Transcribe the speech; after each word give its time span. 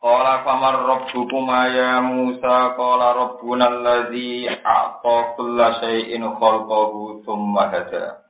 Qala 0.00 0.40
famar 0.48 0.80
rabbukuma 0.80 1.68
ya 1.76 2.00
Musa 2.00 2.72
qala 2.72 3.12
rabbuna 3.12 3.68
alladzi 3.68 4.48
a'ta 4.48 5.36
kulla 5.36 5.76
shay'in 5.76 6.24
khalqahu 6.40 7.20
thumma 7.20 7.68
hada. 7.68 8.24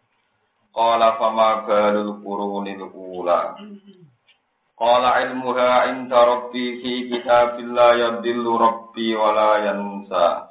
Qala 0.74 1.14
fama 1.14 1.62
balul 1.70 2.18
qurunil 2.26 2.90
ula. 2.90 3.54
Qala 4.74 5.22
ilmuha 5.22 5.94
inda 5.94 6.18
rabbi 6.18 6.82
fi 6.82 7.06
kitabillah 7.06 7.90
yadillu 8.02 8.50
rabbi 8.58 9.14
wa 9.14 9.30
la 9.30 9.52
yansa. 9.70 10.50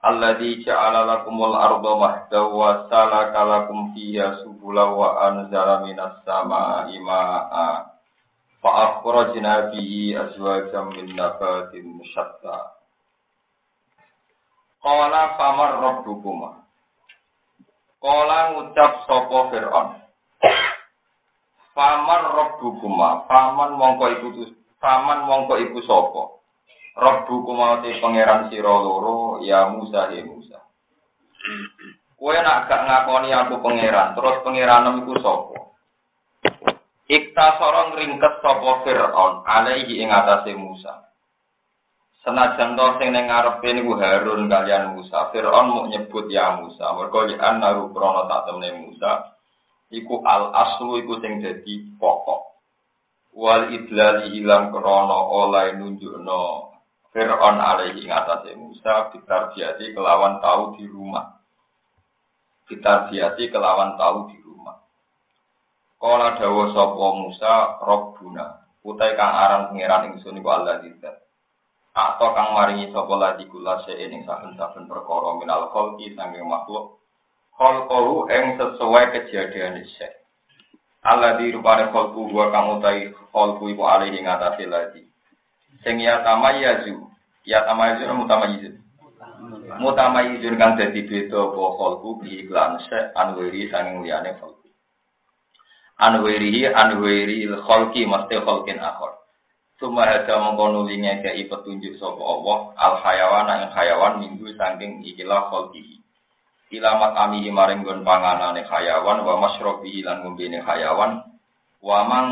Alladzi 0.00 0.64
ja'ala 0.64 1.04
lakumul 1.04 1.60
arda 1.60 1.92
mahda 1.92 2.40
wa 2.48 2.88
salaka 2.88 3.44
lakum 3.44 3.92
fiha 3.92 4.40
subula 4.48 4.96
wa 4.96 5.28
anzala 5.28 5.84
minas 5.84 6.24
samaa'i 6.24 6.96
maa'a. 7.04 7.87
فأخرجنا 8.63 9.59
به 9.59 9.91
أزواجا 10.23 10.81
من 10.81 11.05
نبات 11.15 11.71
شتى 12.03 12.57
قال 14.83 15.13
فمن 15.37 15.71
ربكما 15.83 16.51
قال 18.03 18.29
ngucap 18.51 18.91
sapa 19.07 19.39
Fir'aun 19.51 19.87
Faman 21.71 22.23
rabbukuma 22.35 23.23
Faman 23.31 23.79
mongko 23.79 24.05
iku 24.19 24.27
Faman 24.83 25.23
mongko 25.23 25.55
iku 25.63 25.79
sapa 25.87 26.23
Rabbukuma 26.99 27.79
te 27.79 27.95
pangeran 28.03 28.51
sira 28.51 28.75
loro 28.75 29.39
ya 29.39 29.71
Musa 29.71 30.11
ya 30.11 30.23
Musa 30.27 30.59
Kowe 32.19 32.37
nak 32.43 32.67
gak 32.67 32.83
ngakoni 32.87 33.31
aku 33.31 33.55
pangeran 33.63 34.15
terus 34.19 34.43
pangeranem 34.43 35.07
iku 35.07 35.15
sapa 35.23 35.63
Iktasara 37.08 37.96
ngringket 37.96 38.44
sapa 38.44 38.84
Firaun 38.84 39.40
alaihi 39.48 40.04
ing 40.04 40.12
atase 40.12 40.52
Musa. 40.52 41.08
Senajan 42.20 42.76
to 42.76 42.86
sing 43.00 43.16
ning 43.16 43.32
ngarepe 43.32 43.64
niku 43.72 43.96
Harun 43.96 44.44
kalian 44.52 44.92
Musa, 44.92 45.32
Firaun 45.32 45.72
mau 45.72 45.88
nyebut 45.88 46.28
ya 46.28 46.60
Musa. 46.60 46.92
Mergo 46.92 47.24
ya 47.24 47.40
anaru 47.40 47.88
krana 47.96 48.28
sak 48.28 48.44
temne 48.44 48.68
Musa 48.76 49.38
iku 49.88 50.20
al 50.20 50.52
aslu 50.52 51.00
iku 51.00 51.16
sing 51.24 51.40
dadi 51.40 51.96
pokok. 51.96 52.60
Wal 53.32 53.72
idlali 53.72 54.36
ilang 54.44 54.68
krana 54.68 55.18
oleh 55.32 55.80
nunjukno 55.80 56.76
Fir'aun 57.08 57.56
alaihi 57.56 58.04
ing 58.04 58.12
atase 58.12 58.52
Musa 58.52 59.08
bitar 59.16 59.56
biati 59.56 59.96
kelawan 59.96 60.44
tahu 60.44 60.76
di 60.76 60.84
rumah. 60.84 61.40
Bitar 62.68 63.08
biati 63.08 63.48
kelawan 63.48 63.96
tahu 63.96 64.28
di 64.28 64.36
Kala 65.98 66.38
dawa 66.38 66.70
sapa 66.70 67.06
Musa 67.18 67.54
Rabbuna 67.82 68.46
utai 68.86 69.18
kang 69.18 69.34
aran 69.34 69.74
pangeran 69.74 70.14
ingsun 70.14 70.38
iku 70.38 70.54
Allah 70.54 70.78
tidak. 70.78 71.26
Atau 71.90 72.38
kang 72.38 72.54
maringi 72.54 72.94
sapa 72.94 73.10
lagi 73.18 73.50
kula 73.50 73.82
ing 73.90 74.22
saben-saben 74.22 74.86
perkara 74.86 75.34
minal 75.42 75.66
khalqi 75.74 76.14
sanging 76.14 76.46
makhluk. 76.46 77.02
Khalqahu 77.58 78.30
ing 78.30 78.54
sesuai 78.54 79.10
kejadian 79.10 79.82
isek. 79.82 80.22
Allah 81.02 81.34
di 81.34 81.50
rupane 81.50 81.90
khalqu 81.90 82.30
wa 82.30 82.46
kang 82.54 82.78
utai 82.78 83.10
khalqu 83.34 83.66
iku 83.66 83.82
alih 83.90 84.14
ing 84.14 84.30
atase 84.30 84.70
lagi. 84.70 85.02
Sing 85.82 85.98
ya 85.98 86.22
tamayazu, 86.22 87.10
ya 87.42 87.66
tamayazu 87.66 88.06
mutamayyizun. 88.06 88.74
Mutamayyizun 89.82 90.62
kang 90.62 90.78
dadi 90.78 91.02
beda 91.10 91.42
apa 91.42 91.64
khalqu 91.74 92.22
bi 92.22 92.46
iklan 92.46 92.78
sek 92.86 93.10
anwiri 93.18 93.66
sanging 93.66 94.06
liyane 94.06 94.38
khalqu 94.38 94.67
anwirihi 95.98 96.70
anwiri 96.70 97.50
kholki 97.66 98.06
mesti 98.06 98.38
kholkin 98.42 98.78
akhor. 98.78 99.18
Suma 99.78 100.06
hada 100.06 100.42
mengkono 100.42 100.86
linya 100.86 101.22
kei 101.22 101.46
petunjuk 101.46 101.98
sopo 102.02 102.22
Allah 102.22 102.58
al 102.74 102.94
hayawan 102.98 103.46
yang 103.46 103.70
hayawan 103.70 104.14
minggu 104.18 104.50
saking 104.58 105.02
ikilah 105.06 105.50
kholki. 105.50 106.02
Ilamat 106.68 107.14
amihi 107.16 107.48
maring 107.50 107.86
gon 107.86 108.02
panganane 108.02 108.66
hayawan 108.66 109.22
wa 109.22 109.34
masrobihi 109.40 110.04
lan 110.04 110.26
ngombene 110.26 110.60
hayawan 110.60 111.24
wa 111.80 111.98
mang 112.04 112.28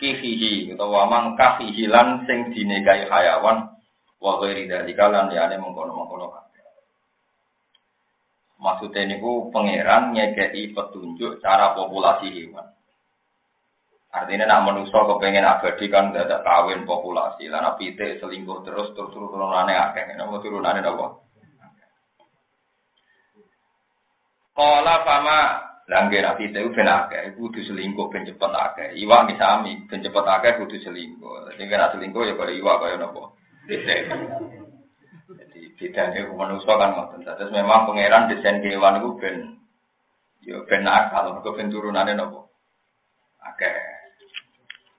kihihi 0.00 0.72
atau 0.74 0.88
wa 0.88 1.04
mang 1.06 1.36
kahihi 1.36 1.86
lan 1.86 2.24
sing 2.24 2.50
dinegai 2.50 3.06
hayawan 3.06 3.76
wa 4.18 4.32
ghairi 4.40 4.66
dalika 4.66 5.06
lan 5.12 5.28
liyane 5.30 5.60
mengkono-mengkono 5.60 6.46
Maksudnya 8.56 9.04
ini 9.04 9.20
pangeran 9.52 10.16
nyekei 10.16 10.72
petunjuk 10.72 11.44
cara 11.44 11.76
populasi 11.76 12.32
hewan. 12.32 12.75
Artinya 14.16 14.48
nak 14.48 14.64
manusia 14.64 14.96
kepengen 14.96 15.44
abadi 15.44 15.92
kan 15.92 16.08
gak 16.08 16.24
ada 16.24 16.40
kawin 16.40 16.88
populasi. 16.88 17.52
Lah 17.52 17.60
nak 17.60 17.76
pite 17.76 18.16
selingkuh 18.16 18.64
terus 18.64 18.96
terus 18.96 19.12
turunannya 19.12 19.76
akeh. 19.76 20.16
Nama 20.16 20.40
turunannya 20.40 20.80
apa? 20.80 21.06
Kala 24.56 24.94
sama 25.04 25.38
langge 25.84 26.24
nak 26.24 26.40
pite 26.40 26.64
itu 26.64 26.72
ben 26.72 26.88
akeh. 26.88 27.36
Kudu 27.36 27.60
selingkuh 27.68 28.08
ben 28.08 28.24
cepet 28.24 28.52
akeh. 28.56 28.88
Iwak 29.04 29.28
misami 29.28 29.84
ben 29.84 30.00
cepet 30.00 30.24
akeh 30.24 30.64
kudu 30.64 30.80
selingkuh. 30.80 31.52
Jadi 31.52 31.68
nak 31.68 31.92
selingkuh 31.92 32.24
ya 32.24 32.40
pada 32.40 32.52
iwak 32.56 32.76
kaya 32.80 32.96
nopo. 32.96 33.36
Jadi 35.28 35.60
bedanya 35.76 36.24
manusia 36.32 36.72
kan 36.72 36.96
ngoten. 36.96 37.20
Terus 37.20 37.52
memang 37.52 37.84
pangeran 37.84 38.32
desain 38.32 38.64
kewan 38.64 38.96
itu 38.96 39.10
ben 39.20 39.36
yo 40.40 40.64
ben 40.64 40.88
akal. 40.88 41.36
Mereka 41.36 41.52
ben 41.52 41.68
turunannya 41.68 42.16
nopo. 42.16 42.48
Akeh. 43.44 43.95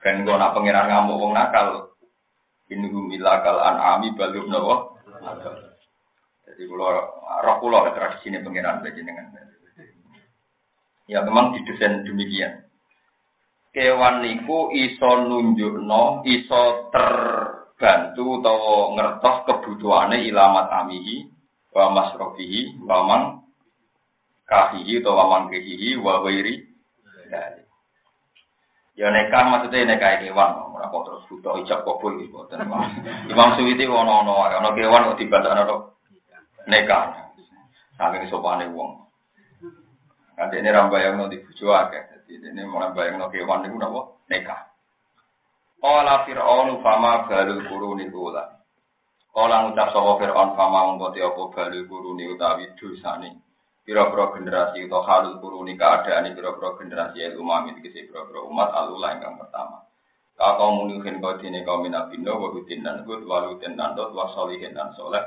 Dan 0.07 0.23
gue 0.23 0.39
nak 0.39 0.55
pengiran 0.55 0.87
ngamuk 0.87 1.19
wong 1.19 1.35
nakal. 1.35 1.91
Ini 2.71 2.87
humilakal 2.87 3.59
an'ami 3.59 4.15
balum 4.15 4.47
nawa. 4.47 4.95
Jadi 6.47 6.63
kalau 6.63 6.87
roh 7.43 7.91
tradisi 7.91 8.31
ini 8.31 8.39
pengiran 8.39 8.79
dengan 8.87 9.35
Ya 11.11 11.19
memang 11.27 11.59
didesain 11.59 12.07
demikian. 12.07 12.71
Kewan 13.75 14.23
niku 14.23 14.71
iso 14.71 15.27
nunjukno, 15.27 16.23
iso 16.23 16.87
terbantu 16.87 18.39
atau 18.43 18.95
ngertos 18.95 19.37
kebutuhane 19.43 20.23
ilamat 20.23 20.71
amihi 20.71 21.27
wa 21.75 21.91
masrofihi 21.91 22.79
wa 22.83 23.03
man 23.03 23.21
kahihi 24.47 25.03
wa 25.03 25.23
man 25.35 25.51
kehihi 25.51 25.99
wa 25.99 26.23
wairi. 26.23 26.63
Ya 28.97 29.13
nekah 29.13 29.45
maksudnya 29.53 29.93
nekah 29.93 30.25
kewan, 30.25 30.73
ora 30.73 30.89
kok 30.89 31.05
terus 31.05 31.23
butuh 31.29 31.53
ijab 31.61 31.85
kabul 31.85 32.17
iki 32.17 32.33
boten. 32.33 32.65
Imam 33.29 33.53
Suyuti 33.53 33.85
ono 33.85 34.25
ono 34.25 34.49
ono 34.49 34.73
kewan 34.73 35.13
kok 35.13 35.17
dibadakno 35.21 35.63
tok 35.69 35.81
nekah. 36.65 37.29
Saking 37.93 38.25
sopane 38.25 38.65
wong. 38.73 39.05
Kan 40.33 40.49
dene 40.49 40.73
ra 40.73 40.89
bayangno 40.89 41.29
di 41.29 41.37
bojo 41.37 41.77
akeh. 41.77 42.09
Dadi 42.09 42.41
dene 42.41 42.65
mulai 42.65 42.89
bayangno 42.97 43.29
kewan 43.29 43.69
niku 43.69 43.77
napa 43.77 44.01
nekah. 44.33 44.65
Qala 45.77 46.25
fir'aunu 46.25 46.81
fama 46.81 47.29
balul 47.29 47.69
quruni 47.69 48.09
kula. 48.09 48.49
Qala 49.29 49.69
ngucap 49.69 49.93
sapa 49.93 50.11
fir'aun 50.25 50.57
fama 50.57 50.97
te 51.13 51.21
apa 51.21 51.41
balul 51.53 51.85
quruni 51.85 52.33
utawi 52.33 52.65
dosane 52.73 53.46
pira-pira 53.87 54.35
generasi 54.35 54.83
atau 54.83 54.99
halul 54.99 55.39
kuruni 55.39 55.79
keadaan 55.79 56.27
pira-pira 56.35 56.75
generasi 56.75 57.23
itu 57.23 57.39
umami 57.39 57.71
dikisi 57.79 58.11
pira-pira 58.11 58.43
umat 58.43 58.75
alulah 58.75 59.15
yang 59.15 59.39
pertama. 59.39 59.87
Kau 60.35 60.75
munuhin 60.75 61.23
kau 61.23 61.39
dini 61.39 61.63
kaum 61.63 61.87
minabindo 61.87 62.35
wa 62.35 62.51
hutin 62.51 62.83
dan 62.83 63.07
gud 63.07 63.23
wa 63.23 63.47
dan 63.57 63.79
dot 63.95 64.11
wa 64.11 64.27
solihin 64.35 64.75
dan 64.75 64.91
soleh. 64.99 65.23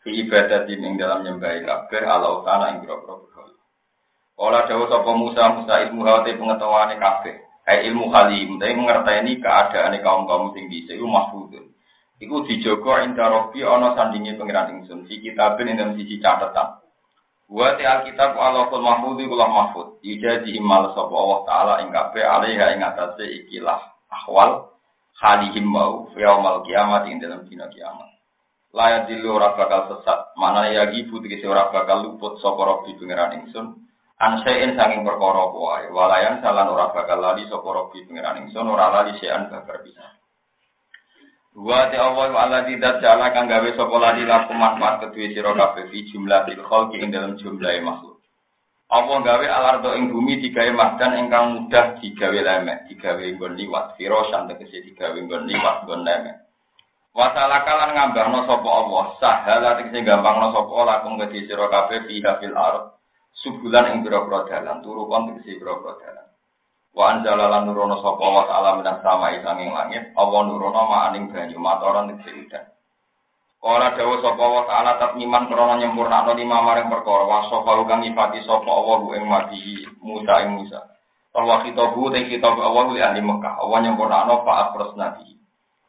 Fi 0.00 0.16
ibadat 0.16 0.64
ing 0.64 0.96
dalam 0.96 1.28
nyembah 1.28 1.60
kabeh 1.60 2.02
ala 2.08 2.40
utana 2.40 2.72
ing 2.72 2.80
pira-pira 2.80 3.20
berhala. 3.20 3.54
Kala 4.32 4.60
dawuh 4.64 4.88
sapa 4.88 5.10
Musa 5.12 5.44
Musa 5.60 5.74
ilmu 5.84 6.00
hati 6.08 6.40
pengetahuane 6.40 6.96
kabeh. 6.96 7.36
Hai 7.68 7.84
ilmu 7.92 8.08
halim, 8.16 8.56
tapi 8.56 8.72
mengerteni 8.72 9.36
keadaan 9.44 10.00
kaum-kaum 10.00 10.56
sing 10.56 10.72
dhisik 10.72 10.96
iku 10.96 11.04
mahfudun. 11.04 11.68
Iku 12.16 12.48
dijogo 12.48 12.96
ing 13.04 13.12
karobi 13.12 13.60
ana 13.60 13.92
sandinge 13.92 14.40
pangeran 14.40 14.80
ingsun. 14.80 15.04
Fi 15.04 15.20
kitabin 15.20 15.68
ing 15.68 15.76
dalam 15.76 15.92
sisi 16.00 16.16
catatan. 16.16 16.80
Wa 17.50 17.74
te 17.74 17.82
alkitab 17.82 18.38
ala 18.38 18.70
kul 18.70 18.78
mahfud 18.78 19.18
kula 19.18 19.46
mahfud. 19.50 19.98
Yujaji 20.06 20.54
himal 20.54 20.94
sapa 20.94 21.10
Allah 21.10 21.40
taala 21.50 21.74
ing 21.82 21.90
kabeh 21.90 22.22
alaiha 22.22 22.78
ing 22.78 22.80
atase 22.86 23.26
ikilah 23.26 23.90
ahwal 24.06 24.70
halihim 25.18 25.66
mau 25.66 26.06
yaumal 26.14 26.62
kiamat 26.62 27.10
ing 27.10 27.18
dalam 27.18 27.42
dina 27.50 27.66
kiamat. 27.66 28.06
Layak 28.70 29.10
dilu 29.10 29.34
ora 29.34 29.58
bakal 29.58 29.90
sesat. 29.90 30.30
Mana 30.38 30.70
ya 30.70 30.86
gibu 30.94 31.18
tegese 31.18 31.50
ora 31.50 31.74
bakal 31.74 32.06
luput 32.06 32.38
sapa 32.38 32.62
Rabbi 32.62 32.94
pangeran 33.02 33.42
ingsun. 33.42 33.82
Ansein 34.22 34.78
sanging 34.78 35.02
perkara 35.02 35.50
wae. 35.50 35.90
Walayan 35.90 36.38
salan 36.38 36.70
ora 36.70 36.94
bakal 36.94 37.18
lali 37.18 37.50
sapa 37.50 37.66
Rabbi 37.66 38.06
pangeran 38.06 38.46
ingsun 38.46 38.62
ora 38.62 38.94
lali 38.94 39.18
sean 39.18 39.50
babar 39.50 39.82
bisa. 39.82 40.19
Wa 41.50 41.90
ta 41.90 41.98
Allah 41.98 42.30
wa 42.30 42.40
ala 42.46 42.58
tidak 42.62 43.02
jala 43.02 43.34
kang 43.34 43.50
gawe 43.50 43.68
sapa 43.74 43.96
lali 43.98 44.22
lakum 44.22 44.62
kedue 45.02 45.34
sira 45.34 45.50
kabeh 45.50 45.90
fi 45.90 45.98
jumlah 46.14 46.46
bil 46.46 46.62
khalqi 46.62 47.02
ing 47.02 47.10
dalam 47.10 47.34
jumlah 47.38 47.74
makhluk. 47.82 48.22
Allah 48.90 49.18
gawe 49.22 49.46
alardo 49.46 49.94
ing 49.98 50.10
bumi 50.14 50.38
digawe 50.42 50.70
mahdan 50.74 51.14
ingkang 51.26 51.54
mudah 51.54 51.98
digawe 51.98 52.38
lemek, 52.38 52.90
digawe 52.90 53.22
nggon 53.22 53.54
liwat, 53.54 53.94
firosan 53.94 54.50
tegese 54.50 54.82
digawe 54.82 55.14
nggon 55.14 55.46
liwat 55.46 55.76
nggon 55.86 56.02
lemek. 56.06 56.36
Wasalakalan 57.10 57.98
ngambahno 57.98 58.46
sapa 58.46 58.70
Allah, 58.70 59.04
sahala 59.18 59.68
tegese 59.78 60.06
gampangno 60.06 60.54
sapa 60.54 60.74
lakum 60.86 61.18
kedue 61.18 61.46
sira 61.46 61.66
kabeh 61.66 62.06
fi 62.06 62.22
fil 62.22 62.54
ardh 62.54 63.00
subulan 63.42 63.94
ing 63.94 63.98
pira-pira 64.02 64.46
dalan 64.46 64.82
turu 64.82 65.06
kon 65.06 65.30
tegese 65.30 65.58
pira-pira 65.58 65.94
dalan 66.02 66.26
wa 66.94 67.04
anzala 67.14 67.46
lan 67.46 67.70
nurono 67.70 68.02
sapa 68.02 68.26
wa 68.26 68.44
ta'ala 68.50 68.82
minas 68.82 68.98
samai 69.02 69.38
sanging 69.40 69.70
langit 69.70 70.10
Allah 70.18 70.40
nurono 70.46 70.82
maaning 70.90 71.30
banyu 71.30 71.58
matoran 71.58 72.10
tegese 72.10 72.34
udan 72.46 72.64
Ora 73.60 73.92
dawuh 73.92 74.24
sapa 74.24 74.40
wa 74.40 74.64
ta'ala 74.64 74.96
tatmiman 74.96 75.44
krana 75.52 75.76
nyempurnakno 75.76 76.32
lima 76.32 76.64
maring 76.64 76.88
perkara 76.88 77.28
wa 77.28 77.44
sapa 77.52 77.76
kang 77.84 78.00
nyifati 78.00 78.40
sapa 78.48 78.70
Allah 78.72 78.98
ing 79.20 79.24
mati 79.28 79.84
Musa 80.00 80.48
ing 80.48 80.56
Musa. 80.56 80.80
Bahwa 81.30 81.62
kita 81.62 81.92
bu 81.92 82.08
te 82.08 82.24
kita 82.24 82.48
Allah 82.48 82.84
li 82.88 83.04
ahli 83.04 83.20
Mekah 83.20 83.60
Allah 83.60 83.78
nyempurnakno 83.84 84.48
fa 84.48 84.72
pros 84.72 84.96
nabi. 84.96 85.36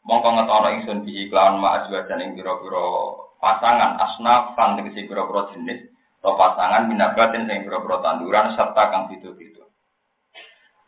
Mongko 0.04 0.28
ngetono 0.36 0.68
ingsun 0.68 0.98
bi 1.00 1.26
iklan 1.26 1.64
ajwajan 1.64 2.20
ing 2.20 2.30
pira-pira 2.36 2.84
pasangan 3.40 3.98
asnaf 3.98 4.52
kan 4.54 4.78
tegese 4.78 5.08
pira-pira 5.08 5.50
jenis 5.56 5.92
atau 6.22 6.38
pasangan 6.38 6.86
minabatin 6.86 7.50
sing 7.50 7.66
boro 7.66 7.98
tanduran 7.98 8.54
serta 8.54 8.94
kang 8.94 9.10
beda-beda. 9.10 9.51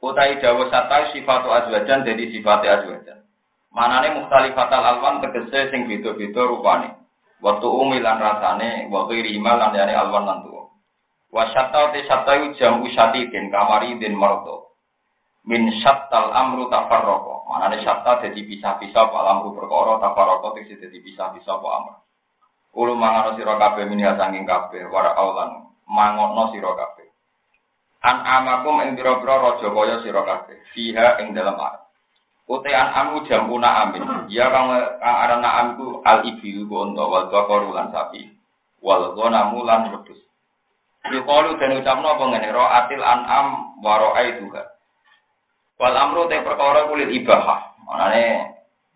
Utai 0.04 0.36
dawa 0.36 0.68
sata 0.68 1.16
sifatu 1.16 1.48
azwajan 1.48 2.04
jadi 2.04 2.28
sifat 2.28 2.60
azwajan. 2.60 3.24
Manane 3.72 4.12
mukhtalifatal 4.12 4.84
alwan 4.84 5.24
tegese 5.24 5.72
sing 5.72 5.88
beda-beda 5.88 6.44
rupane. 6.44 6.92
Waktu 7.40 7.64
umilan 7.64 8.20
rasane, 8.20 8.92
waktu 8.92 9.24
rima 9.24 9.56
lan 9.56 9.72
yani 9.72 9.96
alwan 9.96 10.28
lan 10.28 10.44
tuwa. 10.44 10.68
Wa 11.32 11.48
syatta 11.56 11.96
te 11.96 12.04
syatta 12.04 12.36
jam 12.60 12.84
usatidin 12.84 13.48
kamari 13.48 13.96
din 13.96 14.12
marto. 14.12 14.76
Min 15.48 15.72
syattal 15.80 16.36
amru 16.36 16.68
tafarroko. 16.68 17.48
Manane 17.48 17.80
syatta 17.80 18.20
jadi 18.28 18.44
pisah-pisah 18.44 19.08
apa 19.08 19.18
amru 19.32 19.56
perkara 19.56 20.04
tafarroko 20.04 20.52
tegese 20.52 20.84
jadi 20.84 21.00
pisah-pisah 21.00 21.54
apa 21.56 21.68
amru. 21.80 21.96
Ulu 22.76 22.92
mangono 22.92 23.40
sira 23.40 23.56
kabeh 23.56 23.88
minha 23.88 24.12
sanging 24.20 24.44
kabeh 24.44 24.84
wara 24.92 25.16
aulan 25.16 25.72
mangono 25.88 26.52
sira 26.52 26.76
kabeh. 26.76 27.03
An 28.04 28.20
amakum 28.20 28.84
ing 28.84 29.00
pira-pira 29.00 29.40
raja 29.40 29.68
kaya 29.72 29.96
sira 30.04 30.20
kabeh 30.28 30.60
fiha 30.76 31.24
ing 31.24 31.32
dalam 31.32 31.56
ar. 31.56 31.88
Ute 32.44 32.68
an 32.68 32.92
amu 32.92 33.24
jamuna 33.24 33.88
amin. 33.88 34.28
Ya 34.28 34.52
kang 34.52 34.68
arana 35.00 35.48
amku 35.64 36.04
al 36.04 36.20
ibil 36.28 36.68
ku 36.68 36.92
wal 36.92 37.32
baqaru 37.32 37.72
lan 37.72 37.88
sapi. 37.88 38.28
Wal 38.84 39.16
ghanamu 39.16 39.64
lan 39.64 39.88
wedhus. 39.88 40.20
Yukalu 41.08 41.56
dan 41.56 41.80
ucapno 41.80 42.16
apa 42.16 42.24
ngene 42.28 42.48
atil 42.52 43.04
an'am 43.04 43.48
wa 43.80 43.92
ra'aituha. 43.96 44.62
Wal 45.80 45.96
amru 45.96 46.28
te 46.28 46.44
perkara 46.44 46.84
kulit 46.92 47.08
ibahah. 47.08 47.72
Manane 47.88 48.52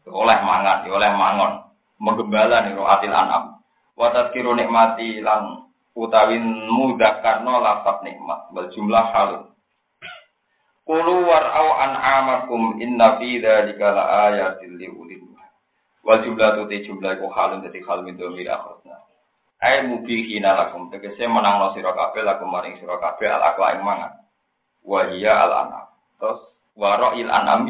oleh 0.09 0.39
mangan, 0.45 0.85
oleh 0.85 1.11
mangon. 1.17 1.53
Menggembala 1.97 2.65
nih 2.65 2.77
atil 2.77 3.13
an'am. 3.17 3.45
Watat 3.97 4.37
kiro 4.37 4.53
nikmati 4.53 5.25
lan 5.25 5.68
mudah 5.99 7.13
karena 7.27 7.53
lafat 7.59 8.07
nikmat 8.07 8.55
wal 8.55 8.71
jumlah 8.71 9.05
hal. 9.11 9.31
Kulu 10.87 11.27
war'au 11.27 11.69
an'amakum 11.75 12.79
inna 12.79 13.19
fi 13.19 13.43
dzalika 13.43 13.93
la 13.93 14.05
ayatil 14.31 14.79
li 14.79 14.87
ulil 14.89 15.27
Wal 16.07 16.25
jumlah 16.25 16.57
tu 16.57 16.65
jumlah 16.71 17.21
ku 17.21 17.29
halun 17.29 17.61
dadi 17.61 17.85
hal 17.85 18.01
min 18.07 18.17
domir 18.17 18.49
akhirna. 18.49 18.97
Ai 19.61 19.85
mubihina 19.85 20.55
lakum 20.55 20.89
tegese 20.89 21.27
menangno 21.27 21.77
sira 21.77 21.93
kabeh 21.93 22.25
lakum 22.25 22.49
maring 22.49 22.79
sira 22.81 22.97
al 22.97 23.45
akla 23.53 23.77
ing 23.77 23.83
mangan. 23.85 24.13
Wa 24.87 25.05
al 25.05 25.53
anam. 25.53 25.85
Terus 26.17 26.41
ra'il 26.79 27.29
anam. 27.29 27.69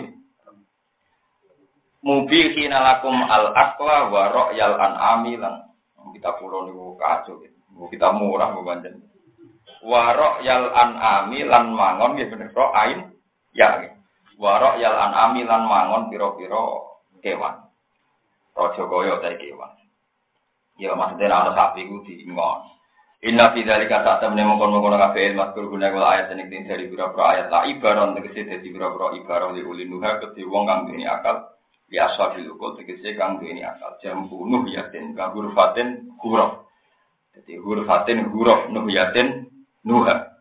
Mubihina 2.05 2.79
lakum 2.79 3.19
al 3.27 3.51
akla 3.57 4.13
wa 4.13 4.23
ra'yal 4.31 4.79
an'ami 4.79 5.35
lan 5.35 5.67
kita 6.15 6.39
pulau 6.39 6.71
niku 6.71 6.95
kacau 6.95 7.43
gitu. 7.43 7.58
Kita 7.77 8.09
murah 8.17 8.53
bukan 8.57 8.85
Warok 9.79 10.43
yal 10.43 10.75
ami 10.75 11.47
lan 11.47 11.71
mangon 11.71 12.19
gitu 12.19 12.35
bener 12.35 12.51
ro 12.51 12.75
ain 12.75 13.15
ya. 13.55 13.87
Warok 14.35 14.75
yal 14.83 14.95
ami 14.99 15.47
lan 15.47 15.63
mangon 15.71 16.11
piro-piro 16.11 16.99
kewan. 17.23 17.63
Rojo 18.59 18.83
koyo 18.91 19.23
tay 19.23 19.39
kewan. 19.39 19.71
Ya 20.83 20.99
maksudnya 20.99 21.31
ana 21.31 21.55
sapi 21.55 21.87
ku 21.87 22.03
diingon. 22.03 22.67
Inna 23.19 23.51
fi 23.51 23.67
dzalika 23.67 24.07
ta'tam 24.07 24.39
ne 24.39 24.47
mongkon-mongkon 24.47 24.95
kabeh 24.95 25.35
maskur 25.35 25.67
guna 25.67 25.91
kula 25.91 26.07
ayat 26.15 26.31
ning 26.39 26.55
dari 26.71 26.87
pira-pira 26.87 27.35
ayat 27.35 27.47
la 27.51 27.67
ibaron 27.67 28.15
tegese 28.15 28.47
dadi 28.47 28.71
pira-pira 28.71 29.11
ibaron 29.19 29.59
li 29.59 29.67
ulil 29.67 29.91
nuha 29.91 30.23
kedhe 30.23 30.47
wong 30.47 30.71
kang 30.71 30.87
duweni 30.87 31.03
akal 31.03 31.51
ya 31.91 32.07
aswabil 32.15 32.47
ukul 32.55 32.79
tegese 32.79 33.19
kang 33.19 33.43
duweni 33.43 33.67
akal 33.67 33.99
jam 33.99 34.23
nuh 34.31 34.63
yatin 34.71 35.19
kang 35.19 35.35
hurfatin 35.35 36.15
huruf 36.23 36.68
jadi 37.39 37.55
hurfatin 37.63 38.27
huruf 38.35 38.67
nuh 38.75 38.91
yatin 38.91 39.47
nuha. 39.87 40.35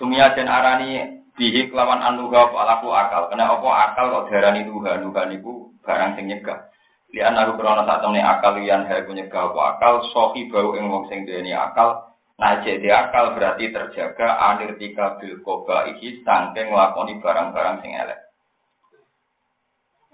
Sumia 0.00 0.32
den 0.32 0.48
arani 0.48 1.20
bihi 1.36 1.68
kelawan 1.68 2.00
anuha 2.00 2.48
alaku 2.48 2.88
akal. 2.96 3.28
Kena 3.28 3.52
apa 3.52 3.68
akal 3.92 4.04
kok 4.08 4.24
diarani 4.32 4.64
nuha? 4.64 4.96
Nuha 4.96 5.28
niku 5.28 5.68
barang 5.84 6.16
sing 6.16 6.32
nyegah. 6.32 6.72
Li 7.12 7.20
anaru 7.20 7.60
krana 7.60 7.84
sak 7.84 8.00
temne 8.00 8.24
akal 8.24 8.56
yang 8.64 8.88
ha 8.88 9.04
nyegah 9.04 9.52
apa 9.52 9.60
akal 9.76 9.94
sohi 10.16 10.48
bau 10.48 10.72
ing 10.72 10.88
wong 10.88 11.04
sing 11.12 11.28
duweni 11.28 11.52
akal. 11.52 12.08
Nah, 12.40 12.64
jadi 12.64 12.88
akal 12.88 13.36
berarti 13.36 13.68
terjaga 13.68 14.40
anirtika 14.40 15.20
bil 15.20 15.44
koba 15.44 15.84
iki 15.92 16.24
sangking 16.24 16.72
nglakoni 16.72 17.20
barang-barang 17.20 17.84
sing 17.84 17.92
elek. 17.92 18.16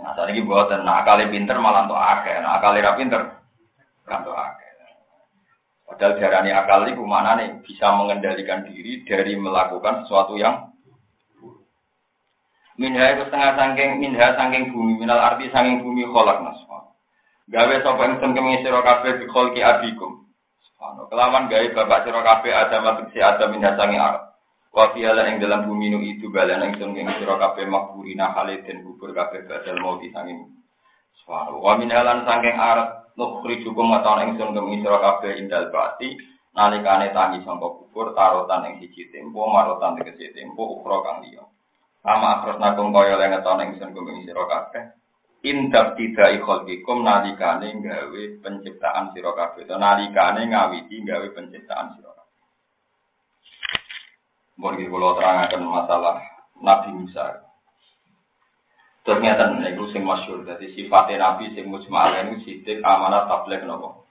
Nah, 0.02 0.11
saat 0.12 0.28
ini 0.34 0.43
buatan, 0.43 0.84
nah 0.84 1.00
akali 1.06 1.31
pinter 1.32 1.56
malah 1.56 1.88
untuk 1.88 1.96
akeh, 1.96 2.37
nah 2.44 2.61
ra 2.61 2.93
pinter, 3.00 3.23
kan 4.05 4.20
untuk 4.26 4.37
akeh. 4.37 4.65
Padahal 5.87 6.19
darani 6.19 6.50
akal 6.50 6.83
itu 6.90 7.02
mana 7.07 7.38
nih 7.38 7.62
bisa 7.62 7.95
mengendalikan 7.95 8.66
diri 8.66 9.07
dari 9.07 9.38
melakukan 9.38 10.02
sesuatu 10.02 10.35
yang 10.35 10.75
Minha 12.76 13.16
itu 13.16 13.25
setengah 13.25 13.57
sangking, 13.57 14.05
minha 14.05 14.37
sangking 14.37 14.69
bumi, 14.69 15.00
minal 15.00 15.16
arti 15.16 15.49
sangking 15.49 15.81
bumi 15.81 16.05
kolak 16.12 16.45
nas. 16.45 16.61
Gawe 17.49 17.73
sapa 17.81 18.05
ingsun 18.05 18.37
kemi 18.37 18.61
sira 18.61 18.85
kabeh 18.85 19.16
bi 19.16 19.25
kholqi 19.33 19.64
abikum. 19.64 20.28
Kelawan 21.09 21.49
gawe 21.49 21.66
bapak 21.73 22.05
sira 22.05 22.21
kabeh 22.21 22.52
adam 22.52 23.09
si 23.16 23.19
adam 23.25 23.57
minha 23.57 23.73
sangking 23.81 23.97
arti. 23.97 24.28
Wa 24.76 24.93
ing 24.93 25.40
dalam 25.40 25.64
bumi 25.64 25.88
nu 25.88 26.05
itu 26.05 26.28
balan 26.28 26.69
ingsun 26.69 26.93
ing 26.93 27.09
sira 27.16 27.40
kabeh 27.40 27.64
makburina 27.64 28.37
haliden 28.37 28.85
kubur 28.85 29.16
kabeh 29.16 29.49
badal 29.49 29.81
mau 29.81 29.97
disanging 29.97 30.45
suara. 31.25 31.57
Wa 31.57 31.81
min 31.81 31.88
halan 31.88 32.28
saking 32.28 32.61
arat 33.16 33.40
nukhri 33.40 33.64
cukup 33.64 33.85
ngatakan 33.88 34.37
ingsun 34.37 34.52
ing 34.52 34.85
sira 34.85 35.00
kabeh 35.00 35.40
indal 35.40 35.73
bati 35.73 36.20
nalikane 36.52 37.12
tangi 37.16 37.40
sangka 37.49 37.68
kubur 37.80 38.12
tarotan 38.12 38.68
ing 38.68 38.75
siji 38.85 39.08
tempo 39.08 39.49
marotan 39.49 39.96
tegese 39.96 40.37
tempo 40.37 40.80
ukra 40.80 41.00
kang 41.00 41.25
liya. 41.25 41.44
Sama 42.04 42.38
akros 42.38 42.61
nakung 42.61 42.92
kaya 42.92 43.16
le 43.16 43.26
ngatakan 43.32 43.73
ingsun 43.73 43.96
ing 43.96 44.28
sira 44.28 44.44
kabeh 44.44 44.85
indak 45.46 45.96
tidak 45.96 46.42
ikholkikum 46.42 47.00
nalikane 47.00 47.73
gawe 47.80 48.23
penciptaan 48.44 49.16
sira 49.16 49.32
kabeh. 49.32 49.64
Nalikane 49.64 50.52
ngawiti 50.52 50.96
gawe 51.00 51.26
penciptaan 51.32 51.96
sira 51.96 52.12
Mungkin 54.56 54.88
kalau 54.88 55.20
terangkan 55.20 55.68
masalah 55.68 56.16
Nabi 56.64 56.88
Musa. 56.96 57.46
Ternyata 59.06 59.54
itu 59.62 59.86
sing 59.94 60.02
masyur. 60.02 60.42
Jadi 60.42 60.75
sifatnya 60.75 61.22
Nabi 61.22 61.54
sing 61.54 61.70
mujma'al 61.70 62.26
ini 62.26 62.42
sidik 62.42 62.82
amanat 62.82 63.30
tablet 63.30 63.62
nopo. 63.62 64.10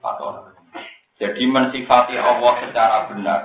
Jadi 1.19 1.43
mensifati 1.43 2.15
Allah 2.15 2.53
secara 2.63 2.97
benar. 3.11 3.41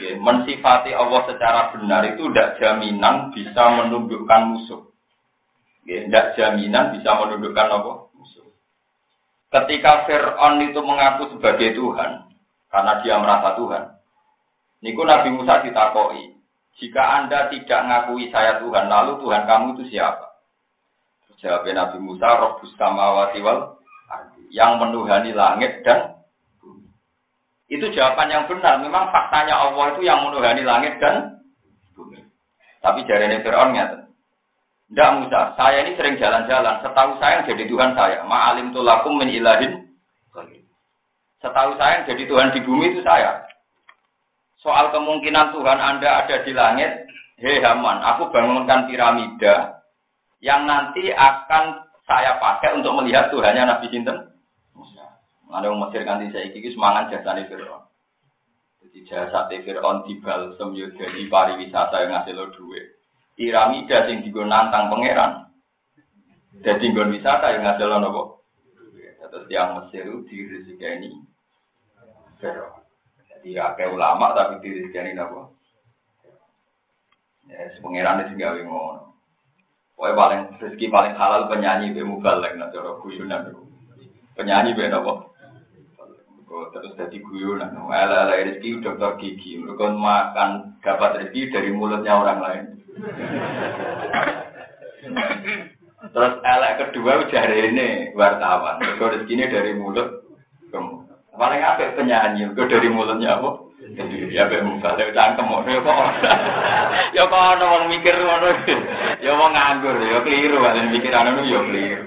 Mensifati 0.00 0.96
Allah 0.96 1.28
secara 1.28 1.60
benar 1.76 2.08
itu 2.08 2.24
tidak 2.32 2.56
jaminan 2.56 3.36
bisa 3.36 3.62
menundukkan 3.68 4.40
musuh. 4.48 4.88
Tidak 5.84 6.26
jaminan 6.40 6.96
bisa 6.96 7.10
menundukkan 7.20 7.68
apa? 7.68 7.92
Musuh. 8.16 8.48
Ketika 9.52 10.08
Fir'aun 10.08 10.64
itu 10.64 10.80
mengaku 10.80 11.36
sebagai 11.36 11.76
Tuhan, 11.76 12.32
karena 12.72 12.92
dia 13.04 13.20
merasa 13.20 13.60
Tuhan, 13.60 13.84
Niku 14.84 15.00
Nabi 15.00 15.32
Musa 15.32 15.64
ditakoi. 15.64 16.33
Jika 16.82 17.02
Anda 17.02 17.54
tidak 17.54 17.80
ngakui 17.86 18.34
saya 18.34 18.58
Tuhan, 18.58 18.90
lalu 18.90 19.22
Tuhan 19.22 19.46
kamu 19.46 19.66
itu 19.78 19.94
siapa? 19.94 20.34
Jawab 21.44 21.68
Nabi 21.68 21.98
Musa, 22.00 22.24
Robbus 22.40 22.72
samawati 22.80 23.44
wal 23.44 23.76
yang 24.48 24.80
menuhani 24.80 25.36
langit 25.36 25.84
dan 25.84 26.24
bumi. 26.62 26.88
Itu 27.68 27.90
jawaban 27.92 28.32
yang 28.32 28.48
benar. 28.48 28.80
Memang 28.80 29.12
faktanya 29.12 29.58
Allah 29.60 29.92
itu 29.92 30.08
yang 30.08 30.24
menuhani 30.24 30.64
langit 30.64 30.96
dan 31.02 31.44
bumi. 31.92 32.22
Tapi 32.80 33.04
jari 33.04 33.28
Fir'aun 33.44 33.76
ngerti. 33.76 34.08
Tidak 34.94 35.10
Musa, 35.20 35.58
saya 35.58 35.82
ini 35.84 35.98
sering 35.98 36.16
jalan-jalan. 36.22 36.80
Setahu 36.80 37.18
saya 37.18 37.42
yang 37.42 37.46
jadi 37.50 37.64
Tuhan 37.66 37.90
saya. 37.98 38.16
Ma'alim 38.24 38.70
tulakum 38.70 39.18
min 39.18 39.32
ilahin. 39.32 39.90
Setahu 41.44 41.76
saya 41.76 42.00
yang 42.00 42.06
jadi 42.08 42.24
Tuhan 42.30 42.48
di 42.56 42.60
bumi 42.64 42.94
itu 42.94 43.00
saya. 43.04 43.42
Soal 44.64 44.88
kemungkinan 44.96 45.52
Tuhan 45.52 45.76
Anda 45.76 46.24
ada 46.24 46.40
di 46.40 46.56
langit, 46.56 47.04
hei 47.36 47.60
Haman, 47.60 48.00
aku 48.00 48.32
bangunkan 48.32 48.88
piramida 48.88 49.84
yang 50.40 50.64
nanti 50.64 51.12
akan 51.12 51.84
saya 52.08 52.40
pakai 52.40 52.80
untuk 52.80 52.96
melihat 52.96 53.28
Tuhannya 53.28 53.68
Nabi 53.68 53.92
Sinten. 53.92 54.32
Ada 55.52 55.70
yang 55.70 55.78
Mesir 55.86 56.02
ganti 56.02 56.32
saya 56.32 56.50
ini 56.50 56.66
semangat 56.72 57.12
jasa 57.12 57.36
Fir'aun. 57.46 57.86
Jadi 58.82 58.98
jasa 59.06 59.46
Fir'aun 59.46 60.02
di 60.08 60.18
balsem 60.18 60.74
dari 60.96 61.28
pariwisata 61.30 62.02
yang 62.02 62.10
ngasih 62.18 62.34
lo 62.34 62.50
duit 62.50 62.94
piramida 63.34 64.06
sing 64.06 64.22
digo 64.22 64.42
nantang 64.46 64.90
pangeran. 64.90 65.50
Jadi 66.62 66.84
nggon 66.94 67.12
wisata 67.12 67.50
yang 67.50 67.66
ngadalah 67.66 67.98
nopo. 67.98 68.46
Terus 69.18 69.50
yang 69.50 69.74
Mesir 69.74 70.06
itu 70.06 70.22
dirizikani 70.30 71.10
Fero. 72.38 72.83
Jadi 73.44 73.60
akeh 73.60 73.92
ulama 73.92 74.32
tapi 74.32 74.64
dirizikani 74.64 75.12
nopo. 75.12 75.52
Ya, 77.44 77.68
pangeran 77.84 78.24
itu 78.24 78.40
gawe 78.40 78.56
ngono. 78.64 79.12
Pokoknya 79.92 80.16
paling 80.16 80.40
rezeki 80.64 80.88
paling 80.88 81.12
halal 81.12 81.44
penyanyi 81.52 81.92
be 81.92 82.08
mubalek 82.08 82.56
nak 82.56 82.72
cara 82.72 82.96
guyonan 83.04 83.52
Penyanyi 84.32 84.72
be 84.72 84.88
nopo. 84.88 85.36
terus 86.72 86.96
jadi 86.96 87.20
guyonan. 87.20 87.76
Ala 87.76 88.24
ala 88.24 88.32
rezeki 88.32 88.80
dokter 88.80 89.12
gigi. 89.20 89.60
Mereka 89.60 89.92
makan 89.92 90.80
dapat 90.80 91.28
rezeki 91.28 91.52
dari 91.52 91.68
mulutnya 91.68 92.16
orang 92.16 92.40
lain. 92.40 92.64
Terus 96.16 96.34
elek 96.40 96.72
kedua 96.80 97.28
ujar 97.28 97.52
ini 97.52 98.16
wartawan. 98.16 98.80
Mergo 98.80 99.12
rezekine 99.12 99.52
dari 99.52 99.76
mulut 99.76 100.23
Paling 101.34 101.62
apik 101.66 101.98
penyanyi, 101.98 102.46
mergo 102.46 102.62
dari 102.70 102.86
mulutnya 102.86 103.42
apa? 103.42 103.74
Ya 104.30 104.46
be 104.46 104.62
muka 104.62 104.94
lek 104.94 105.12
cangkem 105.12 105.50
ya 105.66 105.82
kok. 105.82 105.98
Ya 107.14 107.22
kok 107.26 107.36
ana 107.36 107.64
wong 107.68 107.84
mikir 107.90 108.14
ngono. 108.14 108.48
Ya 109.18 109.34
wong 109.34 109.50
nganggur 109.50 109.98
ya 109.98 110.22
keliru 110.22 110.62
kan 110.62 110.94
pikiran 110.94 111.26
ngono 111.34 111.42
ya 111.42 111.60
keliru. 111.66 112.06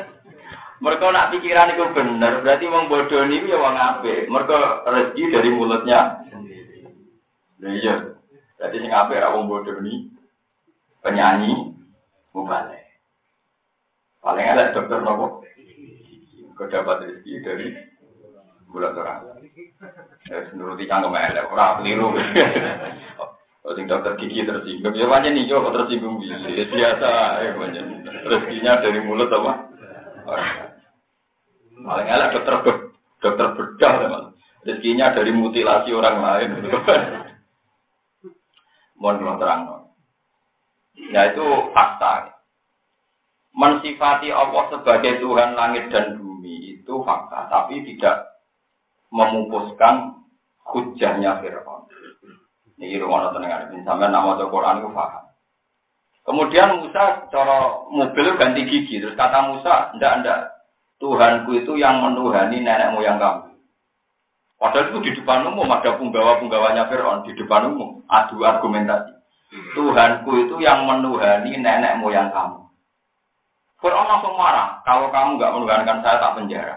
Mereka 0.84 1.12
nak 1.12 1.28
pikiran 1.28 1.76
itu 1.76 1.84
bener, 1.92 2.40
berarti 2.40 2.64
wong 2.64 2.88
bodoh 2.88 3.20
ini 3.28 3.52
ya 3.52 3.60
wong 3.60 3.76
apik. 3.76 4.32
Mereka 4.32 4.58
rezeki 4.88 5.22
dari 5.28 5.50
mulutnya 5.52 6.00
sendiri. 6.32 6.88
Iya. 7.60 8.16
Jadi 8.60 8.76
sing 8.80 8.92
ra 8.92 9.28
wong 9.32 9.44
bodoh 9.48 9.76
ini 9.84 10.08
penyanyi 11.04 11.76
mubalik. 12.32 12.80
Paling 14.20 14.46
ada 14.46 14.72
dokter 14.72 15.00
nopo. 15.00 15.44
Kau 16.56 16.68
dapat 16.68 17.08
rezeki 17.08 17.32
dari 17.44 17.66
bulan 18.70 18.96
orang. 18.96 19.42
Ya, 20.30 20.46
menuruti 20.54 20.86
cangkem 20.86 21.14
elek, 21.14 21.50
orang 21.50 21.82
keliru. 21.82 22.14
Kalau 23.60 23.76
sing 23.76 23.84
dokter 23.84 24.16
gigi 24.16 24.48
tersinggung, 24.48 24.96
ya 24.96 25.04
banyak 25.04 25.36
nih, 25.36 25.52
kok 25.52 25.74
tersinggung 25.76 26.16
bisa. 26.16 26.32
Ya, 26.48 26.64
biasa, 26.64 27.10
ya 27.44 27.50
banyak. 27.60 27.84
Rezekinya 28.24 28.80
dari 28.80 29.00
mulut 29.04 29.28
apa? 29.28 29.52
Paling 31.76 32.08
elek 32.08 32.32
dokter 32.40 32.54
dokter 33.20 33.46
bedah, 33.52 33.94
teman. 34.00 34.24
Rezekinya 34.64 35.12
dari 35.12 35.30
mutilasi 35.36 35.92
orang 35.92 36.16
lain. 36.24 36.50
Mohon 39.00 39.40
terang, 39.40 39.60
Ya 41.08 41.32
itu 41.32 41.44
fakta. 41.72 42.36
Mensifati 43.56 44.28
Allah 44.30 44.68
sebagai 44.72 45.20
Tuhan 45.20 45.56
langit 45.56 45.88
dan 45.92 46.16
bumi 46.16 46.80
itu 46.80 47.02
fakta, 47.02 47.50
tapi 47.50 47.82
tidak 47.82 48.29
memupuskan 49.10 50.22
hujahnya 50.70 51.42
Fir'aun. 51.42 51.90
Ini 52.80 52.96
rumah 52.96 53.28
tenang 53.36 53.76
ini 53.76 53.84
sampai 53.84 54.08
nama 54.08 54.40
Quran 54.40 54.80
itu 54.80 54.90
faham. 54.96 55.30
Kemudian 56.24 56.80
Musa 56.80 57.28
cara 57.28 57.58
mobil 57.90 58.38
ganti 58.38 58.62
gigi, 58.64 59.02
terus 59.02 59.18
kata 59.18 59.52
Musa, 59.52 59.92
ndak 59.98 60.14
ndak, 60.22 60.40
Tuhanku 61.00 61.56
itu 61.56 61.80
yang 61.80 62.04
menuhani 62.04 62.60
nenek 62.60 62.92
moyang 62.92 63.16
kamu. 63.16 63.56
Padahal 64.60 64.92
itu 64.92 64.98
di 65.08 65.10
depan 65.16 65.48
umum 65.48 65.64
ada 65.72 65.96
punggawa-punggawanya 65.96 66.92
Fir'aun 66.92 67.24
di 67.24 67.32
depan 67.32 67.72
umum 67.72 68.04
adu 68.12 68.44
argumentasi. 68.44 69.16
Tuhanku 69.72 70.30
itu 70.44 70.60
yang 70.60 70.84
menuhani 70.84 71.56
nenek 71.56 71.96
moyang 72.04 72.28
kamu. 72.32 72.68
Fir'aun 73.80 74.08
langsung 74.08 74.36
marah, 74.36 74.84
kalau 74.84 75.08
kamu 75.08 75.40
nggak 75.40 75.52
menuhankan 75.56 75.98
saya 76.04 76.20
tak 76.20 76.36
penjara. 76.36 76.76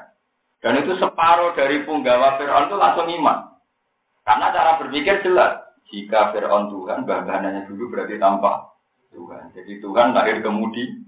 Dan 0.63 0.79
itu 0.79 0.95
separuh 0.95 1.51
dari 1.59 1.83
punggawa 1.83 2.39
Fir'aun 2.39 2.71
itu 2.71 2.77
langsung 2.79 3.11
iman. 3.11 3.59
Karena 4.23 4.47
cara 4.55 4.79
berpikir 4.79 5.19
jelas, 5.19 5.59
jika 5.91 6.31
Fir'aun 6.31 6.71
Tuhan, 6.71 7.03
bahannya 7.03 7.67
dulu 7.67 7.91
berarti 7.91 8.15
tanpa 8.15 8.71
Tuhan. 9.11 9.51
Jadi 9.51 9.83
Tuhan 9.83 10.15
lahir 10.15 10.39
kemudi, 10.39 11.03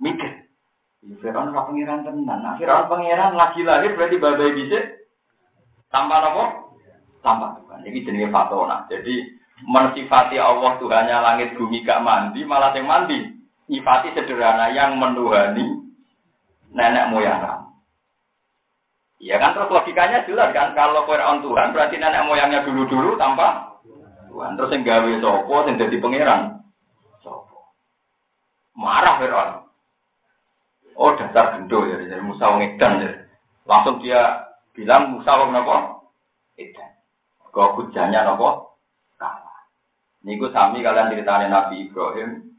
mikir. 0.00 0.48
Ya, 1.04 1.14
Fir'aun 1.20 1.52
adalah 1.52 1.68
pangeran 1.68 2.00
tenan. 2.00 2.40
Nah, 2.40 2.56
Fir'aun 2.56 2.88
pangeran 2.88 3.36
lagi 3.36 3.60
lahir 3.60 3.92
berarti 3.92 4.16
babai 4.16 4.56
bisa 4.56 4.80
tanpa 5.92 6.24
apa? 6.24 6.44
Tanpa 7.20 7.60
Tuhan. 7.60 7.84
Jadi 7.84 7.98
jenis 8.08 8.32
fatona. 8.32 8.88
Jadi 8.88 9.36
mensifati 9.68 10.40
Allah 10.40 10.80
Tuhannya 10.80 11.16
langit 11.20 11.48
bumi 11.60 11.84
gak 11.84 12.00
mandi, 12.00 12.40
malah 12.48 12.72
yang 12.72 12.88
mandi. 12.88 13.20
Nyifati 13.68 14.16
sederhana 14.16 14.72
yang 14.72 14.96
menuhani 14.96 15.92
nenek 16.72 17.12
moyang 17.12 17.59
kamu. 19.20 19.28
Ya 19.28 19.36
kan 19.36 19.52
terus 19.52 19.68
logikanya 19.68 20.24
jelas 20.24 20.48
kan 20.56 20.72
kalau 20.72 21.04
Fir'aun 21.04 21.44
Tuhan 21.44 21.76
berarti 21.76 22.00
nenek 22.00 22.24
moyangnya 22.24 22.64
dulu-dulu 22.64 23.20
tanpa 23.20 23.76
Tuhan. 24.32 24.56
Terus 24.56 24.72
yang 24.72 24.82
gawe 24.88 25.12
sopo 25.20 25.54
yang 25.68 25.76
jadi 25.76 25.96
pangeran. 26.00 26.40
Sopo. 27.20 27.76
Marah 28.72 29.20
Fir'aun. 29.20 29.50
Oh 30.96 31.12
dasar 31.16 31.56
gendo 31.56 31.84
ya 31.84 32.00
dari 32.00 32.24
Musa 32.24 32.48
wong 32.48 32.64
edan 32.64 33.04
ya. 33.04 33.10
Langsung 33.68 34.00
dia 34.00 34.48
bilang 34.72 35.12
Musa 35.12 35.36
wong 35.36 35.52
napa? 35.52 36.00
Edan. 36.56 36.90
Kok 37.52 37.76
hujannya 37.76 38.24
napa? 38.24 38.72
Niku 40.20 40.52
sami 40.52 40.84
kalian 40.84 41.08
ceritanya 41.08 41.48
Nabi 41.48 41.88
Ibrahim 41.88 42.52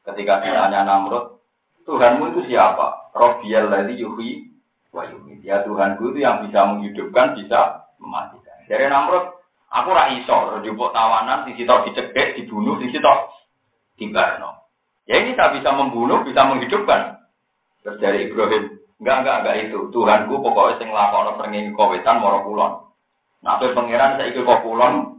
ketika 0.00 0.40
ditanya 0.40 0.80
Namrud, 0.80 1.44
Tuhanmu 1.84 2.32
itu 2.32 2.48
siapa? 2.48 3.12
Robbiyal 3.12 3.68
ladzi 3.68 4.00
yuhyi 4.00 4.51
wa 4.92 5.08
yumiit. 5.08 5.40
Ya 5.42 5.64
Tuhanku 5.64 6.12
itu 6.12 6.22
yang 6.22 6.44
bisa 6.46 6.68
menghidupkan, 6.68 7.34
bisa 7.34 7.88
mematikan. 7.96 8.56
Dari 8.68 8.86
Namrud, 8.86 9.40
aku 9.72 9.88
ra 9.90 10.12
iso 10.12 10.60
njupuk 10.60 10.92
tawanan 10.92 11.48
di 11.48 11.56
situ 11.56 11.72
dicekek, 11.88 12.36
dibunuh, 12.38 12.76
di 12.78 12.92
situ 12.92 13.12
dibarno. 13.96 14.68
Ya 15.08 15.18
ini 15.18 15.34
tak 15.34 15.58
bisa 15.58 15.74
membunuh, 15.74 16.22
bisa 16.22 16.46
menghidupkan. 16.46 17.26
Terus 17.82 17.98
dari 17.98 18.30
Ibrahim, 18.30 18.78
enggak 19.02 19.16
enggak 19.24 19.38
enggak 19.42 19.56
itu. 19.66 19.78
Tuhanku 19.90 20.38
pokoknya 20.38 20.78
sing 20.78 20.88
lakono 20.94 21.34
srengenge 21.40 21.74
kowetan 21.74 22.22
moro 22.22 22.46
kulon. 22.46 22.72
Nah, 23.42 23.58
pangeran 23.58 24.22
saya 24.22 24.30
ikut 24.30 24.46
kulon 24.46 25.18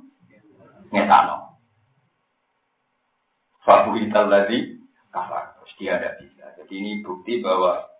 ngetano. 0.95 1.59
Fabuhital 3.67 4.31
tadi 4.31 4.79
kafar. 5.11 5.59
Terus 5.59 5.73
dia 5.75 5.91
ada 5.99 6.15
bisa. 6.19 6.45
Jadi 6.55 6.73
ini 6.79 6.91
bukti 7.03 7.43
bahwa 7.43 7.92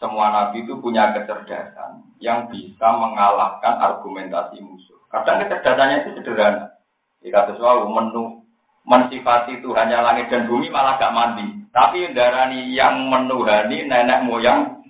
semua 0.00 0.32
nabi 0.32 0.64
itu 0.64 0.80
punya 0.80 1.12
kecerdasan 1.12 2.00
yang 2.24 2.48
bisa 2.48 2.88
mengalahkan 2.88 3.76
argumentasi 3.84 4.64
musuh. 4.64 4.96
Kadang 5.12 5.44
kecerdasannya 5.44 5.96
itu 6.08 6.10
sederhana. 6.16 6.72
Jika 7.20 7.52
sesuatu 7.52 7.84
menu 7.92 8.40
mensifati 8.88 9.60
Tuhannya 9.60 10.00
langit 10.00 10.32
dan 10.32 10.48
bumi 10.48 10.72
malah 10.72 10.96
gak 10.96 11.12
mandi. 11.12 11.68
Tapi 11.68 12.16
darani 12.16 12.72
yang 12.72 13.12
menuhani 13.12 13.84
nenek 13.84 14.24
moyang 14.24 14.80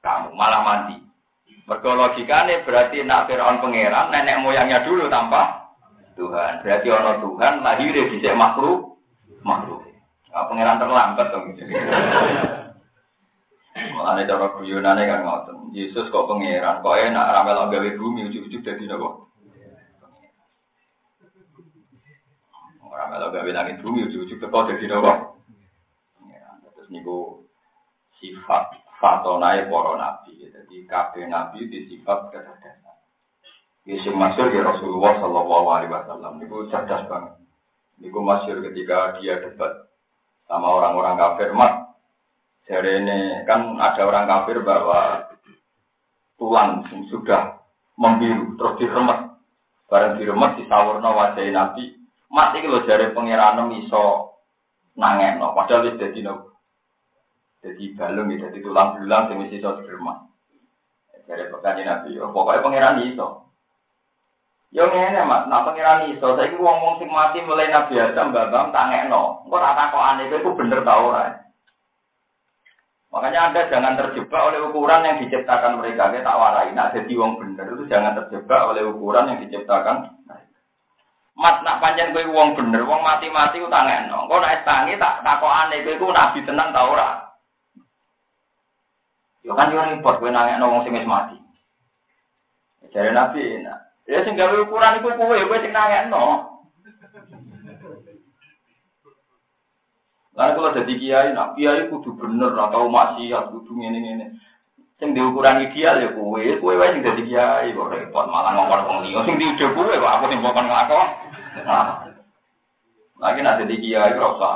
kamu 0.00 0.32
malah 0.32 0.64
mandi. 0.64 1.04
Berlogikanya 1.68 2.64
berarti 2.64 3.04
nak 3.04 3.28
Fir'aun 3.28 3.60
pangeran 3.60 4.08
nenek 4.08 4.40
moyangnya 4.40 4.88
dulu 4.88 5.12
tanpa 5.12 5.68
Tuhan. 6.16 6.64
Berarti 6.64 6.88
ono 6.88 7.12
Tuhan 7.20 7.60
lahir 7.60 7.92
di 7.92 8.18
makhluk 8.32 8.96
makhluk. 9.44 9.84
Nah, 10.32 10.48
pangeran 10.48 10.80
terlambat 10.80 11.26
dong. 11.28 11.44
Ada 13.74 14.22
cara 14.30 14.46
guyonane 14.54 15.02
kan 15.10 15.26
ngoten. 15.26 15.74
Yesus 15.74 16.06
kok 16.14 16.30
pangeran, 16.30 16.78
kok 16.78 16.94
enak 16.94 17.30
ramel 17.34 17.66
gawe 17.66 17.90
bumi 17.98 18.30
ujug-ujug 18.30 18.62
dadi 18.62 18.86
napa? 18.86 19.26
Ora 22.86 23.10
melo 23.10 23.34
gawe 23.34 23.50
langit 23.50 23.82
bumi 23.82 24.06
ujug-ujug 24.06 24.38
teko 24.38 24.70
dadi 24.70 24.86
napa? 24.86 25.34
Terus 26.78 26.88
niku 26.94 27.42
sifat 28.22 28.78
fatonai 29.02 29.66
para 29.66 29.92
nabi. 29.98 30.38
Jadi 30.46 30.76
kabeh 30.86 31.26
nabi 31.26 31.66
disifat 31.66 32.30
kecerdasan. 32.30 32.96
Sing 33.84 34.14
masyhur 34.14 34.54
ya 34.54 34.62
Rasulullah 34.64 35.18
sallallahu 35.18 35.66
alaihi 35.74 35.90
wasallam 35.90 36.38
niku 36.38 36.70
cerdas 36.70 37.10
banget. 37.10 37.34
Niku 37.98 38.22
masyhur 38.22 38.62
ketika 38.70 39.18
dia 39.18 39.42
debat 39.42 39.90
sama 40.46 40.70
orang-orang 40.70 41.18
kafir 41.18 41.50
mat. 41.58 41.83
Jadi 42.64 42.90
ini 43.04 43.44
kan 43.44 43.76
ada 43.76 44.08
orang 44.08 44.24
kafir 44.24 44.64
bahwa 44.64 45.28
tulang 46.40 46.80
sudah 47.12 47.60
membiru 48.00 48.56
terus 48.56 48.76
diremet. 48.80 49.20
Bareng 49.92 50.16
diremet 50.16 50.56
disawurno 50.64 51.12
wajah 51.12 51.44
Nabi. 51.52 51.92
Mat 52.32 52.56
iki 52.56 52.66
lho 52.66 52.88
jare 52.88 53.12
pangeran 53.12 53.68
iso 53.78 54.32
nangekno 54.96 55.52
padahal 55.52 55.92
wis 55.92 56.00
dadi 56.00 56.24
no. 56.24 56.56
Jadi 57.60 57.96
balung 57.96 58.28
ya, 58.32 58.48
jadi 58.48 58.60
tulang 58.60 58.96
belulang 58.96 59.28
sing 59.28 59.36
wis 59.44 59.54
iso 59.60 59.84
diremet. 59.84 60.24
Jare 61.28 61.52
pekan 61.52 61.84
Nabi, 61.84 62.16
oh, 62.16 62.32
pokoknya 62.32 62.64
pangeran 62.64 63.04
iso. 63.12 63.44
Yo 64.74 64.90
ngene 64.90 65.22
Mas, 65.28 65.46
nak 65.46 65.68
pangeran 65.68 66.10
iso, 66.10 66.34
saiki 66.34 66.58
wong-wong 66.58 66.98
sing 66.98 67.12
mati 67.12 67.44
mulai 67.44 67.68
Nabi 67.68 67.94
Adam 68.00 68.32
babam 68.32 68.72
tangekno. 68.72 69.44
Engko 69.46 69.56
tak 69.60 69.92
kowe 69.92 70.24
iku 70.32 70.50
bener 70.56 70.80
ta 70.80 70.96
ora? 70.98 71.43
Makanya 73.14 73.46
Anda 73.46 73.70
jangan 73.70 73.94
terjebak 73.94 74.42
oleh 74.42 74.58
ukuran 74.66 75.06
yang 75.06 75.22
diciptakan 75.22 75.78
mereka. 75.78 76.10
Kita 76.10 76.26
tak 76.26 76.34
warai, 76.34 76.74
nak 76.74 76.98
jadi 76.98 77.14
wong 77.14 77.38
bener 77.38 77.70
itu 77.70 77.86
jangan 77.86 78.18
terjebak 78.18 78.58
oleh 78.66 78.82
ukuran 78.90 79.30
yang 79.30 79.38
diciptakan. 79.38 80.18
Mat 81.38 81.62
nak 81.62 81.78
panjang 81.78 82.10
kowe 82.10 82.26
wong 82.26 82.58
bener, 82.58 82.82
wong 82.82 83.06
mati-mati 83.06 83.62
ku 83.62 83.70
tangekno. 83.70 84.26
Engko 84.26 84.38
nek 84.42 84.66
tangi 84.66 84.98
tak 84.98 85.22
takokane 85.22 85.86
kowe 85.86 85.94
iku 85.94 86.06
nabi 86.10 86.38
tenan 86.42 86.74
ta 86.74 86.82
ora? 86.82 87.10
Yo 89.46 89.54
kan 89.54 89.70
yo 89.70 89.78
repot 89.78 90.18
kowe 90.18 90.30
nangekno 90.34 90.66
wong 90.66 90.82
sing 90.82 90.98
wis 90.98 91.06
mati. 91.06 91.38
Jadi 92.90 93.14
nabi. 93.14 93.62
Ya 94.10 94.26
sing 94.26 94.34
gawe 94.34 94.58
ukuran 94.58 94.98
iku 94.98 95.14
kowe, 95.14 95.38
kowe 95.38 95.58
sing 95.62 95.70
nangekno. 95.70 96.53
Lalu 100.34 100.50
kalau 100.58 100.74
jadi 100.82 100.92
kiai, 100.98 101.28
nak 101.30 101.54
kiai 101.54 101.86
kudu 101.86 102.18
bener 102.18 102.58
atau 102.58 102.90
maksiat 102.90 103.54
kudu 103.54 103.70
ngene 103.78 103.98
ngene. 104.02 104.26
Sing 104.98 105.14
di 105.14 105.22
ukuran 105.22 105.62
ideal 105.62 106.02
ya 106.02 106.10
kowe, 106.10 106.42
kowe 106.58 106.74
wae 106.74 106.90
sing 106.94 107.06
dadi 107.06 107.22
kiai 107.22 107.70
kok 107.70 107.90
repot 107.90 108.26
malah 108.26 108.54
ngomong 108.58 108.82
wong 108.86 108.98
liya. 109.06 109.22
Sing 109.26 109.38
diujuk 109.38 109.74
kowe 109.78 109.90
kok 109.90 110.14
aku 110.18 110.24
sing 110.30 110.42
bukan 110.42 110.66
nglakon. 110.66 111.08
Nah. 111.62 112.10
Lagi 113.22 113.40
nak 113.46 113.58
jadi 113.62 113.74
kiai 113.78 114.12
ora 114.18 114.28
usah. 114.34 114.54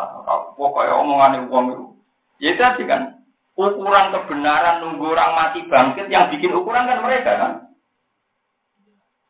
Pokoke 0.58 0.90
omongane 0.90 1.46
wong 1.46 1.64
itu. 1.70 1.84
Ya 2.42 2.54
tadi 2.58 2.82
kan 2.86 3.22
ukuran 3.54 4.14
kebenaran 4.14 4.82
nunggu 4.82 5.14
orang 5.14 5.34
mati 5.34 5.62
bangkit 5.66 6.10
yang 6.10 6.26
bikin 6.30 6.54
ukuran 6.54 6.90
kan 6.90 7.02
mereka 7.06 7.32
kan. 7.38 7.52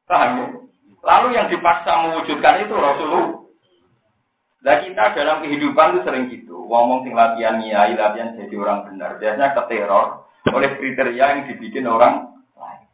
Paham 0.09 0.31
ya? 0.41 0.47
Lalu 1.05 1.29
yang 1.37 1.53
dipaksa 1.53 1.93
mewujudkan 2.05 2.65
itu 2.65 2.73
Rasulullah. 2.73 3.38
Nah 4.59 4.83
kita 4.83 5.15
dalam 5.15 5.47
kehidupan 5.47 5.95
itu 5.95 6.01
sering 6.03 6.25
gitu. 6.35 6.67
Ngomong 6.67 7.07
sing 7.07 7.15
latihan 7.15 7.63
nyai, 7.63 7.95
latihan 7.95 8.35
jadi 8.35 8.55
orang 8.59 8.91
benar. 8.91 9.15
Biasanya 9.23 9.55
keteror 9.55 10.27
oleh 10.51 10.71
kriteria 10.75 11.25
yang 11.31 11.41
dibikin 11.47 11.87
orang 11.87 12.35
lain. 12.59 12.87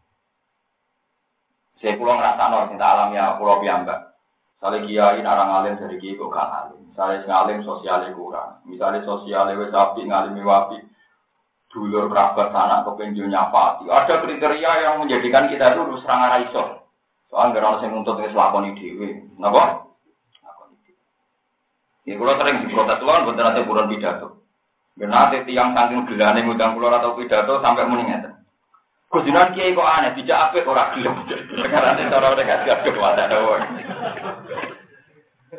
Saya 1.81 1.97
pulang 1.97 2.21
ngerasa 2.21 2.45
nor, 2.53 2.65
kita 2.69 2.89
ya 3.17 3.25
pulau 3.41 3.65
piambak. 3.65 4.15
Misalnya 4.65 4.81
kiai 4.89 5.21
narang 5.21 5.51
alim 5.61 5.77
dari 5.77 6.01
kiai 6.01 6.17
kok 6.17 6.33
gak 6.33 6.49
alim. 6.49 6.81
Misalnya 6.89 7.29
ngalim 7.29 7.59
sosialnya 7.69 8.17
kurang. 8.17 8.65
Misalnya 8.65 9.05
sosialnya 9.05 9.61
wes 9.61 9.77
api 9.77 10.09
ngalimi 10.09 10.41
wapi. 10.41 10.81
Dulur 11.69 12.09
kerabat 12.09 12.49
anak 12.49 12.89
kepenjul 12.89 13.29
nyapati. 13.29 13.93
Ada 13.93 14.25
kriteria 14.25 14.73
yang 14.89 15.05
menjadikan 15.05 15.53
kita 15.53 15.77
itu 15.77 16.01
serang 16.01 16.21
arah 16.25 16.41
iso. 16.49 16.65
Soalnya 17.29 17.61
orang 17.61 17.93
nuntut 17.93 18.25
wis 18.25 18.33
lakoni 18.33 18.73
dhewe. 18.79 19.27
Napa? 19.37 19.84
Ya 22.05 22.21
kula 22.21 22.37
sering 22.37 22.69
diprotes 22.69 23.01
tuan 23.01 23.25
buat 23.25 23.41
nanti 23.41 23.65
bulan 23.65 23.89
pidato. 23.89 24.45
Nanti 25.01 25.41
tiang 25.49 25.73
saking 25.73 26.05
gelane 26.05 26.45
ngundang 26.45 26.77
kula 26.77 27.01
atau 27.01 27.17
pidato 27.17 27.65
sampai 27.65 27.89
muni 27.89 28.05
ngeten. 28.05 28.45
Kujinan 29.09 29.55
kiai 29.57 29.73
kok 29.73 29.89
aneh, 29.89 30.13
tidak 30.19 30.53
apa 30.53 30.59
orang 30.67 30.91
gelem. 30.99 31.15
Sekarang 31.63 31.97
ini 31.97 32.11
cara 32.11 32.35
udah 32.35 32.45
kasih 32.45 32.73
aku 32.75 32.99
wadah 32.99 33.27
doang. 33.31 33.63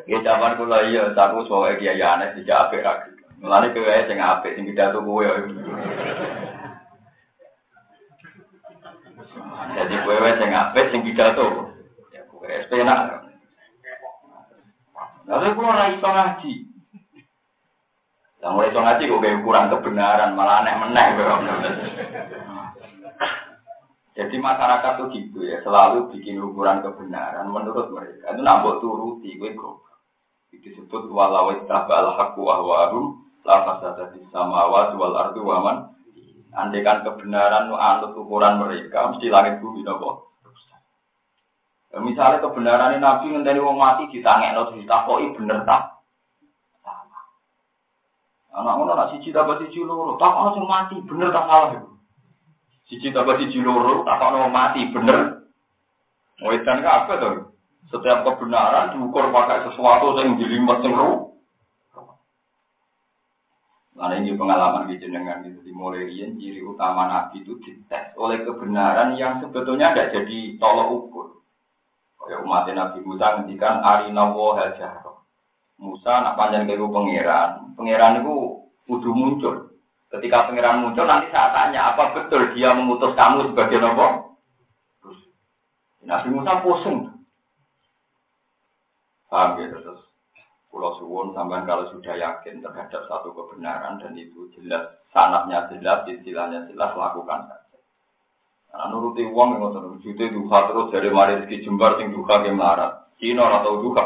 Ya 0.06 0.18
zaman 0.22 0.60
kula 0.60 0.86
iya, 0.92 1.16
aku 1.16 1.48
soalnya 1.50 1.80
kiai 1.82 2.04
aneh, 2.04 2.36
tidak 2.38 2.70
apa 2.70 2.76
orang 2.78 3.00
gelem. 3.10 3.16
Mulane 3.42 3.68
kowe 3.74 3.96
sing 4.06 4.18
apik 4.22 4.54
sing 4.54 4.64
pidato 4.70 5.00
kowe. 5.02 5.26
Jadi 9.76 9.96
kowe 10.06 10.32
sing 10.38 10.50
apik 10.54 10.86
sing 10.94 11.02
pidato. 11.02 11.74
Ya 12.14 12.22
kowe 12.30 12.46
wis 12.46 12.70
penak. 12.70 13.25
Lalu 15.26 15.58
kulo 15.58 15.68
ora 15.74 15.90
iso 15.90 16.06
ngaji. 16.06 16.54
Lah 18.46 18.50
mulai 18.54 18.70
iso 18.70 18.80
ngaji 18.82 19.04
kok 19.10 19.42
kurang 19.42 19.72
kebenaran, 19.74 20.38
malah 20.38 20.62
aneh 20.62 20.76
meneh 20.78 21.08
Jadi 24.16 24.36
masyarakat 24.40 24.92
tuh 24.96 25.12
gitu 25.12 25.44
ya, 25.44 25.60
selalu 25.60 26.08
bikin 26.16 26.40
ukuran 26.40 26.80
kebenaran 26.80 27.52
menurut 27.52 27.92
mereka. 27.92 28.32
Itu 28.32 28.42
nambah 28.48 28.80
turuti, 28.80 29.36
gue 29.36 29.52
kok. 29.60 29.84
Itu 30.56 30.72
disebut 30.72 31.12
walau 31.12 31.52
tabal 31.68 32.16
haqqu 32.16 32.40
ahwahum 32.48 33.28
la 33.44 33.60
fasadati 33.68 34.24
samawati 34.32 34.96
wal 34.96 35.20
ardu 35.20 35.44
waman 35.44 35.92
Andaikan 36.56 37.04
kebenaran 37.04 37.68
anut 37.68 38.16
ukuran 38.16 38.64
mereka, 38.64 39.12
mesti 39.12 39.28
langit 39.28 39.60
bumi 39.60 39.84
nopo. 39.84 40.25
Ya, 41.96 42.04
misalnya 42.04 42.44
kebenaran 42.44 43.00
ini 43.00 43.00
Nabi 43.00 43.32
ngenteni 43.32 43.64
wong 43.64 43.80
mati 43.80 44.12
ditangek 44.12 44.52
no 44.52 44.76
ditakoi 44.76 45.32
bener 45.32 45.64
tak? 45.64 45.96
Anak 48.56 48.76
ngono 48.76 48.96
nak 48.96 49.12
siji 49.16 49.36
tambah 49.36 49.60
siji 49.64 49.84
loro, 49.84 50.16
tak 50.20 50.32
ono 50.32 50.56
sing 50.56 50.64
mati 50.68 50.96
bener 51.04 51.32
tak 51.32 51.48
salah 51.48 51.76
itu. 51.76 51.92
Siji 52.92 53.16
tambah 53.16 53.36
siji 53.40 53.60
loro, 53.64 54.04
tak 54.04 54.20
ono 54.20 54.48
mati 54.52 54.92
bener. 54.92 55.48
Wedan 56.44 56.84
apa 56.84 57.16
tuh? 57.16 57.36
Setiap 57.92 58.28
kebenaran 58.28 58.96
diukur 58.96 59.32
pakai 59.32 59.64
sesuatu 59.72 60.20
yang 60.20 60.36
jelimet 60.36 60.84
sing 60.84 60.96
Karena 63.96 64.20
ini 64.20 64.36
pengalaman 64.36 64.92
di 64.92 65.00
jenengan 65.00 65.48
itu 65.48 65.64
dimulai 65.64 66.12
ciri 66.12 66.60
utama 66.60 67.08
Nabi 67.08 67.40
itu 67.40 67.56
dites 67.64 68.12
oleh 68.20 68.44
kebenaran 68.44 69.16
yang 69.16 69.40
sebetulnya 69.40 69.96
tidak 69.96 70.12
jadi 70.12 70.60
tolok 70.60 70.88
ukur. 70.92 71.35
Kayak 72.26 72.42
umat 72.42 72.66
Nabi 72.74 73.00
Musa 73.06 73.38
ngendikan 73.38 73.86
arina 73.86 74.34
wa 74.34 74.58
Musa 75.76 76.12
nak 76.24 76.40
panjang 76.40 76.66
ke 76.66 76.80
pangeran, 76.80 77.76
pangeran 77.76 78.24
itu 78.24 78.36
kudu 78.90 79.12
muncul. 79.12 79.56
Ketika 80.10 80.50
pangeran 80.50 80.82
muncul 80.82 81.06
nanti 81.06 81.30
saya 81.30 81.52
tanya 81.52 81.94
apa 81.94 82.16
betul 82.16 82.56
dia 82.56 82.72
memutus 82.74 83.14
kamu 83.14 83.52
sebagai 83.52 83.84
nopo? 83.84 84.40
Nabi 86.08 86.28
Musa 86.32 86.64
pusing. 86.64 87.12
Paham 89.30 89.60
ya 89.60 89.68
terus 89.68 90.00
Pulau 90.76 90.92
suwun 91.00 91.32
sampai 91.32 91.64
kalau 91.64 91.88
sudah 91.88 92.20
yakin 92.20 92.60
terhadap 92.60 93.08
satu 93.08 93.32
kebenaran 93.32 93.96
dan 93.96 94.12
itu 94.20 94.52
jelas 94.60 94.92
sanatnya 95.16 95.72
jelas, 95.72 96.04
istilahnya 96.04 96.68
jelas 96.68 96.92
lakukan 97.00 97.48
Karena 98.76 98.92
nuruti 98.92 99.24
uang 99.24 99.56
yang 99.56 99.72
ngotot 99.72 100.04
juta 100.04 100.28
duha 100.36 100.60
terus 100.68 100.92
dari 100.92 101.08
mari 101.08 101.40
rezeki 101.40 101.64
jembar 101.64 101.96
sing 101.96 102.12
duha 102.12 102.44
ke 102.44 102.52
melarat. 102.52 103.08
Cina 103.16 103.48
atau 103.48 103.80
duha. 103.80 104.06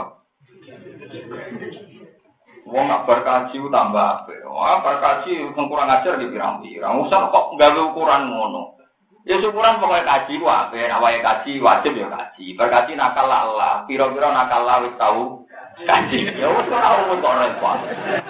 Uang 2.69 2.85
nggak 2.85 3.05
berkaji 3.09 3.57
tambah 3.57 4.29
apa? 4.29 4.33
Wah 4.45 4.77
berkaji 4.85 5.57
kurang 5.57 5.89
ajar 5.89 6.21
di 6.21 6.29
pirang-pirang. 6.29 7.01
Usah 7.01 7.33
kok 7.33 7.57
nggak 7.57 7.81
ukuran 7.81 8.29
ngono. 8.29 8.77
Ya 9.25 9.41
syukuran 9.41 9.81
pokoknya 9.81 10.05
kaji 10.05 10.41
wae, 10.41 10.89
awalnya 10.89 11.19
kaji 11.21 11.57
wajib 11.59 11.97
ya 11.97 12.07
kaji. 12.07 12.53
Berkaji 12.53 12.93
nakal 12.93 13.27
Allah, 13.27 13.83
piro-piro 13.83 14.31
nakal 14.31 14.63
Allah 14.63 14.85
wis 14.85 14.95
tahu 14.95 15.43
kaji. 15.85 16.29
Ya 16.29 16.47
wis 16.47 16.69
ora 16.69 17.03
umum 17.03 17.19
kok 17.19 17.37
repot. 17.41 17.77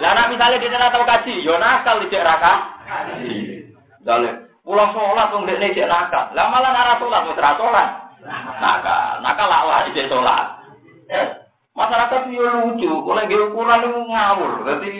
Lah 0.02 0.12
nek 0.16 0.28
misale 0.32 0.56
dia 0.56 0.72
ora 0.72 0.88
tau 0.88 1.04
kaji, 1.04 1.46
ya 1.46 1.54
nakal 1.60 2.00
dicek 2.00 2.24
raka. 2.24 2.52
Kaji. 2.88 3.38
Dale, 4.02 4.49
pulang 4.70 4.94
sholat 4.94 5.34
wong 5.34 5.50
dekne 5.50 5.74
cek 5.74 5.90
nakal. 5.90 6.30
Lah 6.30 6.46
malah 6.46 6.70
ora 6.70 6.94
sholat 7.02 7.26
wis 7.26 7.40
ora 7.42 7.58
sholat. 7.58 7.88
Nakal, 8.62 9.18
nakal 9.18 9.50
lah 9.50 9.82
dicek 9.90 10.06
sholat. 10.06 10.46
Masyarakat 11.74 12.30
yo 12.30 12.46
lucu, 12.46 12.86
kalau 12.86 13.18
lagi 13.18 13.34
ukuran 13.34 13.82
itu 13.82 14.00
ngawur, 14.10 14.52
jadi 14.66 14.90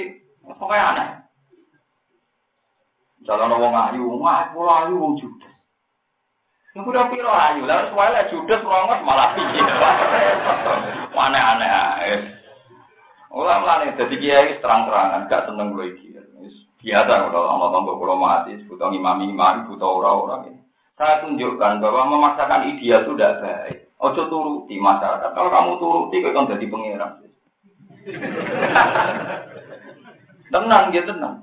pokoknya 0.58 0.90
aneh. 0.94 1.08
Jalan 3.26 3.52
wong 3.52 3.74
ayu, 3.74 4.06
ngah 4.18 4.54
pulau 4.54 4.74
ayu 4.86 4.94
wong 4.96 5.14
judes. 5.20 5.54
Yang 6.72 6.94
udah 6.94 7.04
piro 7.10 7.30
ayu, 7.30 7.62
lalu 7.66 7.90
soalnya 7.90 8.30
judes 8.32 8.62
rongos 8.64 9.02
malah 9.02 9.30
piye. 9.34 9.62
Aneh-aneh. 11.10 11.70
Nih, 13.30 13.90
jadi 13.94 14.14
kiai 14.18 14.50
terang-terangan, 14.62 15.28
gak 15.30 15.46
seneng 15.46 15.74
gue 15.74 15.94
iki. 15.94 16.19
Biasa 16.80 17.28
kalau 17.28 17.44
Allah 17.44 17.68
tambah 17.76 17.94
kalau 18.00 18.16
mati, 18.16 18.56
butuh 18.64 18.88
imam 18.88 19.20
imam, 19.20 19.68
butuh 19.68 20.00
orang-orang 20.00 20.48
ini. 20.48 20.60
Saya 20.96 21.20
tunjukkan 21.24 21.80
bahwa 21.80 22.12
memaksakan 22.12 22.72
ideal 22.72 23.04
itu 23.04 23.12
tidak 23.16 23.36
baik. 23.40 23.76
Ojo 24.00 24.22
turuti 24.32 24.80
masyarakat. 24.80 25.30
Kalau 25.36 25.52
kamu 25.52 25.76
turuti, 25.76 26.24
kau 26.24 26.32
kan 26.32 26.48
jadi 26.56 26.66
pengiran. 26.72 27.12
tenang, 30.52 30.84
ya 30.92 31.02
tenang. 31.04 31.36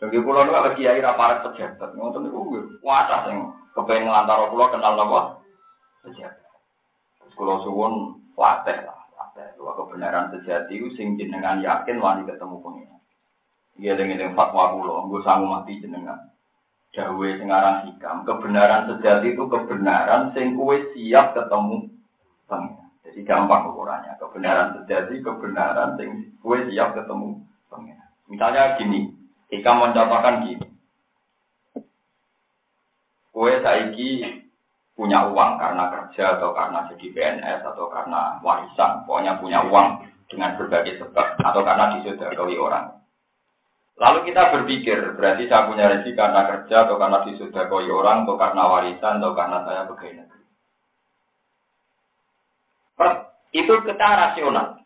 Bagi 0.00 0.18
pulau 0.20 0.44
itu 0.44 0.52
ada 0.52 0.70
kiai 0.76 1.00
raparat 1.00 1.44
pejabat. 1.44 1.96
Nonton 1.96 2.28
itu 2.28 2.40
kuasa 2.80 3.28
yang 3.28 3.52
kepengen 3.72 4.08
ngelantar 4.08 4.52
pulau 4.52 4.72
kenal 4.72 4.96
apa? 4.96 5.20
Pejabat. 6.04 6.52
Pulau 7.36 7.64
suwon 7.64 8.20
latih 8.36 8.84
lah. 8.84 9.00
Latih. 9.16 9.48
kebenaran 9.56 10.32
sejati 10.32 10.80
itu 10.80 10.88
sing 10.96 11.16
jenengan 11.16 11.60
yakin 11.60 12.00
wani 12.00 12.28
ketemu 12.28 12.56
pengiran. 12.60 13.01
Iya 13.80 13.96
dengan 13.96 14.36
fatwa 14.36 14.76
pulau, 14.76 15.08
gue 15.08 15.24
sanggup 15.24 15.64
mati 15.64 15.80
jenengan. 15.80 16.32
Dawe 16.92 17.28
sing 17.40 17.48
aran 17.48 17.88
hikam, 17.88 18.28
kebenaran 18.28 18.84
sejati 18.84 19.32
itu 19.32 19.48
kebenaran 19.48 20.36
sing 20.36 20.52
kue 20.52 20.92
siap 20.92 21.32
ketemu. 21.32 21.88
Jadi 23.08 23.20
gampang 23.24 23.72
ukurannya. 23.72 24.20
Kebenaran 24.20 24.76
sejati, 24.76 25.24
kebenaran 25.24 25.96
sing 25.96 26.36
kue 26.44 26.60
siap 26.68 26.92
ketemu. 26.92 27.40
Misalnya 28.28 28.76
gini, 28.76 29.08
hikam 29.48 29.80
mencontohkan 29.80 30.44
gini. 30.44 30.68
Kue 33.32 33.52
saiki 33.64 34.28
punya 34.92 35.32
uang 35.32 35.56
karena 35.56 35.88
kerja 35.88 36.36
atau 36.36 36.52
karena 36.52 36.84
jadi 36.92 37.06
PNS 37.08 37.60
atau 37.72 37.88
karena 37.88 38.36
warisan, 38.44 39.08
pokoknya 39.08 39.40
punya 39.40 39.64
uang 39.64 40.04
dengan 40.28 40.60
berbagai 40.60 41.00
sebab 41.00 41.40
atau 41.40 41.60
karena 41.64 41.96
disodakoi 41.96 42.60
orang. 42.60 43.01
Lalu 44.00 44.32
kita 44.32 44.56
berpikir, 44.56 44.98
berarti 45.20 45.44
saya 45.52 45.68
punya 45.68 45.84
rezeki 45.92 46.16
karena 46.16 46.48
kerja, 46.48 46.88
atau 46.88 46.96
karena 46.96 47.18
disudahkoi 47.28 47.92
orang, 47.92 48.24
atau 48.24 48.40
karena 48.40 48.62
warisan, 48.64 49.20
atau 49.20 49.36
karena 49.36 49.58
saya 49.68 49.84
pegawai 49.84 50.16
negeri. 50.16 50.44
Itu 53.52 53.72
kita 53.84 54.08
rasional. 54.16 54.80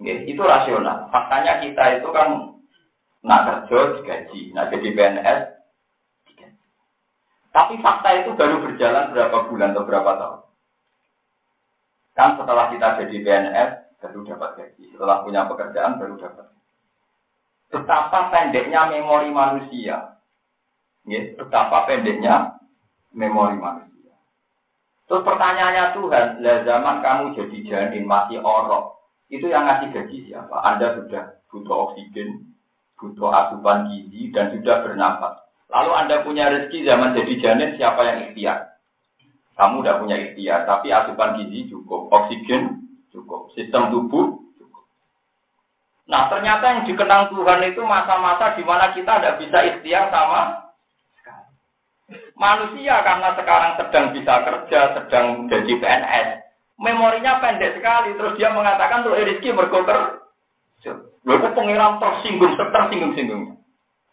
itu 0.00 0.40
rasional. 0.40 1.10
Faktanya 1.12 1.60
kita 1.60 2.00
itu 2.00 2.08
kan 2.14 2.56
nak 3.20 3.44
kerja 3.44 4.00
digaji, 4.00 4.54
nak 4.54 4.70
jadi 4.72 4.88
PNS. 4.94 5.40
Tapi 7.50 7.82
fakta 7.82 8.14
itu 8.22 8.30
baru 8.38 8.62
berjalan 8.62 9.10
berapa 9.10 9.50
bulan 9.50 9.74
atau 9.74 9.84
berapa 9.84 10.10
tahun. 10.22 10.40
Kan 12.14 12.38
setelah 12.38 12.70
kita 12.70 12.88
jadi 13.02 13.16
PNS 13.26 13.70
baru 13.98 14.20
dapat 14.22 14.50
gaji, 14.54 14.84
setelah 14.94 15.26
punya 15.26 15.50
pekerjaan 15.50 15.98
baru 15.98 16.14
dapat 16.14 16.59
betapa 17.70 18.28
pendeknya 18.34 18.90
memori 18.90 19.30
manusia. 19.30 20.18
Ya, 21.06 21.20
betapa 21.38 21.88
pendeknya 21.88 22.60
memori 23.14 23.56
manusia. 23.56 24.14
Terus 25.06 25.26
pertanyaannya 25.26 25.96
Tuhan, 25.96 26.26
lah 26.44 26.58
zaman 26.62 26.96
kamu 27.02 27.24
jadi 27.34 27.58
janin 27.66 28.04
masih 28.06 28.38
orok, 28.42 29.00
itu 29.26 29.46
yang 29.50 29.66
ngasih 29.66 29.90
gaji 29.90 30.30
siapa? 30.30 30.54
Anda 30.62 31.02
sudah 31.02 31.22
butuh 31.50 31.90
oksigen, 31.90 32.54
butuh 32.94 33.30
asupan 33.30 33.90
gizi, 33.90 34.30
dan 34.30 34.54
sudah 34.54 34.86
bernapas. 34.86 35.42
Lalu 35.70 35.90
Anda 35.94 36.16
punya 36.22 36.50
rezeki 36.50 36.86
zaman 36.86 37.14
jadi 37.14 37.34
janin, 37.42 37.70
siapa 37.74 38.02
yang 38.06 38.18
ikhtiar? 38.30 38.70
Kamu 39.58 39.82
udah 39.82 39.98
punya 39.98 40.16
ikhtiar, 40.18 40.66
tapi 40.66 40.94
asupan 40.94 41.42
gizi 41.42 41.70
cukup, 41.74 42.06
oksigen 42.10 42.86
cukup, 43.10 43.50
sistem 43.58 43.90
tubuh 43.90 44.49
Nah 46.10 46.26
ternyata 46.26 46.64
yang 46.66 46.82
dikenang 46.90 47.30
Tuhan 47.30 47.62
itu 47.70 47.82
masa-masa 47.86 48.58
di 48.58 48.66
mana 48.66 48.90
kita 48.90 49.22
tidak 49.22 49.38
bisa 49.38 49.58
ikhtiar 49.62 50.10
sama 50.10 50.70
Manusia 52.34 53.04
karena 53.06 53.36
sekarang 53.38 53.72
sedang 53.78 54.06
bisa 54.16 54.34
kerja, 54.42 54.80
sedang 54.98 55.46
jadi 55.46 55.72
PNS, 55.76 56.28
memorinya 56.80 57.38
pendek 57.38 57.78
sekali. 57.78 58.16
Terus 58.16 58.34
dia 58.40 58.50
mengatakan 58.50 59.06
tuh 59.06 59.14
rezeki 59.14 59.54
berkotor. 59.54 60.24
Lalu 61.28 61.52
pengiram 61.52 62.00
tersinggung, 62.00 62.56
tersinggung-singgungnya. 62.56 63.60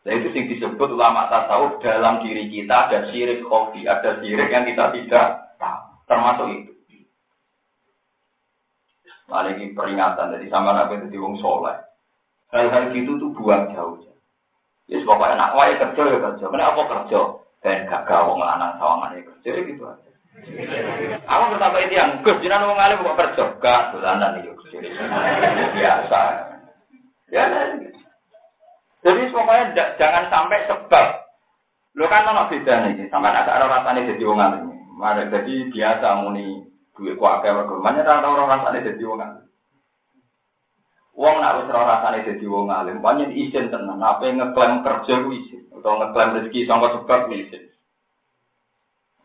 Nah 0.03 0.13
itu 0.13 0.27
yang 0.35 0.45
disebut 0.51 0.89
ulama 0.91 1.31
tasawuf 1.31 1.79
dalam 1.79 2.19
diri 2.19 2.51
kita 2.51 2.91
ada 2.91 3.07
sirik 3.09 3.47
kopi, 3.47 3.87
ada 3.87 4.19
sirik 4.19 4.51
yang 4.51 4.67
kita 4.67 4.91
tidak 4.91 5.55
tahu. 5.55 5.81
Termasuk 6.05 6.47
itu. 6.51 6.71
Nah, 9.27 9.43
ini 9.51 9.75
peringatan 9.75 10.31
dari 10.31 10.47
sama 10.47 10.71
nabi 10.71 11.03
itu 11.03 11.19
wong 11.19 11.35
soleh. 11.43 11.86
Hal-hal 12.51 12.95
gitu 12.95 13.19
tuh 13.19 13.29
buang 13.35 13.75
jauh. 13.75 13.99
Ya, 14.87 15.03
pokoknya 15.03 15.35
nak 15.35 15.55
wae 15.59 15.75
kerja 15.75 16.01
ya 16.07 16.17
kerja. 16.23 16.45
Kenapa 16.47 16.79
apa 16.79 16.83
kerja? 16.87 17.19
Dan 17.59 17.89
gagal 17.91 18.21
wong 18.31 18.39
lanang 18.39 18.79
sawangan 18.79 19.19
ya 19.19 19.21
kerja 19.27 19.49
ya 19.51 19.61
gitu 19.67 19.83
aja. 19.83 20.11
Aku 21.27 21.43
bertambah 21.51 21.81
itu 21.83 21.93
yang 21.97 22.23
Gus 22.23 22.39
jinan 22.39 22.63
wong 22.63 22.79
alim 22.79 23.03
kok 23.03 23.19
kerja? 23.19 23.43
Gak, 23.59 23.81
dolanan 23.91 24.39
iki 24.39 24.55
kerja. 24.55 24.77
Biasa. 25.75 26.21
Ya, 27.27 27.43
gitu. 27.83 27.99
Jadi 29.03 29.21
pokoknya 29.35 29.75
jangan 29.99 30.31
sampai 30.31 30.67
sebab. 30.71 31.07
Lo 31.97 32.05
kan 32.05 32.29
ono 32.29 32.45
beda 32.45 32.85
nih, 32.85 33.09
sampai 33.09 33.33
ada 33.33 33.57
orang 33.57 33.81
rasanya 33.81 34.13
jadi 34.13 34.23
wong 34.23 34.39
alim. 34.39 34.69
Mari 34.95 35.33
jadi 35.33 35.53
biasa 35.73 36.07
muni 36.21 36.61
duit 36.93 37.17
kuat 37.17 37.41
kayak 37.41 37.65
mana 37.81 38.05
tahu 38.05 38.37
orang 38.37 38.61
rasanya 38.61 38.85
jadi 38.93 39.03
wong 39.03 39.19
alim. 39.19 39.43
Wong 41.17 41.41
nak 41.41 41.65
wis 41.65 41.73
ora 41.73 41.97
rasane 41.97 42.21
dadi 42.29 42.45
wong 42.45 42.69
alim, 42.69 43.01
pancen 43.01 43.33
izin 43.33 43.73
tenan. 43.73 43.97
Apa 43.97 44.29
ngeklaim 44.29 44.85
kerja 44.85 45.25
ku 45.25 45.33
izin, 45.33 45.65
atau 45.73 45.97
ngeklaim 45.97 46.37
rezeki 46.37 46.69
sangka 46.69 46.93
sebab 46.93 47.25
ku 47.25 47.33
izin. 47.33 47.73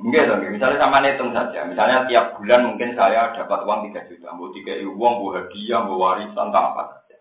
Enggak 0.00 0.32
dong, 0.32 0.40
misalnya 0.48 0.80
sama 0.80 1.04
hitung 1.04 1.30
saja. 1.36 1.68
Misalnya 1.68 2.08
tiap 2.08 2.40
bulan 2.40 2.64
mungkin 2.64 2.96
saya 2.96 3.36
dapat 3.36 3.60
uang 3.68 3.92
3 3.92 4.08
juta, 4.08 4.34
mau 4.34 4.50
tiga 4.50 4.74
uang, 4.82 5.14
mau 5.20 5.30
hadiah, 5.36 5.80
mau 5.84 6.00
warisan, 6.00 6.48
tak 6.48 6.64
apa 6.74 6.82
saja. 6.90 7.16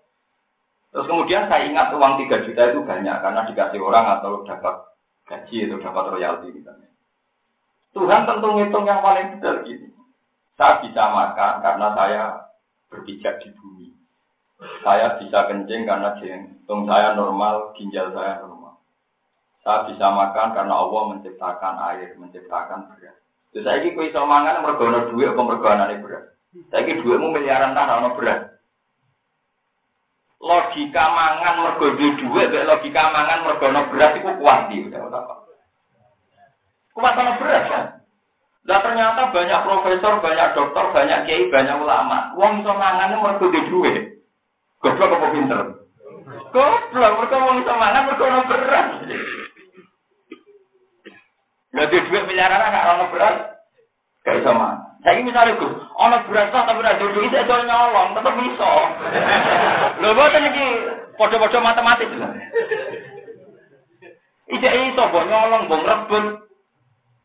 Terus 0.89 1.05
kemudian 1.05 1.45
saya 1.45 1.67
ingat 1.67 1.93
uang 1.93 2.17
3 2.25 2.47
juta 2.47 2.61
itu 2.71 2.79
banyak 2.81 3.17
karena 3.21 3.41
dikasih 3.51 3.79
orang 3.83 4.05
atau 4.17 4.41
dapat 4.47 4.87
gaji 5.29 5.67
atau 5.67 5.77
dapat 5.83 6.03
royalti 6.15 6.47
misalnya. 6.49 6.89
Tuhan 7.91 8.23
tentu 8.23 8.47
ngitung 8.55 8.87
yang 8.87 9.03
paling 9.03 9.35
benar 9.35 9.67
gini. 9.67 9.91
Saya 10.55 10.79
bisa 10.79 11.03
makan 11.11 11.53
karena 11.59 11.87
saya 11.91 12.23
berpijak 12.87 13.43
di 13.43 13.51
bumi. 13.51 13.90
Saya 14.61 15.17
bisa 15.17 15.49
kencing 15.49 15.89
karena 15.89 16.13
jantung 16.21 16.85
saya 16.85 17.17
normal, 17.17 17.73
ginjal 17.73 18.13
saya 18.13 18.45
normal. 18.45 18.77
Saya 19.65 19.89
bisa 19.89 20.05
makan 20.13 20.53
karena 20.53 20.73
Allah 20.77 21.01
menciptakan 21.13 21.75
air, 21.93 22.13
menciptakan 22.17 22.93
beras. 22.93 23.17
Terus 23.49 23.65
saya 23.65 23.81
ini 23.81 23.97
bisa 23.97 24.21
mangan 24.21 24.61
mergo 24.61 24.85
duit 25.09 25.33
apa 25.33 25.41
mergo 25.41 25.65
beras. 25.65 26.25
Saya 26.69 26.81
ini 26.85 27.01
duitmu 27.01 27.33
miliaran 27.33 27.73
tak 27.73 27.89
ana 27.89 28.13
beras. 28.13 28.41
Logika 30.37 31.05
mangan 31.09 31.55
mergo 31.65 31.97
duit, 31.97 32.21
logika 32.53 33.03
mangan 33.09 33.41
mergo 33.41 33.65
ana 33.65 33.89
beras 33.89 34.13
itu 34.13 34.29
kuat 34.37 34.59
di 34.69 34.77
Kuat 36.93 37.17
ana 37.17 37.33
beras 37.41 37.63
kan? 37.65 37.85
Nah 38.61 38.77
ternyata 38.85 39.33
banyak 39.33 39.59
profesor, 39.65 40.21
banyak 40.21 40.53
dokter, 40.53 40.85
banyak 40.93 41.19
kiai, 41.25 41.49
banyak 41.49 41.81
ulama. 41.81 42.29
Wong 42.37 42.61
iso 42.61 42.77
mangan 42.77 43.17
mergo 43.17 43.49
duit. 43.49 44.10
Goblok 44.81 45.13
apa 45.13 45.27
pinter? 45.29 45.59
Goblok, 46.51 47.13
mereka 47.21 47.35
mau 47.37 47.57
bisa 47.61 47.73
mangan, 47.77 48.05
mereka 48.09 48.23
mau 48.33 48.49
berat. 48.49 48.87
Nggak 51.71 51.85
ada 51.87 51.97
duit 52.09 52.23
miliaran, 52.27 52.59
nggak 52.65 52.87
orang 52.89 53.11
berat. 53.13 53.35
Gak 54.21 54.35
bisa. 54.41 54.51
Saya 55.01 55.17
ini 55.17 55.33
misalnya 55.33 55.57
Gus, 55.57 55.73
ono 55.97 56.17
berat 56.29 56.53
tapi 56.53 56.77
berat 56.77 57.01
dulu 57.01 57.25
itu 57.25 57.41
nyolong, 57.41 58.13
tetap 58.13 58.33
bisa. 58.37 58.71
Lho 59.97 60.13
boten 60.13 60.49
iki 60.49 60.65
padha-padha 61.17 61.57
matematis. 61.57 62.09
Ide 64.51 64.69
iso 64.93 65.03
mbok 65.09 65.25
nyolong, 65.25 65.65
mbok 65.65 65.85
rebut. 65.89 66.25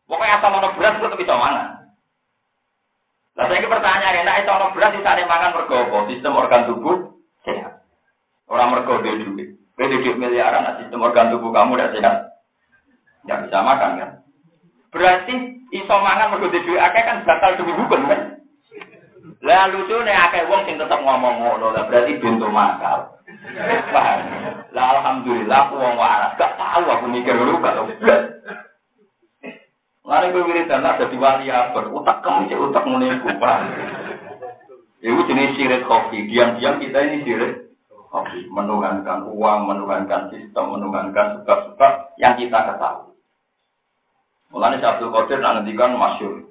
Pokoknya 0.09 0.41
asal 0.41 0.57
ono 0.57 0.69
berat 0.73 0.97
tetap 0.97 1.19
bisa 1.21 1.37
mangan. 1.37 1.67
Nah, 3.37 3.45
saya 3.45 3.61
ini 3.61 3.69
pertanyaan, 3.69 4.21
enak 4.25 4.35
itu 4.41 4.49
ono 4.49 4.73
berat 4.73 4.91
bisa 4.97 5.21
mangan 5.29 5.53
mergo 5.53 6.01
Sistem 6.09 6.33
organ 6.33 6.65
tubuh. 6.65 7.16
Orang 8.47 8.71
mergo 8.71 9.03
dia 9.03 9.19
duit. 9.19 9.59
Dia 9.77 9.91
duit 9.91 10.15
miliaran, 10.15 10.63
nah 10.63 10.75
sistem 10.79 11.03
organ 11.03 11.35
tubuh 11.35 11.51
kamu 11.51 11.75
udah 11.75 11.91
sehat. 11.91 12.15
Nggak 13.27 13.41
bisa 13.47 13.57
makan 13.59 13.91
kan? 13.99 14.11
Berarti 14.89 15.35
iso 15.75 15.95
mangan 15.99 16.31
mergo 16.31 16.47
duit 16.47 16.79
akeh 16.79 17.03
kan 17.03 17.27
batal 17.27 17.59
demi 17.59 17.75
hukum 17.75 18.07
kan? 18.07 18.21
Tuh 19.87 20.03
nih 20.03 20.15
akeh 20.15 20.43
wong 20.51 20.67
sing 20.67 20.75
tetap 20.75 20.99
ngomong 20.99 21.39
ngono 21.39 21.71
lah 21.71 21.87
berarti 21.87 22.19
pintu 22.19 22.47
makal. 22.51 23.15
Lah 24.75 24.85
alhamdulillah 24.99 25.59
aku 25.67 25.75
wong 25.79 25.95
waras, 25.95 26.35
gak 26.35 26.55
tahu 26.59 26.83
aku 26.87 27.05
mikir 27.07 27.35
dulu 27.35 27.59
gak 27.63 27.75
tahu. 27.75 27.87
Lalu 30.07 30.31
gue 30.31 30.47
wiridan 30.47 30.87
ada 30.87 31.03
di 31.03 31.19
wali 31.19 31.51
apa? 31.51 31.83
Utak 31.91 32.23
kamu 32.23 32.47
cek 32.47 32.63
utak 32.63 32.83
mulai 32.87 33.19
kupah. 33.19 33.59
Itu 35.03 35.19
jenis 35.27 35.59
sirik 35.59 35.83
kopi. 35.83 36.31
Diam-diam 36.31 36.79
kita 36.79 36.99
ini 37.03 37.27
sirik 37.27 37.66
hobi, 38.11 38.47
menuhankan 38.47 39.27
uang, 39.27 39.59
menuhankan 39.67 40.31
sistem, 40.31 40.75
menuhankan 40.75 41.43
sebab-sebab 41.43 41.93
yang 42.19 42.35
kita 42.39 42.59
ketahui. 42.73 43.15
Mulanya 44.47 44.95
Abdul 44.95 45.11
Qadir 45.11 45.43
nantikan 45.43 45.99
masyur. 45.99 46.47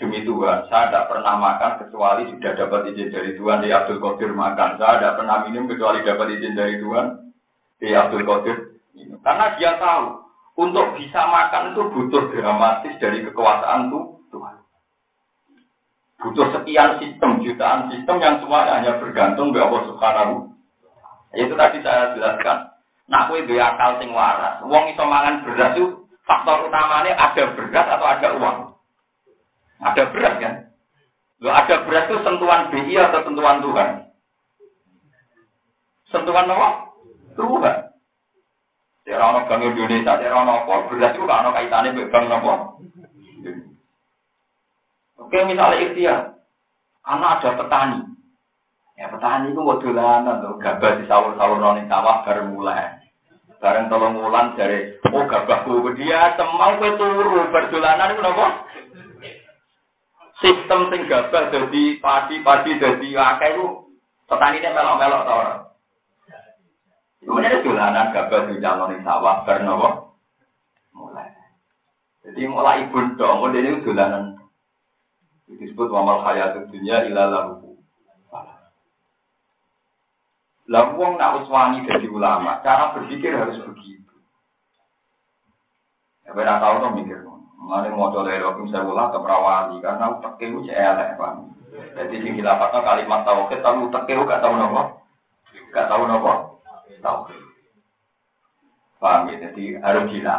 Demi 0.00 0.24
Tuhan, 0.24 0.64
saya 0.72 0.88
tidak 0.88 1.12
pernah 1.12 1.36
makan 1.36 1.76
kecuali 1.84 2.24
sudah 2.32 2.56
dapat 2.56 2.88
izin 2.88 3.12
dari 3.12 3.36
Tuhan. 3.36 3.60
Di 3.60 3.68
Abdul 3.68 4.00
Qadir 4.00 4.32
makan. 4.32 4.80
Saya 4.80 4.96
tidak 4.96 5.14
pernah 5.20 5.36
minum 5.44 5.68
kecuali 5.68 6.00
dapat 6.00 6.26
izin 6.40 6.56
dari 6.56 6.80
Tuhan. 6.80 7.06
Di 7.76 7.88
Abdul 7.92 8.24
Qadir. 8.24 8.56
Karena 9.20 9.46
dia 9.60 9.76
tahu, 9.76 10.24
untuk 10.56 10.96
bisa 10.96 11.20
makan 11.28 11.76
itu 11.76 11.82
butuh 11.92 12.32
dramatis 12.32 12.94
dari 12.96 13.20
kekuasaan 13.28 13.92
Tuhan. 14.32 14.56
Butuh 16.20 16.46
sekian 16.52 17.00
sistem, 17.00 17.40
jutaan 17.40 17.88
sistem 17.92 18.16
yang 18.20 18.36
semuanya 18.44 18.76
hanya 18.80 18.92
bergantung 19.00 19.52
kepada 19.52 19.68
Allah 19.68 19.82
Subhanahu. 19.88 20.34
Itu 21.34 21.54
tadi 21.54 21.78
saya 21.82 22.14
jelaskan. 22.18 22.74
Nah, 23.10 23.26
kue 23.26 23.42
dua 23.46 23.74
akal 23.74 23.98
sing 23.98 24.10
waras. 24.14 24.62
Uang 24.66 24.84
iso 24.90 25.02
mangan 25.02 25.42
beras 25.42 25.74
itu 25.74 26.06
faktor 26.26 26.70
utamanya 26.70 27.14
ada 27.18 27.42
beras 27.58 27.86
atau 27.86 28.06
ada 28.06 28.28
uang. 28.38 28.56
Ada 29.82 30.02
berat 30.14 30.34
kan? 30.38 30.54
Lo 31.42 31.50
ada 31.50 31.86
berat 31.86 32.06
itu 32.06 32.18
sentuhan 32.22 32.70
BI 32.70 32.94
atau 33.00 33.20
sentuhan 33.26 33.58
Tuhan? 33.64 33.88
Sentuhan 36.10 36.50
apa? 36.50 36.68
Tuhan. 37.34 37.76
Tidak 39.06 39.16
ada 39.16 39.48
bank 39.48 39.62
Indonesia, 39.64 40.14
tidak 40.20 40.30
ada 40.30 40.54
apa. 40.54 40.74
Berat 40.92 41.12
itu 41.16 41.24
kalau 41.26 41.50
kaitannya 41.50 41.94
dengan 41.96 42.10
bank 42.12 42.26
apa? 42.30 42.54
Oke, 45.18 45.38
misalnya 45.46 45.82
ikhtiar. 45.82 46.20
Karena 47.02 47.26
ada 47.38 47.50
petani. 47.58 47.98
Ya, 49.00 49.08
petani 49.08 49.56
itu 49.56 49.64
mau 49.64 49.80
dolanan 49.80 50.44
tuh. 50.44 50.60
Gabah 50.60 51.00
di 51.00 51.08
sawur-sawur 51.08 51.56
noni 51.56 51.88
sawah 51.88 52.20
baru 52.20 52.52
mulai. 52.52 53.00
Bareng 53.56 53.88
tolong 53.88 54.16
mulan 54.16 54.56
dari, 54.56 54.96
oh 55.12 55.24
gabahku 55.24 55.84
dia 55.96 56.32
semau 56.36 56.80
ke 56.80 56.96
turu 56.96 57.48
berdolanan 57.52 58.16
itu 58.16 58.24
apa? 58.24 58.46
sistem 60.40 60.88
sing 60.88 61.04
gabah 61.04 61.52
jadi 61.52 61.82
padi-padi 62.00 62.80
jadi 62.80 63.08
akeh 63.12 63.48
itu 63.52 63.66
petani 64.24 64.64
ini 64.64 64.72
melok-melok 64.72 65.22
tau 65.28 65.40
ora. 65.44 65.54
Kemudian 67.20 67.60
dolanan 67.60 68.12
gabah 68.16 68.40
di 68.48 68.56
calon 68.64 68.96
sawah 69.04 69.44
karena 69.44 69.76
apa? 69.76 69.90
Mulai. 70.96 71.28
Jadi 72.24 72.40
mulai 72.48 72.88
ibu 72.88 72.98
dong, 73.20 73.44
model 73.44 73.60
ini 73.60 73.84
dolanan. 73.84 74.40
Disebut 75.50 75.92
wamal 75.92 76.24
hayat 76.24 76.56
dunia 76.72 77.04
ilalahu. 77.04 77.69
Lah 80.70 80.94
wong 80.94 81.18
nak 81.18 81.42
uswani 81.42 81.82
dari 81.82 82.06
ulama, 82.06 82.62
cara 82.62 82.94
berpikir 82.94 83.34
harus 83.34 83.58
begitu. 83.58 84.14
Ya 86.22 86.30
benar 86.30 86.62
tahu 86.62 86.86
tuh 86.86 86.90
mikir. 86.94 87.18
Mengenai 87.60 87.92
mau 87.92 88.14
coba 88.14 88.30
dari 88.30 88.40
Rokim 88.40 88.70
Sewula 88.72 89.12
ke 89.12 89.18
Perawali 89.18 89.82
karena 89.82 90.16
utek 90.16 90.40
itu 90.40 90.70
elek 90.70 91.18
pak. 91.18 91.32
Jadi 91.70 92.14
sing 92.22 92.32
dilapatkan 92.38 92.86
kalimat 92.86 93.26
tauhid 93.26 93.60
tapi 93.60 93.78
utek 93.84 94.08
itu 94.08 94.22
gak 94.24 94.42
tahu 94.42 94.54
nopo, 94.56 94.82
gak 95.74 95.86
tahu 95.90 96.02
nopo, 96.06 96.62
tahu. 97.04 97.18
Paham 98.96 99.28
ya? 99.28 99.36
Jadi 99.50 99.76
harus 99.76 100.08
gila. 100.08 100.36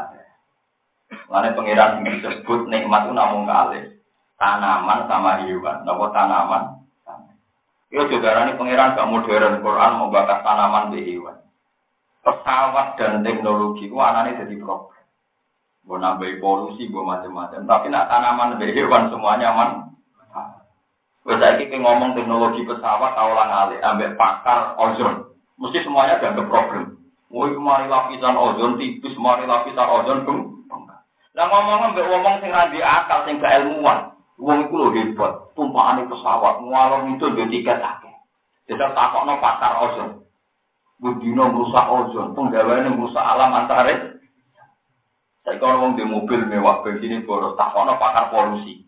Mengenai 1.27 1.55
pengiran 1.59 2.03
disebut 2.07 2.71
nikmat 2.71 3.05
itu 3.05 3.13
namun 3.13 3.43
kali 3.45 3.99
tanaman 4.39 5.05
sama 5.05 5.43
hewan, 5.43 5.83
nopo 5.85 6.09
tanaman. 6.09 6.80
Yo 7.91 8.07
saudara 8.07 8.47
ini 8.47 8.55
pengiran 8.55 8.95
gak 8.95 9.09
modern 9.11 9.59
Quran 9.59 9.91
mau 9.99 10.07
bakat 10.07 10.47
tanaman 10.47 10.95
di 10.95 11.11
hewan. 11.11 11.43
Pesawat 12.23 12.95
dan 12.95 13.19
teknologi 13.19 13.91
itu 13.91 13.97
anaknya 13.99 14.47
jadi 14.47 14.55
problem. 14.63 14.95
Gue 15.83 15.97
nambahi 15.99 16.39
polusi, 16.39 16.87
gue 16.87 17.03
macam-macam. 17.03 17.67
Tapi 17.67 17.85
nak 17.91 18.07
tanaman 18.07 18.55
hewan 18.63 19.11
semuanya 19.11 19.51
aman. 19.51 19.69
Gue 21.27 21.35
saya 21.35 21.59
ngomong 21.59 22.15
teknologi 22.15 22.63
pesawat, 22.63 23.11
tahulah 23.11 23.45
ngalih, 23.51 23.79
ambil 23.83 24.09
pakar 24.15 24.73
ozon. 24.79 25.35
Mesti 25.59 25.83
semuanya 25.83 26.17
ada 26.23 26.47
problem. 26.47 26.95
Woi 27.27 27.51
kemari 27.51 27.91
lapisan 27.91 28.39
ozon 28.39 28.79
tipis, 28.79 29.15
kemari 29.19 29.43
lapisan 29.43 29.87
ozon 29.87 30.23
bung. 30.23 30.41
Nah 31.31 31.47
ngomong 31.47 31.91
ambil 31.91 32.05
ngomong 32.11 32.35
sing 32.39 32.51
randi 32.51 32.79
akal, 32.83 33.23
sing 33.23 33.39
ilmuwan. 33.39 34.10
Wong 34.41 34.57
itu 34.65 34.73
loh 34.73 34.89
hebat, 34.89 35.53
tumpahan 35.53 36.09
pesawat, 36.09 36.65
ngalor 36.65 37.13
itu 37.13 37.25
dia 37.37 37.45
tiket 37.45 37.77
akeh. 37.77 38.15
Jadi 38.65 38.81
takokno 38.97 39.37
pakar 39.37 39.73
ozon. 39.85 40.25
Budino 40.97 41.53
merusak 41.53 41.85
ozon, 41.85 42.33
penggawaian 42.33 42.89
merusak 42.97 43.21
alam 43.21 43.53
antares. 43.53 44.17
Saya 45.45 45.57
kalau 45.57 45.81
ngomong 45.81 45.97
di 45.97 46.05
mobil 46.05 46.41
mewah 46.49 46.81
begini 46.85 47.21
boros, 47.25 47.53
tak 47.53 47.73
kono 47.73 47.97
pakar 48.01 48.33
polusi. 48.33 48.85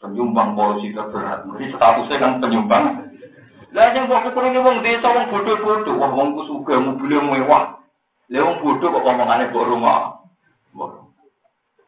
Penyumbang 0.00 0.56
polusi 0.56 0.96
terberat. 0.96 1.44
Jadi 1.44 1.76
statusnya 1.76 2.16
kan 2.16 2.32
penyumbang. 2.40 2.84
Lah 3.76 3.92
yang 3.92 4.08
kok 4.08 4.32
kukurane 4.32 4.60
wong 4.64 4.80
desa 4.80 5.08
wong 5.12 5.28
bodoh-bodoh, 5.28 5.94
wah 6.00 6.10
wong 6.12 6.36
ku 6.36 6.42
suka 6.48 6.80
mobil 6.80 7.20
mewah. 7.20 7.80
Lah 8.32 8.40
wong 8.48 8.56
bodoh 8.64 8.88
kok 8.96 9.04
omongane 9.04 9.52
kok 9.52 9.68
rumah. 9.68 10.20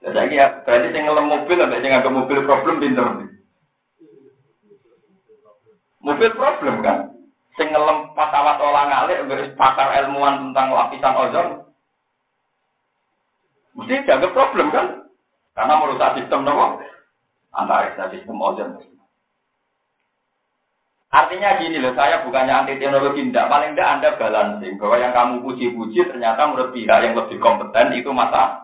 Saiki 0.03 0.35
ya 0.35 0.67
berarti 0.67 0.91
sing 0.91 1.07
ngelem 1.07 1.31
mobil 1.31 1.63
ambek 1.63 1.81
sing 1.83 1.95
agak 1.95 2.11
mobil 2.11 2.39
problem 2.43 2.83
pinter. 2.83 3.07
Mobil 6.03 6.31
problem 6.35 6.83
kan? 6.83 6.99
Sing 7.55 7.71
ngelem 7.71 8.11
pesawat 8.19 8.59
olah 8.59 8.85
ngalik 8.91 9.55
pakar 9.55 9.95
ilmuwan 10.03 10.51
tentang 10.51 10.75
lapisan 10.75 11.15
ozon 11.15 11.49
Mesti 13.73 14.05
dianggap 14.05 14.35
problem 14.35 14.69
kan? 14.75 14.87
Karena 15.55 15.75
merusak 15.81 16.19
sistem 16.19 16.45
nopo 16.45 16.83
antara 17.55 18.11
sistem 18.11 18.37
ozon. 18.43 18.93
Artinya 21.13 21.61
gini 21.61 21.77
loh, 21.77 21.93
saya 21.93 22.25
bukannya 22.25 22.65
anti 22.65 22.81
teknologi, 22.81 23.29
tidak 23.29 23.53
paling 23.53 23.77
tidak 23.77 23.91
Anda 24.01 24.11
balancing 24.17 24.81
bahwa 24.81 24.97
yang 24.97 25.13
kamu 25.13 25.45
puji-puji 25.45 26.09
ternyata 26.09 26.49
menurut 26.49 26.73
pihak 26.73 26.99
yang 27.05 27.13
lebih 27.13 27.37
kompeten 27.37 27.93
itu 27.93 28.09
masa. 28.17 28.62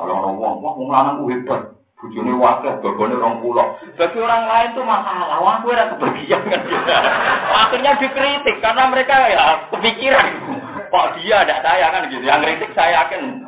Salah 0.00 0.16
orang 0.16 0.40
wong, 0.40 0.54
wah 0.64 0.72
wong 0.80 0.88
lanang 0.88 1.28
hebat, 1.28 1.76
bujune 2.00 2.32
wakil, 2.40 2.72
babone 2.80 3.20
rong 3.20 3.44
pulau. 3.44 3.76
Bagi 4.00 4.16
orang 4.16 4.48
lain 4.48 4.72
itu 4.72 4.80
masalah, 4.80 5.36
wah 5.44 5.60
gue 5.60 5.76
ada 5.76 5.92
kebagian 5.92 6.40
kan. 6.40 6.62
Akhirnya 7.68 7.92
dikritik 8.00 8.64
karena 8.64 8.88
mereka 8.88 9.12
ya 9.28 9.44
kepikiran. 9.68 10.26
Kok 10.88 11.20
dia 11.20 11.44
ada 11.44 11.60
saya 11.60 11.92
kan 11.92 12.08
gitu. 12.08 12.24
Yang 12.24 12.40
kritik 12.48 12.72
saya 12.72 13.04
yakin. 13.04 13.44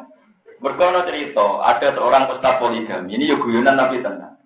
Berkono 0.60 1.08
cerita, 1.08 1.64
ada 1.64 1.88
seorang 1.96 2.28
ustaz 2.28 2.60
poligami. 2.60 3.16
Ini 3.16 3.32
ya 3.32 3.72
tapi 3.72 4.04
tenang. 4.04 4.36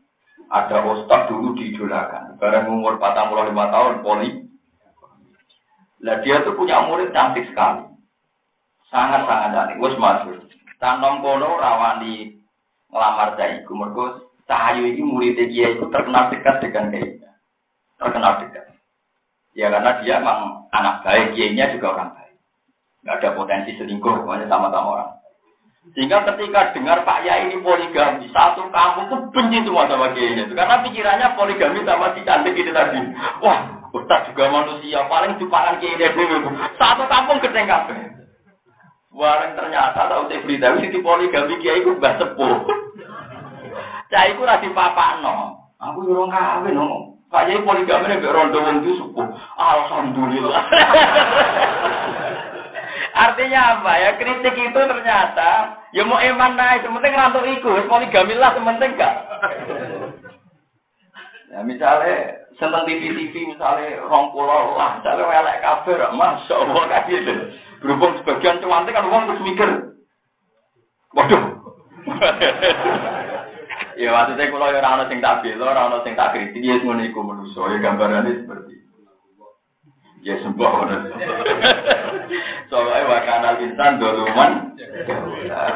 Ada 0.47 0.87
ustaz 0.87 1.27
dulu 1.27 1.59
diidolakan. 1.59 2.39
Barang 2.39 2.71
umur 2.71 3.03
45 3.03 3.51
tahun 3.51 3.95
poli. 4.07 4.31
Lah 6.07 6.23
dia 6.23 6.39
tuh 6.47 6.55
punya 6.55 6.79
murid 6.87 7.11
cantik 7.11 7.51
sekali. 7.51 7.83
Sangat-sangat 8.95 9.51
cantik. 9.59 9.83
Wes 9.83 9.99
masuk. 9.99 10.47
Tanom 10.77 11.25
kono 11.25 11.57
rawani 11.57 12.37
ngelamar 12.93 13.39
iku. 13.63 13.73
Mergo 13.73 14.05
Cahayu 14.47 14.95
ini 14.95 15.03
murid 15.03 15.39
dia 15.51 15.75
itu 15.75 15.91
terkenal 15.91 16.31
dekat 16.31 16.63
dengan 16.63 16.95
dia. 16.95 17.35
Terkenal 17.99 18.47
dekat. 18.47 18.65
Ya 19.57 19.73
karena 19.73 19.99
dia 20.05 20.21
memang 20.21 20.71
anak 20.71 21.03
baik, 21.03 21.35
dia 21.35 21.73
juga 21.75 21.97
orang 21.97 22.13
baik 22.15 22.27
nggak 23.07 23.23
ada 23.23 23.39
potensi 23.39 23.71
selingkuh, 23.79 24.19
semuanya 24.19 24.51
sama-sama 24.51 24.99
orang. 24.99 25.11
Sehingga 25.95 26.27
ketika 26.27 26.75
dengar 26.75 27.07
Pak 27.07 27.23
Yai 27.23 27.47
ini 27.47 27.63
poligami, 27.63 28.27
satu 28.35 28.67
kampung 28.75 29.07
tuh 29.07 29.23
benci 29.31 29.63
semua 29.63 29.87
sama 29.87 30.11
kiainya. 30.11 30.51
Karena 30.51 30.83
pikirannya 30.83 31.39
poligami 31.39 31.87
sama 31.87 32.11
si 32.19 32.27
cantik 32.27 32.59
itu 32.59 32.75
tadi. 32.75 32.99
Wah, 33.39 33.87
Ustaz 33.95 34.27
juga 34.27 34.51
manusia, 34.51 35.07
paling 35.07 35.39
jupangan 35.39 35.79
kiainya 35.79 36.11
dulu. 36.19 36.51
Satu 36.75 37.07
kampung 37.07 37.39
gedeng 37.39 37.71
kabeh. 37.71 38.16
Warang 39.17 39.57
ternyata 39.57 40.13
tahu 40.13 40.29
saya 40.29 40.45
berita, 40.45 40.77
si 40.77 41.01
poligami 41.01 41.57
kiai 41.65 41.81
itu 41.81 41.97
mbak 41.97 42.21
sepuh. 42.21 42.69
Cai 44.13 44.37
itu 44.37 44.45
rasi 44.45 44.69
papa 44.77 45.25
no. 45.25 45.57
Aku 45.81 46.05
nyuruh 46.05 46.29
kawin 46.29 46.77
no. 46.77 47.17
Pak 47.33 47.49
Yai 47.49 47.65
poligami 47.65 48.13
ini 48.13 48.29
rondo 48.29 48.61
wong 48.61 48.85
itu 48.85 48.93
sepuh. 49.01 49.25
Alhamdulillah. 49.57 50.63
Artinya 53.25 53.81
apa 53.81 53.93
ya? 54.05 54.11
Kritik 54.21 54.53
itu 54.53 54.81
ternyata 54.85 55.81
ya 55.97 56.05
mau 56.05 56.21
eman 56.21 56.53
naik, 56.53 56.85
sementing 56.85 57.17
rantuk 57.17 57.49
ikut, 57.49 57.89
poligami 57.89 58.37
lah 58.37 58.53
sementing 58.53 59.01
enggak. 59.01 59.15
Ya 61.57 61.65
misalnya 61.65 62.45
seneng 62.61 62.85
TV-TV 62.85 63.33
misalnya 63.49 64.05
rong 64.05 64.29
pulau 64.37 64.77
lah, 64.77 65.01
misalnya 65.01 65.25
welek 65.25 65.65
kafir, 65.65 65.97
masya 66.13 66.53
Allah 66.53 66.83
kayak 66.85 67.09
gitu. 67.09 67.33
Berhubung 67.83 68.13
sebagian 68.21 68.61
cuantik 68.65 68.97
kan 68.97 69.09
orang 69.09 69.29
terus 69.29 69.45
mikir, 69.45 69.71
waduh. 71.13 71.45
ya 74.01 74.09
maksudnya 74.13 74.49
kalau 74.49 74.73
ya 74.73 74.81
orang 74.81 75.09
sing 75.13 75.19
tak 75.21 75.45
bela, 75.45 75.77
orang 75.77 76.01
sing 76.05 76.15
tak 76.17 76.33
kritik, 76.33 76.65
ya 76.65 76.81
ngono 76.81 77.03
iku 77.05 77.21
manusia, 77.21 77.69
ya 77.69 77.77
gambarannya 77.85 78.41
seperti. 78.43 78.75
Ya 80.27 80.35
sembah 80.43 80.73
Soalnya 82.67 83.07
wakana 83.07 83.51
insan 83.63 84.03
doluman. 84.03 84.75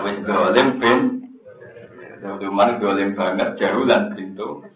Wis 0.03 0.19
dolim 0.27 0.69
bin. 0.83 0.99
Doluman 2.19 2.83
dolim 2.83 3.15
banget 3.15 3.55
jauh 3.63 3.87
dan 3.87 4.11
pintu. 4.19 4.67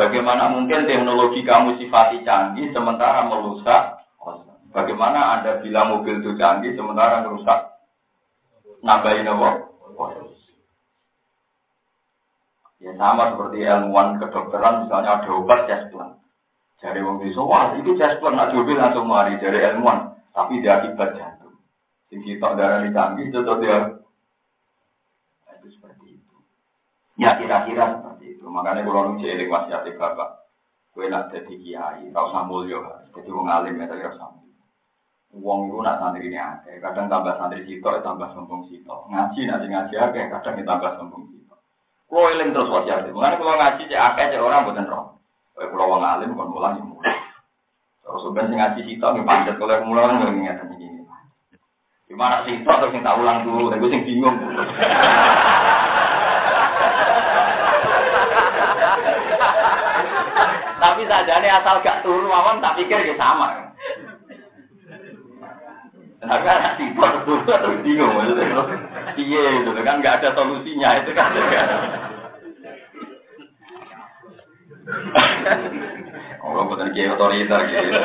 Bagaimana 0.00 0.48
mungkin 0.48 0.88
teknologi 0.88 1.44
kamu 1.44 1.76
sifati 1.76 2.24
canggih 2.24 2.72
sementara 2.72 3.28
merusak? 3.28 3.99
Bagaimana 4.70 5.38
Anda 5.38 5.58
bilang 5.66 5.98
mobil 5.98 6.22
itu 6.22 6.38
canggih 6.38 6.78
sementara 6.78 7.26
merusak? 7.26 7.74
Nambahin 8.86 9.26
apa? 9.26 9.70
Ya 12.80 12.96
sama 12.96 13.36
seperti 13.36 13.60
ilmuwan 13.60 14.16
kedokteran 14.16 14.88
misalnya 14.88 15.20
ada 15.20 15.30
obat 15.36 15.68
jasplan. 15.68 16.16
Jadi 16.80 17.04
wong 17.04 17.20
desa, 17.20 17.44
wah 17.44 17.76
itu 17.76 17.92
jasplan 18.00 18.40
nak 18.40 18.56
mobil 18.56 18.80
langsung 18.80 19.04
mari 19.04 19.36
dari 19.36 19.60
ilmuwan, 19.60 20.16
tapi 20.32 20.64
dia 20.64 20.80
akibat 20.80 21.12
jantung. 21.12 21.60
Sing 22.08 22.24
kita 22.24 22.56
darah 22.56 22.80
di 22.80 22.88
canggih 22.96 23.28
itu 23.28 23.36
dia 23.44 24.00
itu 25.60 25.68
seperti 25.76 26.16
itu. 26.16 26.36
Ya 27.20 27.36
kira-kira 27.36 28.00
seperti 28.00 28.40
itu. 28.40 28.48
Makanya 28.48 28.88
kalau 28.88 29.12
nunggu 29.12 29.28
jeling 29.28 29.52
wasiat 29.52 29.84
bapak, 30.00 30.48
gue 30.96 31.04
nak 31.12 31.28
jadi 31.36 31.52
kiai, 31.60 32.08
tau 32.16 32.32
sambul 32.32 32.64
yo, 32.64 32.80
jadi 33.12 33.28
wong 33.28 33.44
alim 33.44 33.76
ya 33.76 33.92
tapi 33.92 34.08
sambul. 34.16 34.49
Wong 35.30 35.70
itu 35.70 35.78
nak 35.78 36.02
santri 36.02 36.26
ini 36.26 36.34
akeh, 36.34 36.82
kadang 36.82 37.06
tambah 37.06 37.38
santri 37.38 37.62
sitok, 37.62 38.02
tambah 38.02 38.34
sombong 38.34 38.66
sitok. 38.66 39.06
Ngaji 39.14 39.46
nanti 39.46 39.66
ngaji 39.70 39.94
akeh, 39.94 40.26
kadang 40.26 40.58
tambah 40.66 40.98
sombong 40.98 41.22
sitok. 41.30 41.58
Kulo 42.10 42.34
eling 42.34 42.50
terus 42.50 42.66
wasiat. 42.66 43.06
Mengenai 43.14 43.38
kulo 43.38 43.54
ngaji 43.54 43.82
cek 43.86 44.02
akeh 44.10 44.24
cek 44.34 44.42
orang 44.42 44.66
bukan 44.66 44.90
roh. 44.90 45.04
Kayak 45.54 45.70
kulo 45.70 45.84
wong 45.86 46.02
alim 46.02 46.34
kon 46.34 46.50
mulang 46.50 46.74
ya 46.74 46.82
mulang. 46.82 47.18
Terus 48.02 48.20
sebenarnya 48.26 48.56
ngaji 48.58 48.80
kita 48.90 49.06
nggih 49.06 49.22
pancet 49.22 49.54
kalau 49.54 49.70
yang 49.70 49.86
mulang 49.86 50.18
nggak 50.18 50.34
ngeten 50.34 50.74
iki. 50.74 50.88
Gimana 52.10 52.42
sih 52.42 52.58
terus 52.66 52.90
sing 52.90 53.06
tak 53.06 53.14
ulang 53.22 53.46
dulu, 53.46 53.70
tapi 53.70 53.86
sing 53.86 54.02
bingung. 54.02 54.34
Tapi 60.80 61.06
sajane 61.06 61.48
asal 61.54 61.78
gak 61.86 62.02
turu 62.02 62.26
mawon 62.26 62.58
tak 62.58 62.74
pikir 62.74 62.98
ya 62.98 63.14
sama. 63.14 63.69
Nah, 66.30 66.38
kan 66.46 66.78
tiba 66.78 67.26
terus 67.26 67.82
bingung 67.82 68.14
maksudnya. 68.14 68.62
Iya, 69.18 69.66
itu 69.66 69.70
kan 69.82 69.98
nggak 69.98 70.22
ada 70.22 70.30
solusinya 70.38 71.02
itu 71.02 71.10
kan. 71.10 71.34
Oh, 76.46 76.70
bukan 76.70 76.94
kiai 76.94 77.10
otoriter 77.10 77.60
gitu. 77.66 77.98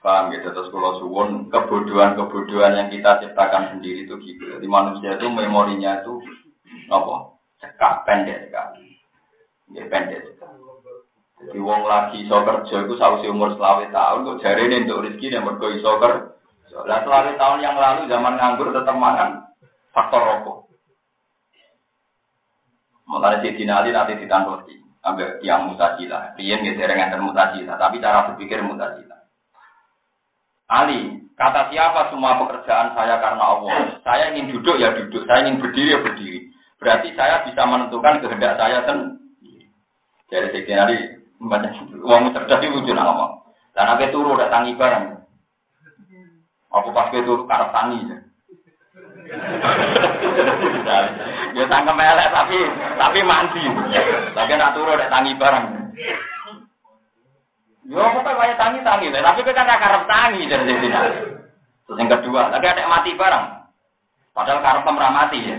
Paham 0.00 0.32
gitu, 0.32 0.48
terus 0.48 0.72
kalau 0.72 0.96
suwon, 0.96 1.52
kebodohan-kebodohan 1.52 2.80
yang 2.80 2.88
kita 2.88 3.20
ciptakan 3.20 3.76
sendiri 3.76 4.08
itu 4.08 4.16
gitu. 4.24 4.56
Di 4.56 4.64
manusia 4.64 5.20
itu 5.20 5.28
memorinya 5.28 6.00
itu, 6.00 6.16
apa? 6.88 7.36
Cekak, 7.60 8.08
pendek 8.08 8.48
sekali. 8.48 8.96
Ya, 9.76 9.84
pendek. 9.90 10.38
Jadi 11.38 11.58
wong 11.62 11.86
lagi 11.86 12.26
iso 12.26 12.42
kerja 12.42 12.76
itu 12.82 12.94
sausi 12.98 13.30
umur 13.30 13.54
selawe 13.54 13.86
tahun 13.94 14.26
kok 14.26 14.40
jari 14.42 14.66
ini 14.66 14.90
untuk 14.90 15.06
rezeki 15.06 15.26
dan 15.30 15.46
mergo 15.46 15.70
iso 15.70 15.90
kerja. 16.02 16.34
Lah 16.82 16.98
selawe 17.06 17.30
tahun 17.38 17.58
yang 17.62 17.76
lalu 17.78 18.10
zaman 18.10 18.34
nganggur 18.34 18.74
tetap 18.74 18.96
makan 18.98 19.46
faktor 19.94 20.18
rokok. 20.18 20.58
Mulai 23.08 23.40
di 23.40 23.64
Ali 23.64 23.94
nanti 23.94 24.20
ditangguti 24.20 24.76
ambil 25.00 25.40
tiang 25.40 25.70
mutajila. 25.70 26.36
Rian 26.36 26.60
gitu 26.66 26.76
dengan 26.76 27.24
mutajila, 27.24 27.80
tapi 27.80 28.02
cara 28.02 28.28
berpikir 28.28 28.60
mutajila. 28.60 29.16
Ali, 30.68 31.24
kata 31.32 31.72
siapa 31.72 32.12
semua 32.12 32.36
pekerjaan 32.44 32.92
saya 32.92 33.16
karena 33.16 33.40
Allah. 33.40 33.96
Saya 34.04 34.36
ingin 34.36 34.52
duduk 34.52 34.76
ya 34.76 34.92
duduk, 34.92 35.24
saya 35.24 35.48
ingin 35.48 35.64
berdiri 35.64 35.96
ya 35.96 36.00
berdiri. 36.04 36.40
Berarti 36.76 37.08
saya 37.16 37.42
bisa 37.48 37.64
menentukan 37.64 38.20
kehendak 38.20 38.60
saya 38.60 38.84
sendiri. 38.84 39.72
Jadi 40.28 40.46
Sayyidina 40.52 40.84
Ali 40.84 41.17
Uang 41.38 42.34
cerdas 42.34 42.62
itu 42.62 42.74
lucu 42.74 42.90
ngomong. 42.90 43.32
Dan 43.74 43.94
apa 43.94 44.10
turu 44.10 44.34
udah 44.34 44.50
tangi 44.50 44.74
barang. 44.74 45.22
Aku 46.68 46.90
pas 46.90 47.14
itu 47.14 47.46
karep 47.46 47.70
tangi 47.70 47.98
ya. 48.10 48.18
ya 51.56 51.64
tangkem 51.68 51.94
melek 51.94 52.32
tapi 52.34 52.58
tapi 52.98 53.20
mandi. 53.22 53.64
Tapi 54.34 54.52
nak 54.58 54.74
turu 54.74 54.98
udah 54.98 55.08
tangi 55.08 55.32
barang. 55.38 55.64
Yo 57.88 58.04
aku 58.04 58.20
tak 58.20 58.36
kayak 58.36 58.60
tangi 58.60 58.84
tangi, 58.84 59.08
tapi 59.08 59.40
kan 59.48 59.64
ada 59.64 59.80
karep 59.80 60.04
tangi 60.04 60.44
dari 60.44 60.64
sini. 60.68 60.88
Terus 61.88 61.96
yang 61.96 62.12
kedua, 62.20 62.52
tapi 62.52 62.68
ada 62.68 62.84
mati 62.84 63.16
barang. 63.16 63.44
Padahal 64.36 64.60
karep 64.60 64.84
mati 64.92 65.38
ya. 65.40 65.56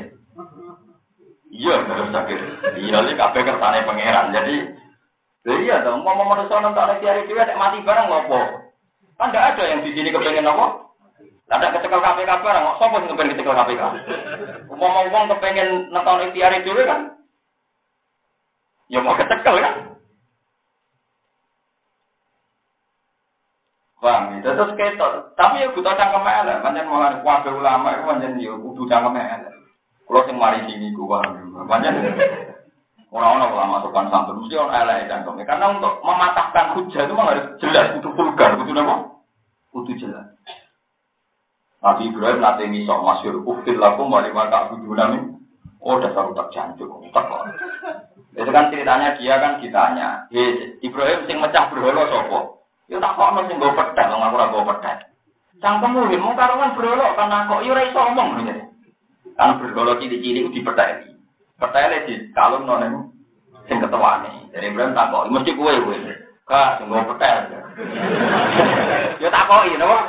Iya, 1.49 1.75
terus 1.89 2.13
sakit. 2.13 2.39
Iya, 2.77 3.01
ini 3.01 3.17
kabeh 3.17 3.41
kertane 3.41 3.81
pangeran. 3.81 4.29
Jadi 4.29 4.55
iya 5.47 5.79
dong, 5.87 6.03
mau 6.03 6.19
manusia 6.19 6.59
nonton 6.59 6.83
lagi 6.83 7.05
hari 7.07 7.23
dia 7.23 7.55
mati 7.55 7.79
barang 7.79 8.07
ngopo. 8.11 8.39
Kan 9.15 9.31
tidak 9.31 9.55
ada 9.55 9.63
yang 9.71 9.79
di 9.83 9.91
sini 9.95 10.11
kepengen 10.11 10.47
apa? 10.47 10.91
Ada 11.49 11.73
kecekel 11.79 11.99
KPK 12.03 12.31
barang, 12.43 12.63
kok 12.67 12.77
sopo 12.77 12.95
sing 12.99 13.09
kepengen 13.15 13.31
kecekel 13.35 13.55
KPK? 13.55 13.81
Mau 14.75 15.07
uang 15.07 15.25
kepengen 15.31 15.91
nonton 15.95 16.27
ikhtiar 16.27 16.53
itu 16.59 16.75
kan? 16.83 17.15
Ya 18.91 18.99
mau 18.99 19.15
kecekel 19.15 19.55
kan? 19.63 19.75
Bang, 23.99 24.39
itu 24.39 24.47
terus 24.47 24.71
ketok. 24.79 25.35
Tapi 25.35 25.59
ya 25.59 25.75
butuh 25.75 25.91
cangkem 25.91 26.23
elek, 26.23 26.63
pancen 26.63 26.87
malah 26.87 27.19
wabe 27.19 27.51
ulama 27.51 27.99
itu 27.99 28.07
pancen 28.07 28.39
ya 28.39 28.55
kudu 28.55 28.87
cangkem 28.87 29.19
elek. 29.19 29.55
Kalau 30.07 30.23
sing 30.23 30.39
mari 30.39 30.63
sini 30.63 30.95
gua, 30.95 31.19
pancen 31.67 31.99
Orang-orang 33.09 33.57
ulama 33.57 33.81
sopan 33.81 34.05
santun 34.13 34.45
mesti 34.45 34.53
orang 34.53 34.85
elek 34.85 35.09
kami. 35.25 35.41
Karena 35.41 35.73
untuk 35.73 35.97
mematahkan 36.05 36.77
hujah 36.77 37.09
itu 37.09 37.13
harus 37.17 37.45
jelas, 37.57 37.97
butuh 37.97 38.13
vulgar, 38.13 38.53
butuh 38.53 38.85
apa? 38.85 38.95
Butuh 39.73 39.95
jelas. 39.97 40.29
Nabi 41.79 42.11
Ibrahim 42.11 42.43
nanti 42.43 42.69
misok 42.69 43.01
masyur 43.01 43.41
ufil 43.41 43.79
laku 43.79 44.05
mari 44.05 44.29
maka 44.29 44.69
abu 44.69 44.93
nami. 44.93 45.41
Oh 45.79 45.95
dasar 45.97 46.27
utak 46.27 46.51
jancuk, 46.51 46.91
utak 46.91 47.23
kok. 47.23 47.43
Itu 48.35 48.51
kan 48.51 48.67
ceritanya 48.67 49.15
dia 49.15 49.39
kan 49.39 49.63
ditanya, 49.63 50.27
hei 50.27 50.75
Ibrahim 50.83 51.23
sing 51.23 51.39
mecah 51.39 51.71
berhala 51.71 52.03
sopo. 52.11 52.67
Ya 52.91 52.99
tak 52.99 53.15
kok 53.15 53.31
sing 53.47 53.57
nggo 53.57 53.73
pedhet, 53.73 54.05
wong 54.11 54.21
aku 54.21 54.35
ora 54.37 54.47
nggo 54.51 54.67
pedhet. 54.75 54.97
Cangkemmu 55.63 56.13
mau 56.19 56.35
karuan 56.35 56.75
berhala 56.75 57.15
kan 57.15 57.47
kok 57.47 57.63
yo 57.63 57.71
ora 57.73 57.87
iso 57.87 57.99
omong 58.11 58.29
Kan 59.39 59.55
berhala 59.57 59.97
cilik-cilik 59.97 60.51
dipetheki. 60.51 61.18
Pertanyaan 61.59 62.07
di 62.07 62.13
kalung 62.31 62.63
nonem 62.63 63.11
sing 63.67 63.83
ketuane. 63.83 64.49
Jadi 64.55 64.65
Ibrahim 64.71 64.95
tak 64.95 65.11
kok, 65.11 65.27
mesti 65.29 65.51
kue 65.53 65.73
kue. 65.83 65.97
Kak, 66.49 66.81
tunggu 66.81 67.05
petel. 67.13 67.45
Ya 69.21 69.29
tak 69.29 69.45
kok 69.45 69.67
ini, 69.69 69.77
apa? 69.77 69.99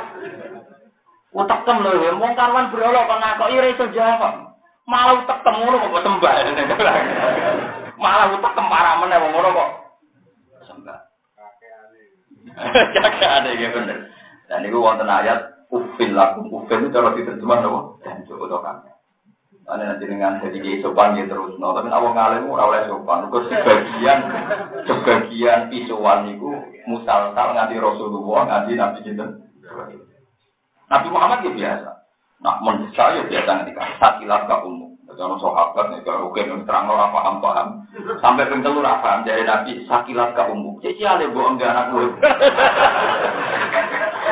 Utekem 1.31 1.79
lho, 1.79 2.11
wong 2.19 2.33
karwan 2.35 2.71
berolok 2.73 3.07
kok 3.07 3.21
nakok 3.21 3.51
ira 3.55 3.67
iso 3.71 3.85
jawab. 3.95 4.51
Malah 4.89 5.23
utekem 5.23 5.55
ngono 5.61 5.79
kok 5.79 6.03
sembah. 6.03 6.33
Malah 7.95 8.25
utekem 8.35 8.65
parah 8.67 8.99
meneh 8.99 9.17
wong 9.21 9.31
ngono 9.31 9.49
kok 9.55 9.69
sembah. 10.67 10.99
Kakek 12.51 13.59
ya 13.59 13.69
bener. 13.71 14.11
Dan 14.51 14.67
itu 14.67 14.83
wonten 14.83 15.07
ayat 15.07 15.71
ufil 15.71 16.11
lakum 16.11 16.51
ufil 16.51 16.83
itu 16.83 16.91
cara 16.91 17.15
diterjemah 17.15 17.63
apa? 17.63 17.81
Dan 18.03 18.27
coba 18.27 18.59
kakek. 18.59 18.90
Ane 19.71 19.87
nanti 19.87 20.03
dengan 20.03 20.35
jadi 20.43 20.59
kiai 20.59 20.83
sopan 20.83 21.15
ya 21.15 21.31
terus, 21.31 21.55
no. 21.55 21.71
Tapi 21.71 21.87
awang 21.87 22.11
ngalim 22.11 22.51
ora 22.51 22.67
oleh 22.67 22.91
sopan. 22.91 23.31
Kau 23.31 23.39
sebagian 23.47 24.19
sebagian 24.83 25.71
pisuan 25.71 26.27
itu 26.27 26.51
musalsal 26.91 27.55
nganti 27.55 27.79
Rasulullah 27.79 28.51
nganti 28.51 28.75
Nabi 28.75 28.99
Jinten. 29.07 29.47
Nabi 30.91 31.07
Muhammad 31.07 31.47
ya 31.47 31.51
biasa. 31.55 31.91
Nah, 32.43 32.59
mendesak 32.59 33.15
ya 33.15 33.23
biasa 33.31 33.49
nanti 33.63 33.71
kan 33.71 33.87
sakilat 34.03 34.43
ke 34.43 34.55
umum. 34.67 34.91
Jangan 35.15 35.39
sahabat 35.39 35.85
nih 35.91 36.03
kalau 36.03 36.31
oke 36.31 36.39
nih 36.39 36.63
terang 36.67 36.91
orang 36.91 37.15
paham 37.15 37.35
paham. 37.39 37.67
Sampai 38.19 38.51
pintu 38.51 38.75
ora 38.75 38.99
paham 38.99 39.23
jadi 39.23 39.47
Nabi 39.47 39.87
sakilat 39.87 40.35
ke 40.35 40.43
umum. 40.51 40.83
Cici 40.83 41.07
ale 41.07 41.31
bohong 41.31 41.55
dia 41.55 41.71
anak 41.71 41.95
gue. 41.95 42.11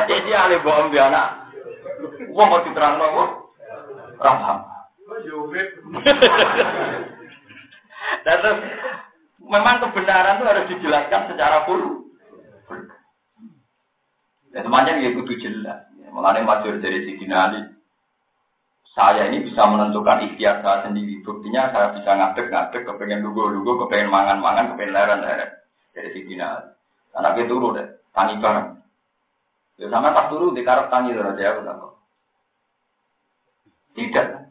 Cici 0.04 0.32
ale 0.36 0.60
bohong 0.60 0.92
dia 0.92 1.08
anak. 1.08 1.48
Wong 2.28 2.46
mau 2.48 2.60
diterang 2.60 3.00
lo, 3.00 3.08
paham. 4.20 4.69
Dan 8.24 8.36
terus 8.42 8.58
memang 9.40 9.80
kebenaran 9.80 10.40
itu 10.40 10.48
harus 10.48 10.68
dijelaskan 10.72 11.22
secara 11.30 11.64
full. 11.64 12.10
Dan 14.50 14.66
semuanya 14.66 14.98
ya 14.98 15.14
kudu 15.14 15.38
jelas. 15.38 15.86
Mengenai 16.10 16.42
masyur 16.42 16.82
dari 16.82 17.06
Siti 17.06 17.30
Ali. 17.30 17.62
Saya 18.90 19.30
ini 19.30 19.46
bisa 19.46 19.62
menentukan 19.70 20.26
ikhtiar 20.26 20.66
saya 20.66 20.90
sendiri. 20.90 21.22
Buktinya 21.22 21.70
saya 21.70 21.94
bisa 21.94 22.10
ngadek-ngadek, 22.10 22.82
kepengen 22.82 23.22
lugu-lugu, 23.22 23.86
kepengen 23.86 24.10
mangan-mangan, 24.10 24.74
kepengen 24.74 24.98
leren-leren. 24.98 25.50
dari 25.94 26.10
Sidina 26.10 26.58
Ali. 26.58 26.70
Anaknya 27.14 27.50
turu 27.50 27.74
deh, 27.74 27.86
tani 28.10 28.42
bareng. 28.42 28.68
Ya 29.78 29.86
sama 29.88 30.12
tak 30.12 30.28
turu 30.30 30.54
di 30.54 30.62
karep 30.66 30.90
tani 30.90 31.14
itu 31.14 31.22
aja 31.22 31.56
aku 31.56 31.60
takut. 31.64 31.92
Tidak. 33.94 34.49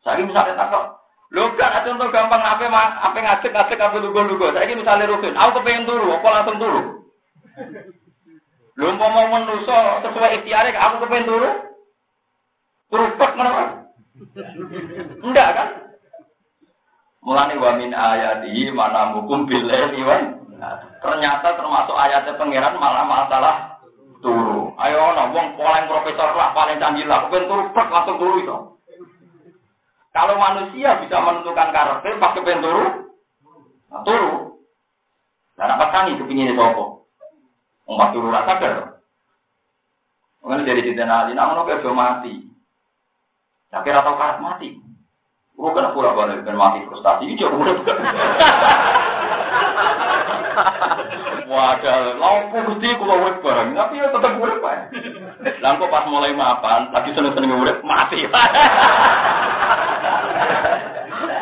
Saya 0.00 0.24
misalnya 0.24 0.56
takut, 0.56 1.00
Lho 1.30 1.46
kan 1.54 1.86
contoh 1.86 2.10
gampang 2.10 2.42
apa 2.42 2.66
apa 2.66 3.14
ngajak 3.14 3.54
ngajak 3.54 3.78
apa 3.78 3.96
lugu-lugu. 4.02 4.50
Saya 4.50 4.66
ini 4.66 4.82
misalnya 4.82 5.06
rutin, 5.06 5.38
aku 5.38 5.62
kepengen 5.62 5.86
turu, 5.86 6.10
aku 6.10 6.26
langsung 6.26 6.58
turu. 6.58 6.82
Lho 8.74 8.88
mau 8.98 9.14
mau 9.14 9.30
menuso 9.38 9.78
sesuai 10.02 10.42
ikhtiar 10.42 10.66
aku 10.74 11.06
kepengen 11.06 11.28
turu. 11.30 11.50
Pek 12.90 13.32
mana? 13.38 13.86
Enggak 15.22 15.48
kan? 15.54 15.68
Mulane 17.22 17.54
wa 17.62 17.78
min 17.78 17.94
ayati 17.94 18.66
mana 18.74 19.14
hukum 19.14 19.46
billahi 19.46 20.02
wa 20.02 20.18
ternyata 20.98 21.56
termasuk 21.56 21.94
ayatnya 21.94 22.34
pangeran 22.34 22.74
malah 22.74 23.06
masalah 23.06 23.56
turu. 24.18 24.74
Ayo 24.82 24.98
ana 25.14 25.30
wong 25.30 25.54
paling 25.54 25.86
profesor 25.86 26.34
lah 26.34 26.50
paling 26.58 26.82
canggih 26.82 27.06
lah 27.06 27.30
kepen 27.30 27.46
turu 27.46 27.70
langsung 27.70 28.18
turu 28.18 28.34
itu. 28.42 28.56
Manusia 30.40 30.96
bisa 31.04 31.20
menentukan 31.20 31.68
karakter 31.68 32.16
pas 32.16 32.32
kepen 32.32 32.64
turu, 32.64 33.12
nah, 33.92 34.00
turu. 34.08 34.56
Dan 35.60 35.76
apa 35.76 36.08
kepingin 36.16 36.56
sapa? 36.56 37.04
Wong 37.84 37.96
pas 38.00 38.08
turu 38.16 38.32
rasa 38.32 38.56
sadar. 38.56 39.04
Mungkin 40.40 40.64
dari 40.64 40.80
cinta 40.80 41.04
nali, 41.04 41.36
nah 41.36 41.52
ono 41.52 41.68
kerja 41.68 41.92
mati. 41.92 42.40
Tapi 43.68 43.92
rata 43.92 44.16
karat 44.16 44.38
mati. 44.40 44.80
Gue 45.52 45.76
kena 45.76 45.92
pura 45.92 46.16
balik 46.16 46.48
dan 46.48 46.56
mati 46.56 46.80
frustasi. 46.88 47.28
Ini 47.28 47.36
coba 47.36 47.56
udah 47.60 47.76
Wadah, 51.50 52.14
lampu 52.14 52.62
gusti 52.62 52.94
kulo 52.94 53.26
urip 53.26 53.42
bareng, 53.42 53.74
tapi 53.74 53.98
ya 53.98 54.08
tetap 54.08 54.38
urip 54.38 54.62
ae. 54.64 54.86
Lampu 55.60 55.90
pas 55.90 56.06
mulai 56.06 56.30
mapan, 56.32 56.94
lagi 56.94 57.10
seneng-seneng 57.12 57.58
urip 57.58 57.82
mati. 57.84 58.24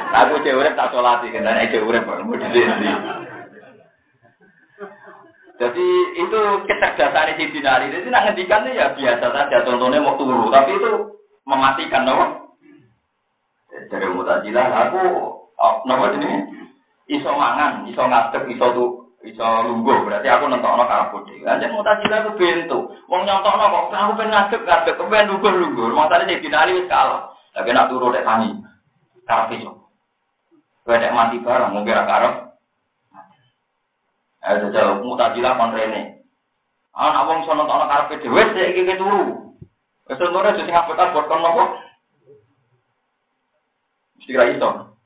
Aku 0.08 0.40
cek 0.40 0.56
urip 0.56 0.74
tak 0.74 0.90
salati, 0.90 1.28
kan 1.30 1.46
cek 1.46 1.84
urip 1.84 2.02
bareng 2.08 2.28
Jadi 5.58 5.88
itu 6.14 6.40
kecerdasan 6.70 7.34
si 7.34 7.50
dinari. 7.50 7.90
Jadi 7.90 8.06
nak 8.08 8.30
ngendikan 8.30 8.62
ya 8.70 8.94
biasa 8.94 9.26
saja. 9.26 9.66
Contohnya 9.66 9.98
mau 9.98 10.14
turu, 10.14 10.46
tapi 10.54 10.78
itu 10.78 11.18
mematikan, 11.42 12.06
no? 12.06 12.46
Dari 13.90 14.06
mutajilah 14.06 14.66
aku, 14.70 15.02
oh, 15.58 15.74
nopo 15.82 16.14
ini 16.14 16.46
iso 17.10 17.30
mangan, 17.34 17.88
iso 17.90 18.02
ngadeg, 18.06 18.44
iso 18.54 18.66
tuh 18.70 18.90
iso 19.26 19.42
lungguh 19.42 20.06
berarti 20.06 20.30
aku 20.30 20.46
nentokno 20.46 20.86
karepku 20.86 21.18
dhewe. 21.26 21.42
Lah 21.42 21.58
nek 21.58 21.74
mutazila 21.74 22.16
aku 22.22 22.30
bento. 22.38 22.78
Wong 23.10 23.26
nyontokno 23.26 23.64
kok 23.66 23.84
aku 23.90 24.12
pengen 24.14 24.30
ngadeg 24.30 24.60
ngadeg, 24.62 24.94
pengen 24.94 25.28
lungguh 25.34 25.52
lungguh. 25.52 25.86
Masane 25.90 26.30
jadi 26.30 26.42
dinali 26.42 26.78
wis 26.78 26.86
kalah. 26.86 27.34
Lagi 27.56 27.70
nak 27.74 27.88
turu 27.90 28.14
nek 28.14 28.22
tani. 28.22 28.50
Karep 29.28 29.60
iso. 29.60 29.92
Kowe 30.88 30.96
nek 30.96 31.12
mati 31.12 31.36
barang 31.44 31.76
mung 31.76 31.84
kira 31.84 32.08
karep. 32.08 32.34
Eh 34.40 34.56
jajal 34.64 35.04
mutazila 35.04 35.60
kon 35.60 35.76
rene. 35.76 36.24
Ana 36.96 37.28
wong 37.28 37.44
iso 37.44 37.52
nentokno 37.52 37.84
karepe 37.92 38.24
dhewe 38.24 38.42
sik 38.56 38.72
iki 38.72 38.96
turu. 38.96 39.52
Wis 40.08 40.16
turu 40.16 40.48
sing 40.56 40.64
sing 40.64 40.72
abot 40.72 40.96
abot 40.96 41.28
kon 41.28 41.44
nopo? 41.44 41.64
Mesti 44.16 44.32
kira 44.32 44.48
iso. 44.48 44.96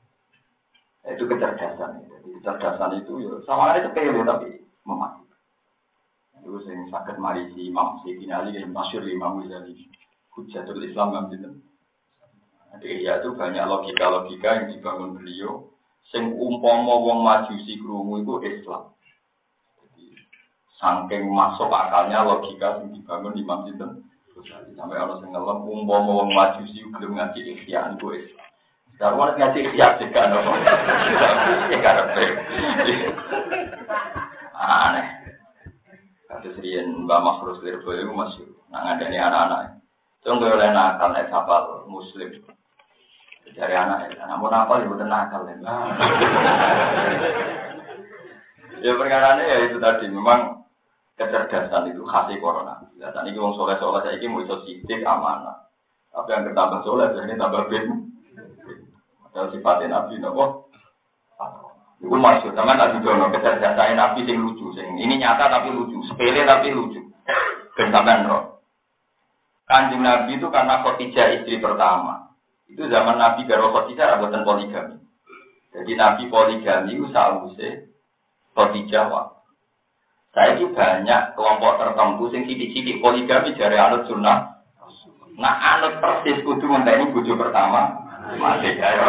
Itu 1.03 1.27
kecerdasan. 1.27 2.07
Jadi 2.07 2.27
kecerdasan 2.39 3.03
itu 3.03 3.27
ya 3.27 3.35
sama 3.43 3.75
ada 3.75 3.83
sepele 3.83 4.23
tapi 4.23 4.63
mematikan. 4.87 5.35
Itu 6.39 6.63
sing 6.63 6.87
sakit 6.87 7.19
marisi 7.19 7.67
Imam 7.67 7.99
Sayyidina 7.99 8.39
Ali 8.39 8.55
yang 8.55 8.71
masyur 8.71 9.03
Imam 9.03 9.43
Ghazali. 9.43 9.91
Hujatul 10.31 10.79
Islam 10.87 11.27
gitu. 11.27 11.72
Jadi 12.73 13.05
ya 13.05 13.21
itu 13.21 13.37
banyak 13.37 13.65
logika-logika 13.69 14.49
yang 14.49 14.65
dibangun 14.73 15.21
beliau. 15.21 15.69
Sing 16.09 16.33
umpama 16.33 16.97
wong 16.97 17.21
majusi 17.21 17.77
krungu 17.77 18.25
itu 18.25 18.33
Islam. 18.49 18.89
Jadi 19.77 20.17
saking 20.81 21.29
masuk 21.29 21.69
akalnya 21.69 22.25
logika 22.25 22.81
yang 22.81 22.97
dibangun 22.97 23.37
Imam 23.37 23.61
Sinten. 23.69 23.91
Sampai 24.73 24.97
orang 24.97 25.21
sing 25.21 25.29
ngelem 25.29 25.59
umpama 25.69 26.11
wong 26.25 26.33
majusi 26.33 26.81
gelem 26.97 27.13
ngaji 27.13 27.39
ikhtiar 27.53 27.93
itu 27.93 28.07
Islam. 28.09 28.49
Kalau 28.97 29.17
mau 29.17 29.33
ngaji 29.33 29.73
siap 29.73 29.97
juga 30.01 30.21
nopo. 30.29 30.53
Ya 31.69 31.77
karepe. 31.81 32.25
Aneh. 34.53 35.07
Kasus 36.29 36.57
riyen 36.61 37.05
Mbak 37.05 37.21
Makhrus 37.21 37.61
Lirboyo 37.61 38.05
itu 38.05 38.13
masih 38.13 38.45
nak 38.69 38.81
ngadani 38.85 39.17
anak-anak. 39.17 39.61
Tunggu 40.25 40.49
oleh 40.49 40.69
nakal 40.73 41.13
kapal 41.29 41.85
muslim. 41.89 42.41
Dari 43.51 43.75
anak 43.75 44.15
ya, 44.15 44.23
namun 44.23 44.49
apa 44.49 44.81
ya 44.81 44.87
udah 44.87 45.07
nakal 45.07 45.43
ya. 45.45 45.55
ya 48.81 48.91
perkara 48.95 49.37
ya 49.43 49.57
itu 49.67 49.77
tadi 49.77 50.07
memang 50.07 50.63
kecerdasan 51.19 51.91
itu 51.91 52.01
khasnya 52.07 52.39
corona. 52.39 52.81
Ya, 52.97 53.11
tadi 53.11 53.35
wong 53.35 53.53
soleh 53.59 53.77
soleh 53.77 54.01
saya 54.01 54.17
ini 54.17 54.31
mau 54.31 54.41
sidik 54.47 55.03
amanah. 55.03 55.69
Tapi 56.09 56.29
yang 56.33 56.47
ketambah 56.49 56.81
soleh 56.81 57.07
ini 57.13 57.37
tambah 57.37 57.69
bin. 57.69 58.09
Kalau 59.33 59.49
sifatnya 59.49 60.01
Nabi 60.01 60.21
nopo. 60.21 60.69
Itu 62.03 62.11
maksud, 62.19 62.51
sama 62.51 62.75
Nabi 62.75 62.99
Dono 62.99 63.31
kecerdasan 63.31 63.95
Nabi 63.95 64.27
sing 64.27 64.35
lucu, 64.43 64.75
sing 64.75 64.99
ini 64.99 65.15
nyata 65.17 65.47
tapi 65.47 65.71
lucu, 65.71 66.03
sepele 66.05 66.43
tapi 66.43 66.69
lucu. 66.75 66.99
Sampean 67.79 68.27
roh. 68.27 68.59
Kanjeng 69.63 70.03
Nabi 70.03 70.35
itu 70.35 70.51
karena 70.51 70.83
Khadijah 70.83 71.39
istri 71.39 71.57
pertama. 71.63 72.22
Itu 72.69 72.87
zaman 72.87 73.19
Nabi 73.19 73.43
Garo 73.45 73.73
Khadijah 73.75 74.19
dan 74.19 74.41
poligami. 74.47 74.97
Jadi 75.73 75.91
Nabi 75.97 76.23
poligami 76.29 76.95
itu 76.95 77.05
sausé 77.11 77.91
Khadijah. 78.55 79.09
Saya 80.33 80.57
ini 80.57 80.65
banyak 80.73 81.37
kelompok 81.37 81.77
tertentu 81.77 82.25
sing 82.33 82.49
sidik-sidik 82.49 83.03
poligami 83.03 83.53
dari 83.53 83.77
anut 83.77 84.09
sunnah. 84.09 84.65
Nah 85.37 85.77
anut 85.77 86.01
persis 86.01 86.41
kudu 86.41 86.65
ngenteni 86.65 87.09
bojo 87.13 87.33
pertama 87.37 88.03
Mati 88.37 88.71
ayo. 88.71 89.03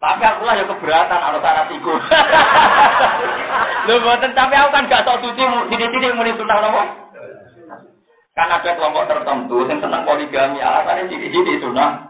Tapi 0.00 0.22
aku 0.24 0.42
lah 0.48 0.56
ya 0.56 0.64
keberatan 0.64 1.18
kalau 1.20 1.40
syarat 1.44 1.68
iku. 1.76 1.92
Lho 3.88 3.96
tapi 4.32 4.54
aku 4.56 4.70
kan 4.72 4.88
gak 4.88 5.04
tau 5.04 5.20
suci 5.20 5.44
sini-sini 5.44 6.16
muni 6.16 6.32
sunah 6.36 6.56
napa? 6.56 6.82
Kan 8.40 8.56
ada 8.56 8.72
kelompok 8.72 9.04
tertentu 9.04 9.68
yang 9.68 9.84
senang 9.84 10.08
poligami 10.08 10.64
alasannya 10.64 11.12
sini-sini 11.12 11.60
sunah. 11.60 12.08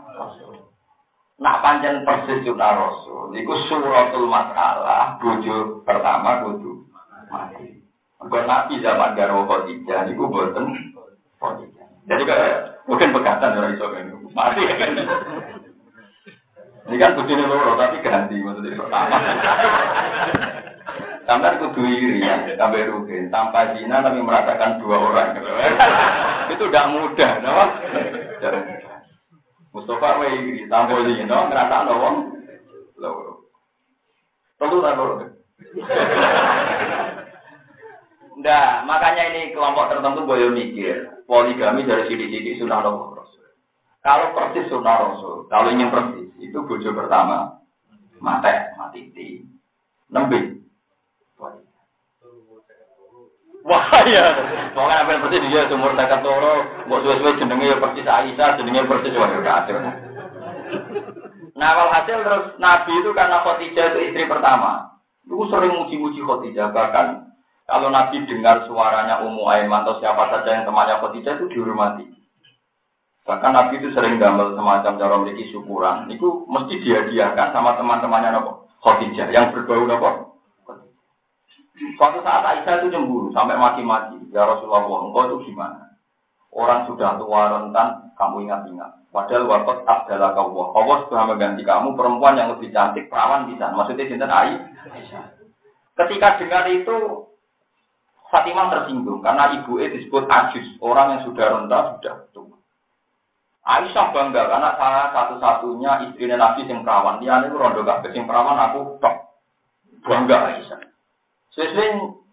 Nak 1.43 1.59
panjang 1.59 2.07
persis 2.07 2.47
sunah 2.47 2.71
rasul. 2.71 3.35
Iku 3.35 3.51
suratul 3.67 4.31
masalah 4.31 5.19
bojo 5.19 5.83
pertama 5.83 6.47
kudu 6.47 6.87
mati. 7.35 7.83
Bukan 8.23 8.47
nabi 8.47 8.79
zaman 8.79 9.19
garwa 9.19 9.43
khotijah, 9.43 10.07
niku 10.07 10.31
boten 10.31 10.71
Jadi 12.07 12.23
kayak 12.23 12.87
mungkin 12.87 13.11
pegatan 13.11 13.51
dari 13.51 13.75
iso. 13.75 13.91
Mati 14.31 14.63
kan. 14.71 14.91
Ini 16.87 16.95
kan 16.95 17.19
bujune 17.19 17.43
loro 17.43 17.75
tapi 17.75 18.07
ganti 18.07 18.39
maksudnya 18.39 18.79
pertama. 18.79 19.19
Sampai 21.31 21.63
kudu 21.63 21.87
iri 21.87 22.27
ya, 22.27 22.43
sampai 22.59 22.91
rugi. 22.91 23.31
Tanpa 23.31 23.79
zina 23.79 24.03
tapi 24.03 24.19
merasakan 24.19 24.83
dua 24.83 24.99
orang. 24.99 25.39
Itu 26.59 26.67
tidak 26.67 26.91
mudah, 26.91 27.33
no? 27.39 27.55
Mustafa 29.71 30.19
wae 30.19 30.35
iri, 30.43 30.67
tanpa 30.67 30.99
zina 31.07 31.47
ngerasa 31.47 31.87
wong 31.87 32.35
loro. 32.99 33.47
Perlu 34.59 34.83
tak 34.83 34.99
loro? 34.99 35.15
Nah, 38.41 38.89
makanya 38.89 39.37
ini 39.37 39.53
kelompok 39.53 39.93
tertentu 39.93 40.25
boleh 40.25 40.49
mikir. 40.49 41.13
Poligami 41.29 41.85
dari 41.85 42.09
sini-sini 42.09 42.57
sunnah 42.57 42.81
Rasul. 42.81 43.21
Kalau 44.01 44.33
persis 44.33 44.65
sunnah 44.73 44.97
Rasul, 44.97 45.45
kalau 45.53 45.69
ingin 45.69 45.93
persis, 45.93 46.33
itu 46.41 46.57
bojo 46.65 46.89
pertama 46.97 47.61
mati 48.17 49.13
di 49.13 49.45
nembe. 50.09 50.61
Wah 53.61 53.93
ya, 54.09 54.25
pokoknya 54.73 55.05
apa 55.05 55.21
persis 55.21 55.45
dia 55.53 55.69
sumur 55.69 55.93
tekan 55.93 56.25
toro, 56.25 56.65
buat 56.89 57.05
suwe-suwe 57.05 57.37
jenenge 57.37 57.69
ya 57.69 57.77
persis 57.77 58.09
Aisyah, 58.09 58.57
jenenge 58.57 58.89
persis 58.89 59.13
wah 59.13 59.29
kacau. 59.29 59.77
Nah, 61.61 61.77
hasil 61.93 62.25
terus 62.25 62.45
Nabi 62.57 63.05
itu 63.05 63.13
karena 63.13 63.45
Khadijah 63.45 63.93
itu 63.93 63.99
istri 64.09 64.25
pertama. 64.25 64.97
Itu 65.29 65.45
sering 65.53 65.77
muji-muji 65.77 66.25
Khadijah 66.25 66.73
bahkan 66.73 67.29
kalau 67.69 67.93
Nabi 67.93 68.25
dengar 68.25 68.65
suaranya 68.65 69.21
Ummu 69.29 69.45
Aiman 69.45 69.85
atau 69.85 70.01
siapa 70.01 70.33
saja 70.33 70.57
yang 70.57 70.65
temannya 70.65 70.97
Khadijah 71.05 71.37
itu 71.37 71.53
dihormati. 71.53 72.09
Bahkan 73.29 73.53
Nabi 73.53 73.77
itu 73.77 73.93
sering 73.93 74.17
gambar 74.17 74.57
semacam 74.57 74.93
cara 74.97 75.15
memiliki 75.21 75.53
syukuran. 75.53 76.09
Itu 76.09 76.49
mesti 76.49 76.81
dihadiahkan 76.81 77.53
sama 77.53 77.77
teman-temannya 77.77 78.41
Nabi 78.41 79.29
yang 79.29 79.53
berbau 79.53 79.85
Nabi. 79.85 80.30
Suatu 81.97 82.21
saat 82.21 82.45
Aisyah 82.45 82.85
itu 82.85 82.93
cemburu 82.93 83.33
sampai 83.33 83.57
mati-mati. 83.57 84.21
Ya 84.33 84.45
Rasulullah, 84.45 84.85
engkau 84.85 85.27
itu 85.33 85.53
gimana? 85.53 85.97
Orang 86.53 86.85
sudah 86.91 87.17
tua 87.17 87.49
rentan, 87.57 88.13
kamu 88.21 88.45
ingat-ingat. 88.45 89.01
Padahal 89.11 89.49
waktu 89.49 89.73
adalah 89.87 90.37
kau 90.39 90.71
Allah 90.77 90.97
sudah 91.09 91.23
mengganti 91.27 91.67
kamu 91.67 91.99
perempuan 91.99 92.39
yang 92.39 92.53
lebih 92.55 92.71
cantik, 92.71 93.11
perawan 93.11 93.49
bisa. 93.49 93.73
Maksudnya 93.75 94.07
cinta 94.07 94.27
Aisyah. 94.29 95.25
Ketika 95.99 96.39
dengar 96.39 96.65
itu, 96.71 97.27
Fatimah 98.31 98.71
tersinggung 98.71 99.19
karena 99.27 99.59
ibu 99.59 99.83
E 99.83 99.91
disebut 99.91 100.31
ajus, 100.31 100.79
orang 100.79 101.19
yang 101.19 101.23
sudah 101.27 101.47
renta 101.51 101.79
sudah 101.99 102.15
tua. 102.31 102.57
Aisyah 103.67 104.07
bangga 104.15 104.47
karena 104.47 104.71
saya 104.79 105.03
satu-satunya 105.11 105.93
istri 106.07 106.31
Nabi 106.31 106.63
yang 106.71 106.87
perawan. 106.87 107.19
Dia 107.19 107.43
ini 107.43 107.51
rondo 107.51 107.83
gak 107.83 108.07
sing 108.15 108.25
perawan 108.31 108.55
aku 108.57 109.03
tok. 109.03 109.35
Bangga 110.07 110.55
Aisyah. 110.55 110.81
Sesuai 111.55 111.89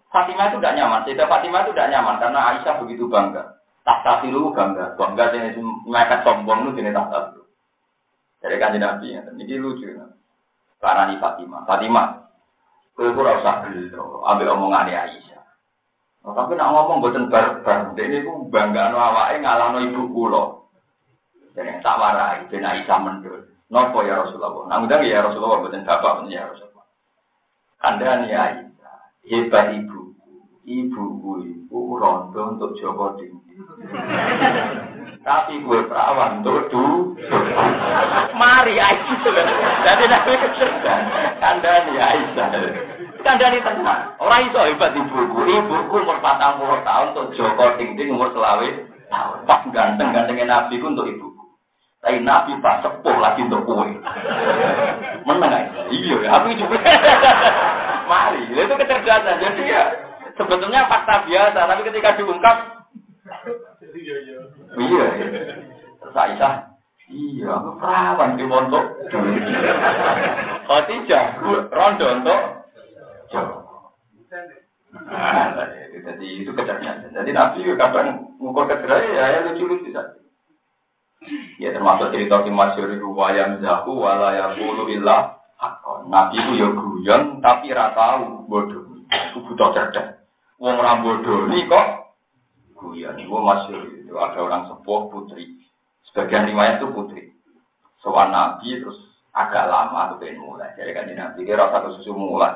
Fatimah 0.07 0.49
itu 0.53 0.57
tidak 0.61 0.75
nyaman. 0.77 1.03
Saya 1.03 1.27
Fatimah 1.27 1.59
itu 1.65 1.71
tidak 1.75 1.91
nyaman 1.91 2.15
karena 2.21 2.39
Aisyah 2.53 2.75
begitu 2.79 3.09
bangga. 3.11 3.59
Tak 3.83 4.03
tafilu 4.05 4.55
bangga. 4.55 4.95
Bangga 4.95 5.33
jenis 5.35 5.59
mereka 5.83 6.23
sombong 6.23 6.67
itu 6.67 6.79
jenis 6.79 6.95
tak 6.95 7.09
tafilu. 7.11 7.43
Dari 8.39 8.55
kanji 8.61 8.77
Nabi. 8.79 9.07
Ini 9.17 9.55
lucu. 9.59 9.89
Karena 10.79 11.11
ini 11.11 11.19
Fatimah. 11.19 11.61
Fatimah. 11.65 12.07
Kau 12.95 13.09
itu 13.09 13.21
rasa 13.21 13.67
gelo. 13.67 14.23
Ambil 14.25 14.53
omongan 14.57 14.89
Aisyah. 14.89 15.43
Oh, 16.25 16.33
tapi 16.35 16.59
nak 16.59 16.71
ngomong 16.75 16.99
buatan 17.03 17.29
barbar. 17.31 17.93
Ini 17.93 18.25
ku 18.25 18.47
bangga 18.51 18.91
no 18.91 18.97
awake 18.99 19.43
ngalano 19.43 19.79
ibu 19.85 20.11
kulo. 20.13 20.71
Jadi 21.57 21.81
tak 21.81 21.99
warai. 21.99 22.47
Ben 22.47 22.63
Aisyah 22.63 22.97
mendul. 23.01 23.49
Nopo 23.67 24.05
ya 24.07 24.23
Rasulullah. 24.23 24.71
Nah, 24.71 25.03
ya 25.03 25.19
Rasulullah 25.25 25.59
buatan 25.59 25.83
bapak 25.83 26.31
ya 26.31 26.47
Rasulullah. 26.47 26.87
Anda 27.83 28.23
nih 28.23 28.33
Aisyah 28.33 28.67
hebat 29.27 29.75
ibu. 29.75 30.15
Ibuku 30.67 31.31
ibu 31.47 31.79
rondo 31.95 32.41
untuk 32.51 32.75
Joko 32.75 33.15
Tinggi 33.15 33.55
tapi 35.27 35.59
gue 35.59 35.79
perawan 35.91 36.39
untuk 36.39 36.71
du 36.71 37.11
mari 38.39 38.79
Aisyah. 38.79 39.35
Jadi 39.83 40.03
nabi 40.07 40.31
kandani 41.43 41.93
Aisyah. 41.99 42.47
Kandani 43.27 43.59
tenang 43.59 44.15
orang 44.23 44.47
itu 44.47 44.55
hebat 44.55 44.95
ibuku 44.95 45.39
ibuku 45.51 45.95
umur 45.99 46.15
40 46.23 46.87
tahun 46.87 47.07
untuk 47.11 47.27
Joko 47.35 47.75
Tinggi 47.75 48.07
umur 48.07 48.31
selawe 48.31 48.67
pas 49.43 49.67
ganteng 49.67 50.15
gantengnya 50.15 50.47
nabi 50.47 50.79
untuk 50.79 51.11
ibuku 51.11 51.43
tapi 51.99 52.23
nabi 52.23 52.55
pas 52.63 52.79
sepuh 52.79 53.17
lagi 53.19 53.43
untuk 53.43 53.67
kue. 53.67 53.99
Menang 55.27 55.91
iya 55.91 56.17
aku 56.39 56.55
juga 56.55 56.79
mari. 58.07 58.41
Itu 58.49 58.73
kecerdasan. 58.73 59.43
Jadi 59.43 59.61
ya 59.67 59.83
sebetulnya 60.39 60.87
fakta 60.87 61.27
biasa, 61.27 61.59
tapi 61.67 61.81
ketika 61.91 62.15
diungkap 62.15 62.57
iya. 64.77 65.05
Terus 65.97 66.15
Aisyah, 66.15 66.53
iya 67.11 67.49
aku 67.59 67.69
perawan 67.81 68.39
di 68.39 68.45
montok. 68.47 68.85
Tidak, 70.67 71.25
rondo 71.73 72.05
untuk 72.21 72.39
jadi 76.07 76.27
itu 76.39 76.51
kecerdasan. 76.55 77.11
Jadi 77.11 77.29
Nabi 77.35 77.67
kadang 77.75 78.31
mengukur 78.39 78.71
kecerdasan 78.71 79.11
ya, 79.11 79.25
ya 79.35 79.39
lucu-lucu 79.51 79.91
saja. 79.91 80.15
Ya 81.57 81.73
termasuk 81.73 82.13
cerita 82.13 82.45
di 82.45 82.53
masyur 82.53 82.93
itu 82.93 83.09
wayam 83.11 83.59
zahu 83.59 83.99
wala 83.99 84.31
yakulu 84.37 84.85
Nabi 86.07 86.37
itu 86.37 86.51
ya 86.61 86.69
guyon 86.71 87.41
tapi 87.41 87.73
ra 87.73 87.91
tahu 87.97 88.45
bodoh. 88.45 88.85
Itu 89.09 89.41
butuh 89.41 89.73
cerdas. 89.73 90.21
Wong 90.61 90.77
ora 90.77 91.01
bodoh 91.01 91.49
ini 91.49 91.65
kok 91.65 92.13
guyon. 92.77 93.17
Itu 93.17 93.33
masih 93.33 94.05
itu 94.05 94.13
ada 94.13 94.37
orang 94.37 94.69
sepuh 94.69 95.09
putri. 95.09 95.57
Sebagian 96.09 96.47
riwayat 96.53 96.79
itu 96.79 96.87
putri. 96.93 97.23
Soal 98.05 98.29
Nabi 98.29 98.77
terus 98.77 98.97
agak 99.33 99.65
lama 99.65 100.13
tuh 100.13 100.21
pengen 100.21 100.45
mulai. 100.45 100.71
Jadi 100.77 100.93
kan 100.93 101.09
Nabi 101.09 101.39
kira 101.43 101.73
satu 101.73 101.97
susu 101.99 102.13
mulai. 102.13 102.53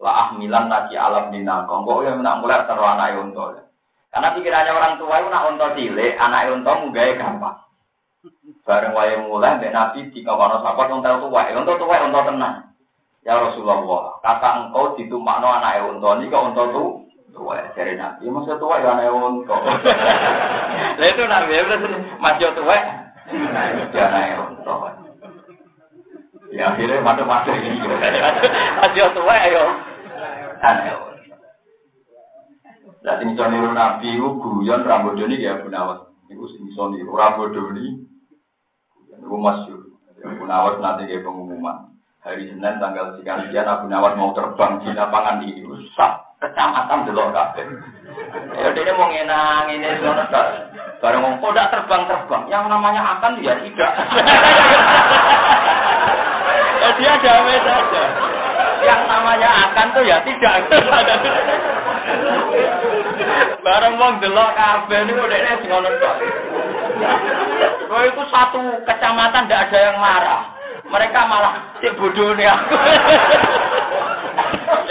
Lah 0.00 0.32
ahmilan 0.32 0.72
nasi 0.72 0.96
alam 0.96 1.28
nina 1.28 1.68
kongko 1.68 2.08
yang 2.08 2.24
nak 2.24 2.40
mulai 2.40 2.64
terus 2.64 2.80
anak 2.80 3.20
unta. 3.20 3.68
Karena 4.10 4.34
pikirannya 4.34 4.72
orang 4.74 4.94
tua 4.98 5.22
itu 5.22 5.28
nak 5.30 5.46
unta 5.54 5.66
cilik, 5.76 6.18
anak 6.18 6.50
unta 6.50 6.72
mugai 6.82 7.14
gampang. 7.14 7.69
Bareng 8.66 8.92
wae 8.92 9.16
mulai 9.24 9.56
mbek 9.56 9.72
Nabi 9.72 10.12
dikawono 10.12 10.60
sahabat 10.60 10.92
tau 11.00 11.20
tuwa. 11.26 11.48
Tau 11.48 11.80
tuwa 11.80 12.02
wong 12.04 12.12
tenang. 12.12 12.70
Ya 13.20 13.36
Rasulullah, 13.36 14.16
kata 14.24 14.48
engkau 14.64 14.96
ditumpakno 14.96 15.52
anake 15.52 15.84
unta 15.92 16.16
niki 16.16 16.32
kok 16.32 16.44
unta 16.50 16.62
tu 16.72 17.04
tuwa 17.36 17.60
jare 17.76 17.92
Nabi. 17.92 18.24
Ya 18.24 18.32
maksud 18.32 18.56
tuwa 18.56 18.80
ya 18.80 18.96
anake 18.96 19.12
unta. 19.12 19.56
Lah 21.00 21.04
itu 21.08 21.22
Nabi 21.28 21.52
ya 21.52 21.62
masih 22.16 22.48
tuwa. 22.56 22.76
Ya 23.92 24.02
anake 24.08 24.34
unta. 24.40 24.74
Ya 26.50 26.64
akhirnya 26.72 27.04
mati-mati 27.04 27.52
ini. 27.60 27.84
Masih 28.80 29.04
tuwa 29.12 29.34
ya. 29.36 29.64
Anake 30.64 30.92
unta. 30.96 31.36
Lah 33.04 33.14
sing 33.20 33.36
iso 33.36 33.44
niru 33.52 33.72
Nabi 33.76 34.16
ku 34.16 34.28
guyon 34.40 34.80
rambut 34.88 35.20
doni 35.20 35.44
ya 35.44 35.60
Gunawan. 35.60 36.08
Iku 36.32 36.44
sing 36.56 36.72
iso 36.72 36.88
niru 36.88 37.12
rambut 37.12 37.52
doni 37.52 38.09
Itu 39.20 39.36
masyur. 39.36 39.80
Abu 40.24 40.44
Nawas 40.48 40.80
nanti 40.80 41.08
kayak 41.08 41.24
pengumuman. 41.24 41.92
Hari 42.20 42.52
Senin 42.52 42.80
tanggal 42.80 43.16
sekian 43.16 43.68
Abu 43.68 43.86
Nawas 43.88 44.16
mau 44.16 44.32
terbang 44.32 44.80
di 44.80 44.96
lapangan 44.96 45.44
ini. 45.44 45.64
Rusak. 45.64 46.12
Kecamatan 46.40 47.04
delok 47.04 47.36
kabeh. 47.36 47.68
Ya 48.56 48.72
dia 48.72 48.96
mau 48.96 49.12
ngenang 49.12 49.68
ini 49.76 49.92
semua 50.00 50.24
Bareng 51.00 51.24
ngomong, 51.24 51.40
kok 51.40 51.72
terbang-terbang? 51.72 52.42
Yang 52.52 52.68
namanya 52.68 53.16
akan 53.16 53.40
ya 53.40 53.56
tidak. 53.56 53.92
ya 56.80 56.88
dia 56.96 57.12
damai 57.24 57.58
saja. 57.64 58.02
Yang 58.84 59.00
namanya 59.08 59.48
akan 59.48 59.86
tuh 59.96 60.04
ya 60.04 60.20
tidak. 60.24 60.54
Bareng 63.64 63.96
wong 63.96 64.20
delok 64.20 64.50
kabeh 64.56 65.00
niku 65.08 65.24
dekne 65.24 65.52
ngono 65.68 65.88
tok. 66.00 66.16
Oh 67.90 68.02
itu 68.06 68.22
satu 68.30 68.60
kecamatan 68.86 69.44
tidak 69.46 69.62
ada 69.70 69.78
yang 69.90 69.98
marah. 69.98 70.42
Mereka 70.90 71.20
malah 71.26 71.54
si 71.78 71.88
bodoh 71.94 72.34
nih 72.34 72.46
aku. 72.48 72.74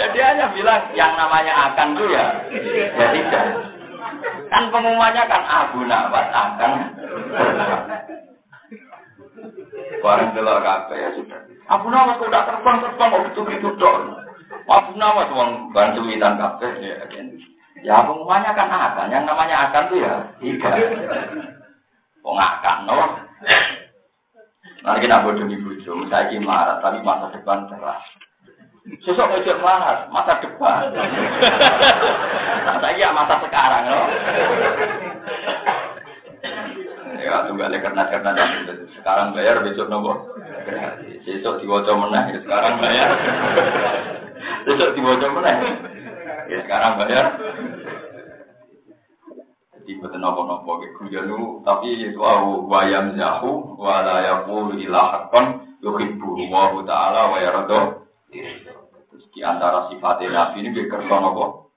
Jadi 0.00 0.18
hanya 0.20 0.46
bilang 0.56 0.80
yang 0.96 1.12
namanya 1.12 1.52
akan 1.70 1.92
tuh 1.92 2.08
ya, 2.08 2.26
ya 2.96 3.06
tidak. 3.12 3.44
Kan 4.48 4.64
pengumumannya 4.72 5.22
kan 5.28 5.42
Abu 5.44 5.84
Nawas 5.84 6.28
akan. 6.32 6.70
Bareng 10.00 10.30
delok 10.32 10.64
kabeh 10.64 10.96
ya 10.96 11.10
sudah. 11.16 11.40
Abu 11.68 11.86
Nawas 11.92 12.18
udah 12.20 12.42
terbang 12.48 12.76
terbang 12.80 13.08
kok 13.12 13.22
gitu 13.30 13.40
gitu 13.52 13.68
dong. 13.76 14.16
Abu 14.66 14.96
Nawas 14.96 15.28
wong 15.36 15.70
bantu 15.76 16.00
witan 16.08 16.40
kabeh 16.40 16.70
ya. 16.80 16.96
Ya 17.80 17.96
pengumumannya 18.04 18.52
kan 18.52 18.68
akan, 18.68 19.08
yang 19.08 19.24
namanya 19.24 19.68
akan 19.68 19.82
tuh 19.88 19.98
ya 20.00 20.14
tidak. 20.40 20.74
Wong 22.20 22.36
akan, 22.36 22.76
no. 22.84 22.96
Nanti 24.80 25.04
kita 25.04 25.24
bodoh 25.24 25.44
di 25.48 25.56
bodoh, 25.60 26.04
saya 26.08 26.28
ini 26.32 26.40
marah, 26.44 26.80
tapi 26.80 27.04
masa 27.04 27.32
depan 27.32 27.68
cerah. 27.68 28.00
Sosok 29.04 29.40
ojo 29.40 29.52
marah, 29.60 30.08
masa 30.08 30.40
depan. 30.40 30.88
saya 32.80 32.96
ya 32.96 33.08
masa 33.12 33.40
sekarang, 33.44 33.82
no. 33.88 34.00
ya, 37.20 37.44
tunggal 37.44 37.76
karena 37.76 38.02
karena 38.08 38.32
sekarang 39.00 39.36
bayar 39.36 39.60
besok 39.64 39.88
nopo. 39.88 40.12
Besok 41.24 41.60
diwajah 41.60 41.96
menang, 41.96 42.32
ya 42.32 42.38
sekarang 42.44 42.74
bayar. 42.80 43.10
Besok 44.68 44.92
diwajah 44.96 45.30
menang. 45.32 45.60
Ya 46.48 46.58
sekarang 46.64 46.92
bayar. 47.00 47.26
Jadi 49.90 50.06
betul 50.06 50.22
nopo-nopo 50.22 50.78
kujanu 51.02 51.66
tapi 51.66 51.98
itu 51.98 52.22
au 52.22 52.62
wayam 52.70 53.18
zahu 53.18 53.74
wala 53.74 54.22
yaqulu 54.22 54.78
ila 54.86 55.18
haqqan 55.18 55.66
yuhibbu 55.82 56.46
wa 56.46 56.78
ta'ala 56.86 57.26
wa 57.26 57.42
yardo. 57.42 58.06
Terus 58.30 59.26
di 59.34 59.42
antara 59.42 59.90
sifat 59.90 60.22
Nabi 60.30 60.62
ini 60.62 60.86
kerja 60.86 61.10
nopo. 61.18 61.74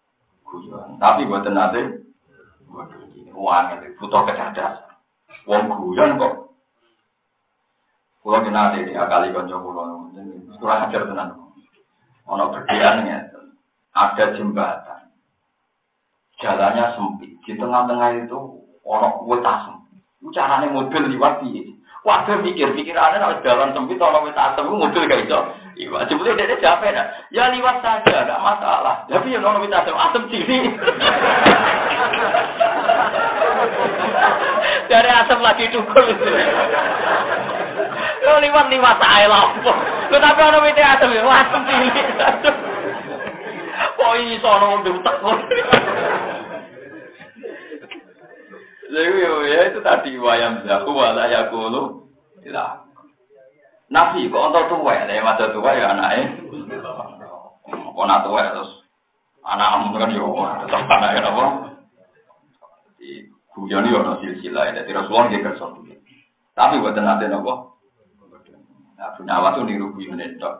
Tapi 1.01 1.25
buatan 1.25 1.57
nanti 1.57 1.81
uang 3.33 3.65
itu 3.81 3.97
butuh 3.97 4.21
kecerdasan. 4.29 4.93
Wong 5.49 5.73
guyon 5.73 6.21
kok. 6.21 6.53
Kulo 8.21 8.45
kenal 8.45 8.77
ini 8.77 8.93
akali 8.93 9.33
konco 9.33 9.57
kulo, 9.57 10.13
kurang 10.61 10.85
ajar 10.85 11.01
tenan. 11.09 11.49
Ono 12.29 12.53
berdian 12.53 13.09
ya, 13.09 13.25
ada 13.97 14.37
jembatan 14.37 14.92
jalannya 16.43 16.91
sempit. 16.99 17.31
Di 17.47 17.55
tengah-tengah 17.55 18.27
itu 18.27 18.39
orang 18.83 19.23
wetas. 19.23 19.71
Caranya 20.35 20.67
mobil 20.71 21.15
liwat 21.15 21.43
di 21.43 21.73
Waduh 22.03 22.43
mikir, 22.43 22.67
pikirannya 22.75 23.15
harus 23.15 23.39
jalan 23.47 23.71
sempit, 23.71 23.95
kalau 23.95 24.27
wis 24.27 24.35
asem, 24.35 24.67
mobil 24.67 25.07
gak 25.07 25.23
iso. 25.23 25.39
Iya, 25.79 26.03
sebetulnya 26.03 26.51
dia 26.51 26.59
capek 26.59 26.91
dah. 26.91 27.07
Ya 27.31 27.47
liwat 27.47 27.79
saja, 27.79 28.27
gak 28.27 28.43
masalah. 28.43 29.07
Tapi 29.07 29.31
ya 29.31 29.39
kalau 29.39 29.63
wis 29.63 29.71
asem, 29.71 29.95
asem 29.95 30.23
sini. 30.27 30.67
Dari 34.91 35.09
asem 35.15 35.39
lagi 35.39 35.71
dukul. 35.71 36.07
Kalau 38.23 38.39
liwat 38.39 38.67
liwat 38.67 38.97
saya 38.99 39.27
lampu. 39.31 39.71
Tapi 40.11 40.41
orang 40.43 40.63
wis 40.67 40.75
asem, 40.75 41.07
ya 41.07 41.23
asem 41.23 41.61
sini. 41.71 42.03
Kok 43.95 44.11
iso 44.19 44.47
ono 44.51 44.65
wong 44.75 44.83
tekun. 44.83 45.39
Ya 48.93 49.73
itu 49.73 49.81
tadi 49.81 50.13
wayam 50.21 50.61
zaku 50.69 50.93
wala 50.93 51.25
yakulu 51.25 52.05
ilah. 52.45 52.85
Nabi 53.89 54.29
kok 54.29 54.45
untuk 54.53 54.69
tua 54.69 55.05
ya, 55.05 55.21
masa 55.21 55.49
tua 55.49 55.73
ya 55.73 55.93
anaknya. 55.93 56.37
Kok 57.69 58.05
nak 58.05 58.21
tua 58.25 58.53
terus 58.53 58.71
anak 59.41 59.69
kamu 59.69 59.97
kan 59.97 60.13
yo 60.13 60.25
tetap 60.65 60.89
anaknya 60.93 61.29
apa? 61.29 61.45
Di 63.01 63.29
guyon 63.53 63.89
yo 63.89 64.01
no 64.01 64.21
silsilah 64.21 64.73
ya, 64.73 64.81
tidak 64.85 65.09
Rasulullah 65.09 65.29
dia 65.29 65.45
kerja 65.45 65.65
Tapi 66.53 66.81
buat 66.81 66.97
nanti 66.97 67.25
apa? 67.29 67.53
Nah, 68.93 69.09
punya 69.17 69.41
waktu 69.41 69.61
niru 69.65 69.93
guyon 69.93 70.21
itu. 70.21 70.51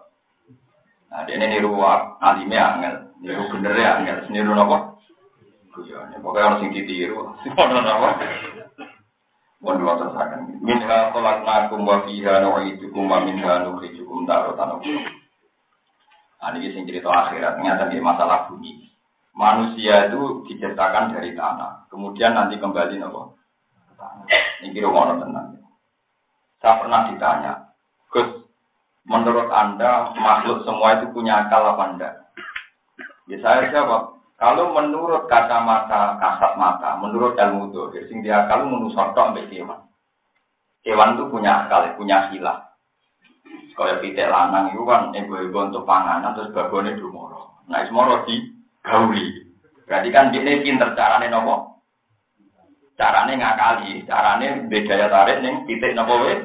Nah, 1.13 1.21
dia 1.29 1.37
niru 1.37 1.77
alimnya 2.17 2.77
angel, 2.77 2.95
niru 3.21 3.45
bener 3.53 3.77
ya 3.77 4.01
angel, 4.01 4.17
niru 4.33 4.57
apa? 4.57 4.92
Guyon. 5.73 6.13
Pokoknya 6.21 6.45
harus 6.53 6.61
yang 6.63 6.73
ditiru. 6.77 7.33
Ono 7.33 7.79
apa? 7.81 8.09
Mohon 9.63 9.79
doa 9.79 9.95
tersakan. 10.05 10.39
Minha 10.59 11.09
khalaqnakum 11.15 11.87
wa 11.87 12.03
fiha 12.05 12.43
nu'idukum 12.43 13.07
wa 13.07 13.23
minha 13.23 13.63
nukhrijukum 13.63 14.27
daratan 14.27 14.77
ukhra. 14.77 15.01
Nah, 16.43 16.51
ini 16.59 16.75
sing 16.75 16.83
cerita 16.83 17.07
akhirat, 17.07 17.55
ternyata 17.55 17.87
di 17.87 18.03
masalah 18.03 18.51
bumi. 18.51 18.91
Manusia 19.31 20.11
itu 20.11 20.43
diciptakan 20.51 21.15
dari 21.15 21.31
tanah, 21.33 21.87
kemudian 21.87 22.35
nanti 22.35 22.59
kembali 22.59 22.99
nopo. 22.99 23.39
Ini 24.59 24.75
kira 24.75 24.91
mau 24.91 25.07
tenang. 25.07 25.57
Saya 26.59 26.83
pernah 26.83 27.07
ditanya, 27.07 27.51
Gus, 28.11 28.43
menurut 29.07 29.47
Anda 29.49 30.11
makhluk 30.19 30.67
semua 30.67 30.99
itu 30.99 31.15
punya 31.15 31.47
akal 31.47 31.63
apa 31.63 31.83
enggak? 31.95 32.13
Ya 33.31 33.39
saya 33.39 33.71
jawab, 33.71 34.12
kalau 34.43 34.75
menurut 34.75 35.23
kacamata 35.31 36.19
kasat 36.19 36.59
mata, 36.59 36.99
menurut 36.99 37.31
ilmu 37.39 37.71
itu, 37.71 38.03
sing 38.11 38.19
dia 38.19 38.43
kalau 38.51 38.67
menusuk 38.67 39.15
tok 39.15 39.31
mbek 39.31 39.47
kewan. 39.47 39.87
Kewan 40.83 41.15
itu 41.15 41.31
punya 41.31 41.63
akal, 41.63 41.87
punya 41.95 42.27
hilah. 42.27 42.75
Kalau 43.71 44.03
pitik 44.03 44.27
lanang 44.27 44.75
itu 44.75 44.83
kan 44.83 45.15
ego-ego 45.15 45.71
untuk 45.71 45.87
panganan 45.87 46.35
terus 46.35 46.51
babone 46.51 46.91
dumoro. 46.99 47.63
Nah, 47.71 47.87
semoro 47.87 48.27
di 48.27 48.51
gauli. 48.83 49.47
Berarti 49.87 50.11
kan 50.11 50.35
ini 50.35 50.59
pinter 50.59 50.91
carane 50.91 51.31
nopo? 51.31 51.87
Carane 52.99 53.39
ngakali, 53.39 54.03
carane 54.03 54.67
beda 54.67 54.93
ya 54.99 55.07
tarik 55.07 55.39
nih 55.39 55.55
pitik 55.71 55.95
nopo 55.95 56.19
we. 56.19 56.35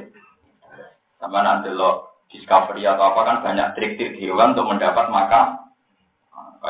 Sama 1.19 1.43
nanti 1.43 1.75
lo 1.75 2.23
discovery 2.31 2.87
atau 2.87 3.11
apa 3.11 3.21
kan 3.27 3.37
banyak 3.43 3.75
trik-trik 3.75 4.23
hewan 4.23 4.55
untuk 4.55 4.71
mendapat 4.71 5.11
makan 5.11 5.68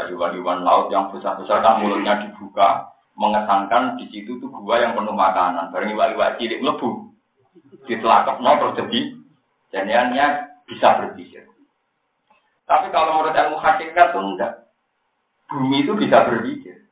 hewan-hewan 0.07 0.63
laut 0.63 0.87
yang 0.95 1.11
besar-besar 1.11 1.59
kan 1.59 1.83
mulutnya 1.83 2.23
dibuka, 2.23 2.95
mengesankan 3.19 3.99
di 3.99 4.07
situ 4.15 4.39
tuh 4.39 4.47
gua 4.63 4.79
yang 4.79 4.95
penuh 4.95 5.17
makanan. 5.17 5.75
Barang 5.75 5.91
iwak-iwak 5.91 6.39
cilik 6.39 6.63
lebu, 6.63 7.11
ditelakap 7.91 8.39
no 8.39 8.55
jadi 8.79 9.01
jadiannya 9.75 10.27
bisa 10.71 10.89
berpikir. 11.03 11.49
Tapi 12.69 12.93
kalau 12.93 13.17
menurut 13.17 13.33
ilmu 13.33 13.59
hakikat 13.59 14.13
itu 14.13 14.21
enggak. 14.21 14.53
Bumi 15.49 15.89
itu 15.89 15.97
bisa 15.97 16.29
berpikir. 16.29 16.85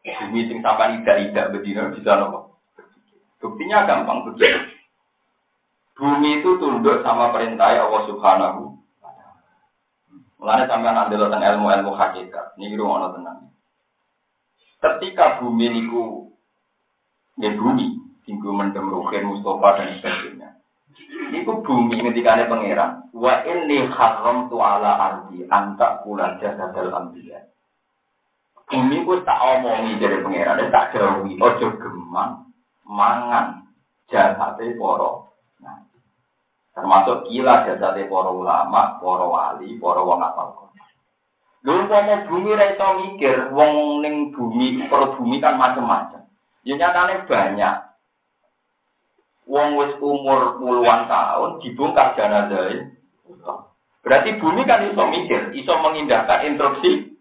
Bumi 0.00 0.48
sing 0.48 0.64
sampai 0.64 1.04
tidak-tidak 1.04 1.52
bedino 1.52 1.92
bisa 1.92 2.16
nopo. 2.16 2.56
Buktinya 3.36 3.84
gampang 3.84 4.24
begini. 4.32 4.72
Bumi 5.92 6.40
itu 6.40 6.56
tunduk 6.56 7.04
sama 7.04 7.36
perintah 7.36 7.76
Allah 7.76 8.02
Subhanahu 8.08 8.80
Mulanya 10.36 10.68
sampai 10.68 10.92
nanti 10.92 11.16
tentang 11.16 11.42
ilmu-ilmu 11.42 11.92
hakikat. 11.96 12.60
Ini 12.60 12.76
rumah 12.76 13.08
tenang. 13.16 13.48
Ketika 14.76 15.40
bumi 15.40 15.72
niku 15.72 16.28
ya 17.40 17.56
bumi, 17.56 17.96
tinggu 18.28 18.52
mendem 18.52 18.92
ruhin 18.92 19.24
Mustafa 19.24 19.80
dan 19.80 19.96
sebagainya. 19.96 20.48
Niku 21.32 21.64
bumi 21.64 22.04
ketika 22.12 22.36
ada 22.36 22.52
pangeran. 22.52 23.08
Wa 23.16 23.42
ini 23.48 23.88
haram 23.88 24.52
tu 24.52 24.60
ala 24.60 24.92
ardi 25.00 25.48
antak 25.48 26.04
kula 26.04 26.36
jasadal 26.36 26.92
ambiya. 26.92 27.40
Bumi 28.68 29.08
ku 29.08 29.24
tak 29.24 29.40
omongi 29.40 29.96
dari 29.96 30.20
pangeran, 30.20 30.68
tak 30.68 30.92
jauhi, 30.92 31.38
ojo 31.40 31.66
gemang, 31.80 32.52
mangan, 32.84 33.64
jasate 34.10 34.76
poro 34.76 35.26
Termasuk 36.76 37.32
kila 37.32 37.64
jasate 37.64 38.04
para 38.04 38.28
ulama, 38.28 39.00
para 39.00 39.24
wali, 39.24 39.80
para 39.80 40.00
wong 40.04 40.20
apal. 40.20 40.68
Lho 41.64 41.82
umpama 41.82 42.28
bumi 42.28 42.52
ra 42.52 42.68
mikir, 43.00 43.50
wong 43.50 44.04
ning 44.04 44.30
bumi, 44.36 44.84
per 44.86 45.16
bumi 45.16 45.40
kan 45.40 45.56
macam-macam. 45.56 46.28
Ya 46.68 46.76
nyatane 46.76 47.24
banyak. 47.24 47.74
Wong 49.48 49.68
wis 49.80 49.96
umur 50.04 50.60
puluhan 50.60 51.08
tahun 51.08 51.64
dibongkar 51.64 52.12
jenazah. 52.12 52.92
Berarti 54.04 54.36
bumi 54.38 54.62
kan 54.68 54.84
iso 54.84 55.02
mikir, 55.08 55.56
iso 55.56 55.72
mengindahkan 55.80 56.44
instruksi 56.44 57.18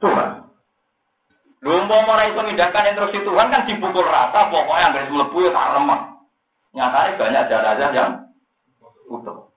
Tuhan. 0.00 0.50
Lho 1.60 1.84
umpama 1.84 2.16
ora 2.16 2.32
mengindahkan 2.32 2.96
instruksi 2.96 3.20
Tuhan 3.22 3.52
kan 3.52 3.68
dipukul 3.68 4.08
rata, 4.08 4.48
pokoknya 4.48 4.88
anggere 4.88 5.12
mlebu 5.12 5.36
ya 5.46 5.50
tak 5.52 5.70
remah. 5.76 6.00
Nyatane 6.72 7.10
banyak 7.20 7.44
jenazah 7.52 7.90
yang 7.92 8.10
utuh. 9.08 9.50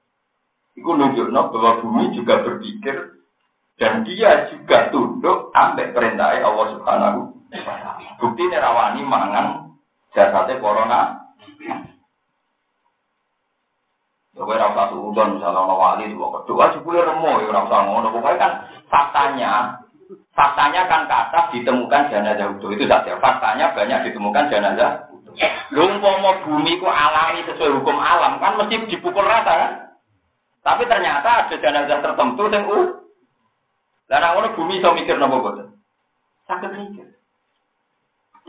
Itu 0.77 0.89
nunjukno 0.95 1.51
bahwa 1.51 1.81
bumi 1.83 2.15
juga 2.15 2.45
berpikir 2.45 3.19
dan 3.79 4.03
dia 4.03 4.51
juga 4.51 4.91
tunduk 4.91 5.51
ambek 5.55 5.95
perintah 5.95 6.35
Allah 6.35 6.67
Subhanahu 6.75 7.39
Bukti 8.19 8.45
ini 8.45 8.57
rawani 8.61 9.01
mangan 9.01 9.73
jasadnya 10.13 10.61
corona. 10.61 11.17
Ya 14.37 14.45
kowe 14.45 14.55
ora 14.55 14.69
usah 14.71 15.25
misalnya 15.33 15.59
ana 15.65 15.75
wali 15.75 16.13
sebuah 16.13 16.45
kedua 16.45 16.71
jebule 16.77 17.01
remo 17.01 17.41
ya 17.41 17.49
ora 17.49 17.65
usah 17.65 17.79
ngono. 17.89 18.07
Pokoke 18.13 18.37
kan 18.37 18.69
faktanya 18.87 19.81
faktanya 20.37 20.85
kan 20.85 21.09
kata 21.09 21.49
ditemukan 21.57 22.13
jenazah 22.13 22.53
utuh 22.53 22.69
itu 22.69 22.85
saja. 22.85 23.17
Faktanya 23.17 23.73
banyak 23.73 24.13
ditemukan 24.13 24.45
jenazah 24.53 25.08
Umpama 25.69 26.43
bumi 26.43 26.81
ku 26.81 26.89
alami 26.89 27.45
sesuai 27.45 27.77
hukum 27.77 27.97
alam 28.01 28.41
kan 28.41 28.57
mesti 28.57 28.89
dipukul 28.89 29.21
rata 29.21 29.53
kan? 29.53 29.71
Tapi 30.65 30.83
ternyata 30.89 31.45
ada 31.45 31.55
jenazah 31.55 31.99
tertentu 32.03 32.43
yang 32.51 32.65
uh. 32.67 32.87
Dan 34.09 34.25
ngono 34.25 34.57
bumi 34.57 34.81
iso 34.81 34.89
mikir 34.97 35.21
nopo 35.21 35.45
boten? 35.45 35.69
Sakit 36.49 36.73
mikir. 36.73 37.07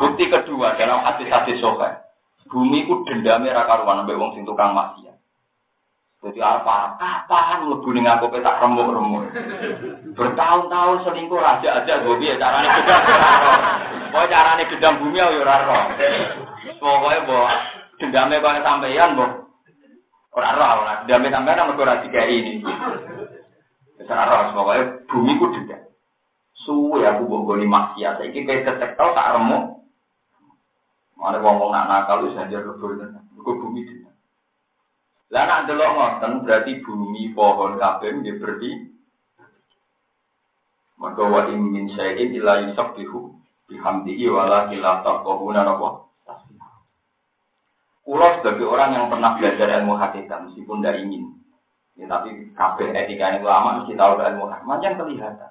Bukti 0.00 0.32
kedua 0.32 0.80
dalam 0.80 1.04
hadis-hadis 1.04 1.60
sokai. 1.60 2.00
Bumi 2.48 2.88
ku 2.88 3.04
dendamnya 3.04 3.52
ra 3.52 3.68
karuan 3.68 4.00
ambek 4.02 4.16
wong 4.16 4.32
sing 4.32 4.48
tukang 4.48 4.72
maksiat. 4.72 5.20
Jadi 6.20 6.40
apa? 6.40 7.00
Kapan 7.00 7.64
mlebu 7.64 7.88
ning 7.96 8.04
aku 8.04 8.28
tak 8.40 8.60
remuk-remuk. 8.60 9.32
Bertahun-tahun 10.12 11.04
selingkuh 11.08 11.40
raja 11.40 11.80
aja 11.80 12.04
gue 12.04 12.16
biar 12.20 12.36
carane 12.36 12.68
gedam. 12.68 13.00
Pokoknya 14.12 14.28
carane 14.28 14.62
gedam 14.68 15.00
bumi 15.00 15.16
ya 15.16 15.32
ora. 15.32 15.80
Pokoknya 16.80 17.28
bawa 17.28 17.52
dendamnya 18.00 18.40
kau 18.40 18.56
sampeyan 18.64 19.14
boh. 19.14 19.30
Orang 20.32 20.56
roh, 20.56 20.80
lah. 20.88 20.96
Dendamnya 21.04 21.36
sampeyan 21.36 21.58
nama 21.60 21.76
kau 21.76 21.84
rasi 21.84 22.08
kayak 22.08 22.32
ini. 22.32 22.64
Orang 24.08 24.28
roh, 24.32 24.42
pokoknya 24.56 24.84
bumi 25.12 25.32
ku 25.36 25.46
dendam. 25.52 25.80
Suwe 26.64 27.04
aku 27.04 27.28
bawa 27.28 27.44
goni 27.44 27.66
maksiat. 27.68 28.24
Iki 28.24 28.48
kayak 28.48 28.64
ketek 28.64 28.96
tau 28.96 29.12
tak 29.12 29.36
remuk. 29.36 29.84
Mana 31.20 31.36
ngomong 31.44 31.68
nak 31.68 31.84
nakal 31.84 32.24
itu 32.24 32.32
saja 32.32 32.64
rebul 32.64 32.96
Kau 33.44 33.60
bumi 33.60 33.84
dendam. 33.84 34.16
Lah 35.30 35.44
nak 35.44 35.68
delok 35.68 35.94
ngoten 35.94 36.32
berarti 36.48 36.80
bumi, 36.82 37.30
pohon, 37.36 37.78
kabeh 37.78 38.18
dia 38.24 38.34
berarti 38.34 38.90
maka 41.00 41.24
wa 41.24 41.48
in 41.48 41.64
min 41.72 41.88
syai'in 41.96 42.36
illa 42.36 42.60
yusabbihu 42.68 43.32
bihamdihi 43.72 44.28
wala 44.28 44.68
ila 44.68 45.00
taqawuna 45.00 45.64
Kulo 48.10 48.42
sebagai 48.42 48.66
orang 48.66 48.90
yang 48.90 49.06
pernah 49.06 49.38
belajar 49.38 49.70
ilmu 49.70 49.94
hakikat, 49.94 50.50
meskipun 50.50 50.82
tidak 50.82 50.98
ingin. 50.98 51.30
Ya, 51.94 52.10
tapi 52.10 52.50
kabeh 52.58 52.90
etika 52.90 53.38
yang 53.38 53.46
lama 53.46 53.86
mesti 53.86 53.94
tahu 53.94 54.18
ilmu 54.18 54.50
hakikat. 54.50 54.66
Macam 54.66 54.98
kelihatan. 54.98 55.50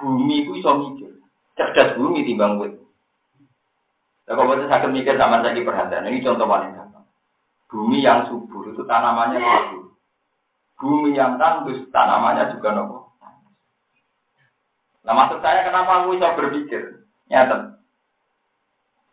Bumi 0.00 0.48
itu 0.48 0.56
bisa 0.56 0.72
mikir. 0.80 1.12
Cerdas 1.60 1.92
bumi 2.00 2.24
timbang 2.24 2.56
wit. 2.56 2.72
Nah, 4.24 4.32
kalau 4.32 4.56
saya 4.56 4.80
sakit 4.80 4.96
mikir 4.96 5.12
sama 5.20 5.44
saya 5.44 5.60
perhatian, 5.60 6.08
ini 6.08 6.24
contoh 6.24 6.48
paling 6.48 6.72
gampang. 6.72 7.04
Bumi 7.68 8.00
yang 8.00 8.32
subur 8.32 8.64
itu 8.72 8.80
tanamannya 8.88 9.44
subur. 9.44 9.92
Bumi 10.80 11.12
yang 11.12 11.36
tandus 11.36 11.84
tanamannya 11.92 12.56
juga 12.56 12.80
nopo. 12.80 13.12
Nah 15.04 15.12
maksud 15.12 15.44
saya 15.44 15.68
kenapa 15.68 16.00
aku 16.00 16.16
bisa 16.16 16.32
berpikir? 16.32 17.04
Nyata. 17.28 17.76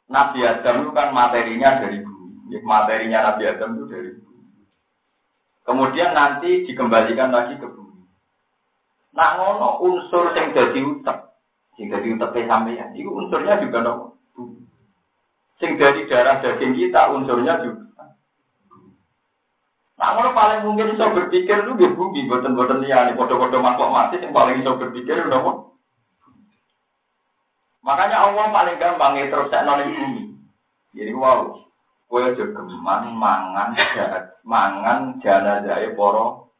Nabi 0.07 0.39
Adam 0.47 0.87
itu 0.87 0.91
kan 0.95 1.11
materinya 1.11 1.83
dari 1.83 1.99
bumi. 1.99 2.10
Materinya 2.59 3.31
Nabi 3.31 3.47
Adam 3.47 3.79
itu 3.79 3.85
dari 3.87 4.11
bumi. 4.19 4.43
Kemudian 5.63 6.11
nanti 6.11 6.67
dikembalikan 6.67 7.31
lagi 7.31 7.55
ke 7.55 7.67
bumi. 7.71 8.03
Nah 9.15 9.29
ngono 9.39 9.79
unsur 9.87 10.35
yang 10.35 10.51
jadi 10.51 10.79
utek. 10.83 11.17
Yang 11.79 11.87
jadi 11.95 12.07
utek 12.19 12.43
sampeyan. 12.51 12.91
Itu 12.91 13.15
unsurnya 13.15 13.63
juga 13.63 13.79
nopo. 13.79 14.05
Sing 15.63 15.79
dari 15.79 16.09
darah 16.11 16.43
daging 16.43 16.75
kita 16.75 17.15
unsurnya 17.15 17.63
juga. 17.63 17.81
Nah, 20.01 20.17
kalau 20.17 20.33
paling 20.33 20.65
mungkin 20.65 20.97
bisa 20.97 21.13
berpikir 21.13 21.61
itu 21.61 21.77
dia 21.77 21.93
bumi, 21.93 22.25
buatan-buatan 22.25 22.81
nih, 22.81 23.13
foto-foto 23.13 23.61
makhluk 23.61 23.93
mati 23.93 24.17
yang 24.17 24.33
paling 24.33 24.57
bisa 24.57 24.73
berpikir 24.73 25.13
udah 25.29 25.45
kok. 25.45 25.57
Makanya 27.85 28.17
Allah 28.25 28.49
paling 28.49 28.81
gampang 28.81 29.21
itu 29.21 29.29
terus 29.29 29.53
nonin 29.53 29.93
bumi. 29.93 30.23
Jadi 30.97 31.13
wow, 31.13 31.53
kue 32.11 32.35
juga 32.35 32.59
geman 32.59 33.15
mangan 33.15 33.71
jahat, 33.95 34.35
mangan 34.43 35.15
jana 35.23 35.63
jaya 35.63 35.95
poro 35.95 36.51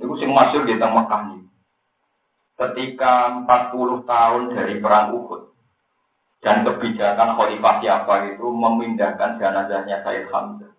Itu 0.00 0.16
sing 0.18 0.34
masuk 0.34 0.66
di 0.66 0.74
Mekah 0.74 1.22
nih. 1.30 1.44
Ketika 2.56 3.44
40 3.44 4.08
tahun 4.08 4.42
dari 4.56 4.80
perang 4.80 5.12
Uhud, 5.12 5.52
dan 6.40 6.64
kebijakan 6.64 7.36
Khalifah 7.36 7.84
siapa 7.84 8.32
itu 8.32 8.48
memindahkan 8.48 9.36
jenazahnya 9.36 10.00
Said 10.00 10.24
Hamzah. 10.32 10.72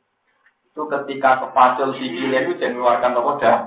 Itu 0.73 0.89
ketika 0.89 1.37
kepacul 1.45 1.93
sikilnya 2.01 2.49
itu 2.49 2.57
jangan 2.57 2.81
mengeluarkan 2.81 3.37
dah. 3.37 3.59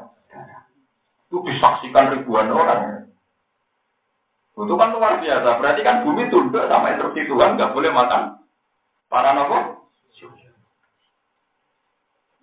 Itu 1.31 1.39
disaksikan 1.47 2.19
ribuan 2.19 2.51
orang. 2.51 3.07
Itu 4.59 4.75
kan 4.75 4.91
luar 4.91 5.23
biasa. 5.23 5.49
Berarti 5.63 5.81
kan 5.87 6.03
bumi 6.03 6.27
tunduk 6.35 6.67
sama 6.67 6.99
instruksi 6.99 7.31
Tuhan, 7.31 7.55
nggak 7.55 7.71
boleh 7.71 7.91
makan 7.95 8.44
para 9.15 9.31
nopo. 9.31 9.87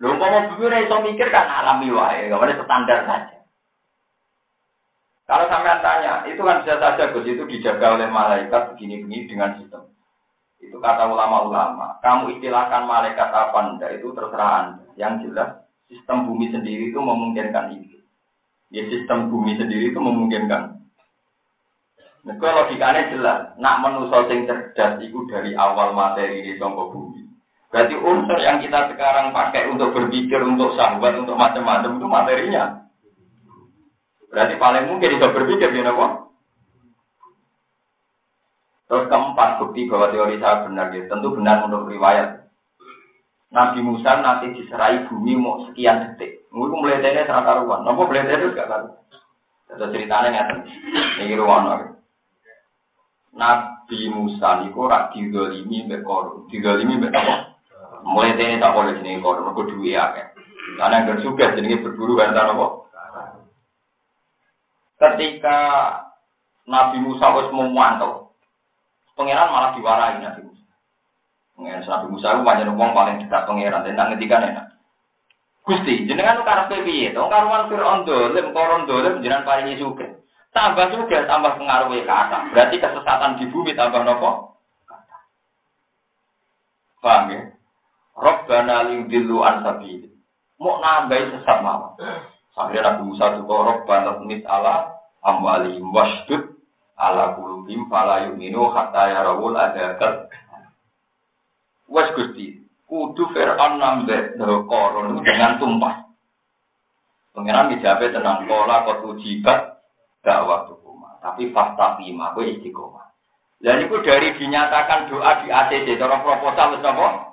Lu 0.00 0.18
mau 0.18 0.34
bumi 0.56 0.82
iso 0.82 0.96
mikir 1.04 1.28
kan 1.30 1.46
alami 1.46 1.92
wae, 1.92 2.26
nggak 2.26 2.40
boleh 2.40 2.56
standar 2.58 3.06
saja. 3.06 3.38
Kalau 5.22 5.46
sampai 5.46 5.78
tanya, 5.78 6.26
itu 6.26 6.42
kan 6.42 6.66
bisa 6.66 6.82
saja 6.82 7.14
Gus 7.14 7.22
itu 7.22 7.46
dijaga 7.46 7.94
oleh 7.94 8.10
malaikat 8.10 8.74
begini-begini 8.74 9.30
dengan 9.30 9.54
sistem. 9.62 9.94
Itu 10.58 10.82
kata 10.82 11.06
ulama-ulama. 11.06 12.02
Kamu 12.02 12.34
istilahkan 12.36 12.82
malaikat 12.82 13.30
apa 13.30 13.54
anda 13.62 13.86
itu 13.94 14.10
terserah 14.10 14.50
anda. 14.58 14.84
Yang 14.98 15.30
jelas 15.30 15.50
sistem 15.86 16.26
bumi 16.26 16.50
sendiri 16.50 16.90
itu 16.90 16.98
memungkinkan 16.98 17.70
itu. 17.78 18.02
Ya 18.74 18.82
sistem 18.90 19.30
bumi 19.30 19.54
sendiri 19.54 19.94
itu 19.94 20.00
memungkinkan. 20.02 20.81
Kalau 22.22 22.54
logikanya 22.54 23.10
jelas, 23.10 23.50
nak 23.58 23.82
menuso 23.82 24.30
sing 24.30 24.46
cerdas 24.46 25.02
itu 25.02 25.26
dari 25.26 25.58
awal 25.58 25.90
materi 25.90 26.38
di 26.38 26.54
songkok 26.54 26.94
bumi. 26.94 27.26
Berarti 27.74 27.98
unsur 27.98 28.38
yang 28.38 28.62
kita 28.62 28.94
sekarang 28.94 29.34
pakai 29.34 29.66
untuk 29.74 29.90
berpikir, 29.90 30.38
untuk 30.38 30.78
sahabat, 30.78 31.18
untuk 31.18 31.34
macam-macam 31.34 31.98
itu 31.98 32.06
materinya. 32.06 32.64
Berarti 34.30 34.54
paling 34.54 34.84
mungkin 34.86 35.18
bisa 35.18 35.34
berpikir 35.34 35.74
di 35.74 35.82
apa? 35.82 36.30
Terus 38.86 39.08
keempat 39.08 39.50
bukti 39.58 39.88
bahwa 39.88 40.12
teori 40.12 40.36
saya 40.38 40.68
benar 40.68 40.94
ya. 40.94 41.08
Tentu 41.08 41.32
benar 41.32 41.64
menurut 41.64 41.90
riwayat. 41.90 42.44
Nabi 43.50 43.80
Musa 43.82 44.20
nanti 44.20 44.52
diserai 44.52 45.08
bumi 45.10 45.32
mau 45.34 45.64
sekian 45.66 46.12
detik. 46.12 46.44
Mungkin 46.54 46.86
melihatnya 46.86 47.24
serang 47.24 47.48
karuan. 47.48 47.82
Nopo 47.82 48.04
melihatnya 48.06 48.36
itu 48.36 48.52
gak 48.52 48.68
karuan. 48.68 49.00
Itu 49.72 49.86
ceritanya 49.90 50.28
nggak 50.28 50.48
Ini 51.24 51.34
ruang 51.40 51.92
Nabi 53.32 54.12
Musa 54.12 54.60
niku 54.64 54.88
rak 54.88 55.16
didolimi 55.16 55.88
mbek 55.88 56.04
korum. 56.04 56.48
Didolimi 56.52 57.00
mbek 57.00 57.16
apa? 57.16 57.56
Melihatnya 58.04 58.60
tak 58.60 58.74
boleh 58.76 58.92
jenis 59.00 59.24
korum. 59.24 59.48
Mergo 59.48 59.62
duwe 59.68 59.96
akeh. 59.96 60.26
Karena 60.76 61.04
yang 61.04 61.20
juga 61.24 61.52
jenenge 61.56 61.82
berburu 61.82 62.20
kan 62.20 62.36
apa? 62.36 62.66
Ketika 65.02 65.58
Nabi 66.68 67.02
Musa 67.02 67.26
harus 67.26 67.50
memantau, 67.50 68.38
pangeran 69.18 69.50
malah 69.50 69.74
diwarai 69.74 70.22
Nabi 70.22 70.46
Musa. 70.46 70.70
Pangeran 71.58 71.82
Nabi 71.82 72.06
Musa 72.06 72.26
itu 72.30 72.46
banyak 72.46 72.66
ngomong 72.70 72.94
paling 72.94 73.16
dekat 73.26 73.42
pangeran, 73.50 73.82
dan 73.82 74.14
ngetikan 74.14 74.46
enak. 74.46 74.66
Gusti, 75.62 76.06
jenengan 76.06 76.42
tuh 76.42 76.46
karena 76.46 76.66
piye? 76.70 77.14
Tuh 77.14 77.30
karuan 77.30 77.70
Fir'aun 77.70 78.02
dolim, 78.02 78.50
koron 78.50 78.86
dolim, 78.86 79.22
jenengan 79.22 79.46
paling 79.46 79.74
juga. 79.78 80.21
Tambah 80.52 80.92
juga, 80.92 81.24
tambah 81.24 81.56
pengaruh 81.56 81.96
kata. 82.04 82.52
Berarti 82.52 82.76
kesesatan 82.76 83.40
di 83.40 83.48
bumi 83.48 83.72
tambah 83.72 84.04
nopo. 84.04 84.60
Paham 87.00 87.32
ya? 87.32 87.40
Robbana 88.12 88.86
lingdilu 88.92 89.40
an 89.40 89.64
sabili. 89.64 90.12
Mau 90.60 90.78
nambahin 90.78 91.34
sesat 91.34 91.58
mawar. 91.64 91.96
Sampai 92.52 92.84
Nabi 92.84 93.08
Musa 93.08 93.40
juga 93.40 93.54
Robbana 93.74 94.20
mit 94.22 94.44
ala 94.44 94.92
amwalihim 95.24 95.88
wasdud 95.88 96.52
ala 97.00 97.32
kulubim 97.34 97.88
fala 97.88 98.28
yu'minu 98.28 98.68
hatta 98.70 99.08
yarawul 99.08 99.56
adakat 99.56 100.28
wes 101.88 102.12
Gusti 102.12 102.60
kudu 102.84 103.32
Fir'aun 103.32 103.80
nambe 103.80 104.36
koron 104.68 105.24
dengan 105.24 105.56
tumpah 105.56 106.04
Pengiran 107.32 107.72
dijawab 107.72 108.12
tenang 108.12 108.44
pola 108.44 108.84
kau 108.84 109.08
tujibat 109.08 109.71
dakwah 110.22 110.70
tukuma 110.70 111.18
tapi 111.20 111.50
fakta 111.50 111.98
bima 111.98 112.34
gue 112.34 112.58
istiqomah 112.58 113.12
dan 113.62 113.82
itu 113.82 113.94
dari 114.02 114.34
dinyatakan 114.38 115.06
doa 115.06 115.42
di 115.42 115.48
ACC 115.50 115.98
cara 115.98 116.18
proposal 116.22 116.78
wis 116.78 116.82
apa 116.82 117.32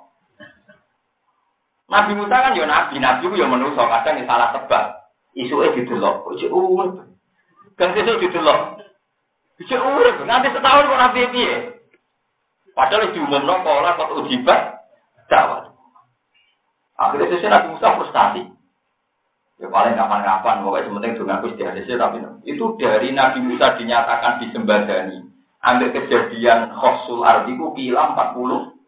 Nabi 1.90 2.14
Musa 2.14 2.36
kan 2.38 2.54
yo 2.54 2.62
nabi, 2.70 3.02
nabi 3.02 3.26
ku 3.26 3.34
yo 3.34 3.50
manusa, 3.50 3.82
kadang 3.82 4.22
salah 4.22 4.54
tebak. 4.54 5.10
Isuke 5.34 5.74
didelok, 5.74 6.22
kok 6.22 6.38
cek 6.38 6.50
Kan 7.74 7.94
sesuk 7.98 8.22
didelok. 8.22 8.78
Bisa 9.58 9.74
urip, 9.74 10.22
nanti 10.22 10.54
setahun 10.54 10.86
kok 10.86 11.02
nabi 11.02 11.20
piye? 11.34 11.54
Padahal 12.78 13.10
diumumno 13.10 13.66
pola 13.66 13.98
kok 13.98 14.14
ujibat 14.22 14.86
dakwah. 15.26 15.74
Akhirnya 16.94 17.26
sesuk 17.34 17.50
Nabi 17.50 17.66
Musa 17.74 17.94
frustasi. 17.98 18.42
Ya 19.60 19.68
paling 19.68 19.92
kapan-kapan, 19.92 20.64
pokoknya 20.64 20.88
sementing 20.88 21.12
dengan 21.20 21.36
aku 21.36 21.52
istihadah 21.52 21.84
tapi 21.84 22.16
itu 22.48 22.64
dari 22.80 23.12
Nabi 23.12 23.44
Musa 23.44 23.76
dinyatakan 23.76 24.40
disembadani. 24.40 25.28
Ambil 25.60 25.92
kejadian 25.92 26.72
khosul 26.72 27.20
artiku 27.20 27.76
kila 27.76 28.16
40 28.16 28.80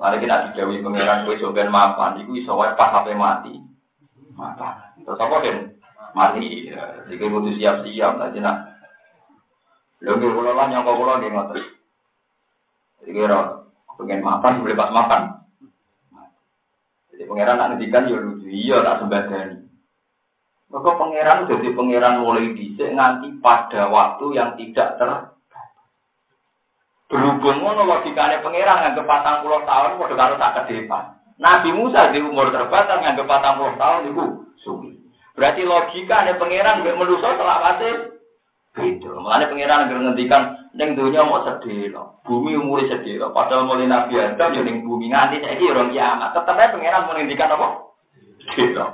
Mari 0.00 0.16
kita 0.16 0.48
dijawi 0.48 0.80
pengiran 0.80 1.28
kue 1.28 1.36
sogan 1.36 1.68
mapan, 1.68 2.22
itu 2.22 2.32
iso 2.40 2.56
pas 2.56 2.78
sampai 2.78 3.18
mati. 3.18 3.52
Mapan. 4.32 4.96
Terus 5.04 5.20
apa 5.20 5.36
kan? 5.44 5.56
mati. 6.14 6.70
Jadi 7.10 7.24
butuh 7.28 7.52
siap-siap 7.58 8.12
lah 8.18 8.30
nak. 8.32 8.56
Lalu 10.00 10.16
nggih 10.16 10.30
kula 10.32 10.50
lah 10.56 10.66
nyangka 10.72 10.92
kula 10.96 11.12
nggih 11.20 11.30
ngoten. 11.32 11.60
Jadi 13.00 13.10
kira 13.12 13.40
pengen 14.00 14.24
makan 14.24 14.64
boleh 14.64 14.76
pas 14.78 14.90
makan. 14.92 15.22
Jadi 17.20 17.28
pangeran 17.28 17.60
nak 17.60 17.68
ngendikan 17.76 18.08
ya 18.08 18.16
lucu, 18.16 18.48
iya 18.48 18.80
tak 18.80 19.04
sembadani. 19.04 19.60
Maka 20.72 20.90
pangeran 20.96 21.52
jadi 21.52 21.68
pangeran 21.76 22.24
mulai 22.24 22.48
dhisik 22.56 22.96
nganti 22.96 23.28
pada 23.44 23.92
waktu 23.92 24.24
yang 24.32 24.56
tidak 24.56 24.96
ter 24.96 25.36
Berhubung 27.12 27.60
ngono 27.60 27.84
logikane 27.84 28.40
pangeran 28.40 28.80
nganggep 28.80 29.04
patang 29.04 29.44
puluh 29.44 29.60
tahun 29.68 30.00
padha 30.00 30.14
karo 30.16 30.34
tak 30.40 30.64
ke 30.64 30.80
depan. 30.80 31.20
Nabi 31.36 31.70
Musa 31.76 32.08
di 32.08 32.24
umur 32.24 32.48
terbatas 32.48 33.04
nganggep 33.04 33.28
patang 33.28 33.60
puluh 33.60 33.76
tahun 33.76 34.08
itu 34.08 34.24
suwi. 34.64 34.96
Berarti 35.36 35.60
logika 35.68 36.24
ada 36.24 36.40
pangeran 36.40 36.80
gak 36.80 36.96
meluso 36.96 37.28
selawase 37.36 38.16
Gitu. 38.70 39.10
Makanya 39.10 39.50
pangeran 39.50 39.90
gak 39.90 39.98
ngendikan 39.98 40.42
neng 40.78 40.94
dunia 40.94 41.26
mau 41.26 41.42
sedih 41.42 41.90
loh. 41.90 42.22
Bumi 42.22 42.54
umur 42.54 42.86
sedih 42.86 43.18
loh. 43.18 43.34
Padahal 43.34 43.66
mulai 43.66 43.90
Nabi 43.90 44.14
Adam 44.14 44.54
ya 44.54 44.62
neng 44.62 44.86
bumi 44.86 45.10
nganti 45.10 45.42
saya 45.42 45.58
orang 45.74 45.90
kiamat. 45.90 46.30
Tetap 46.30 46.54
aja 46.54 46.70
pangeran 46.70 47.06
mau 47.10 47.14
ngendikan 47.18 47.50
apa? 47.50 47.66
Gitu. 48.54 48.84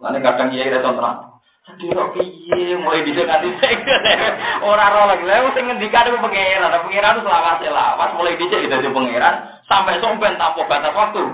Makanya 0.00 0.18
kadang 0.28 0.48
kita 0.52 0.84
contoh. 0.84 1.04
Sedih 1.64 1.90
loh 1.96 2.12
piye 2.12 2.76
mulai 2.76 3.00
bisa 3.00 3.24
nganti 3.24 3.48
orang 4.60 4.92
orang 4.92 5.08
lagi. 5.16 5.24
Lalu 5.24 5.48
sing 5.56 5.64
ngendikan 5.64 6.08
itu 6.12 6.20
pangeran. 6.20 6.76
Pangeran 6.84 7.16
itu 7.16 7.22
selawase 7.24 7.68
lawas 7.72 8.10
mulai 8.20 8.36
kita 8.36 8.60
jadi 8.60 8.88
pangeran 8.92 9.34
sampai 9.72 10.04
sompen 10.04 10.36
tanpa 10.36 10.68
batas 10.68 10.92
waktu. 10.92 11.24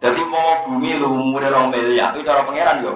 Jadi 0.00 0.20
mau 0.28 0.68
bumi 0.68 0.96
lu 0.96 1.12
umure 1.12 1.48
rong 1.52 1.72
miliar 1.72 2.12
itu 2.12 2.24
cara 2.24 2.44
pangeran 2.44 2.84
yo. 2.84 2.92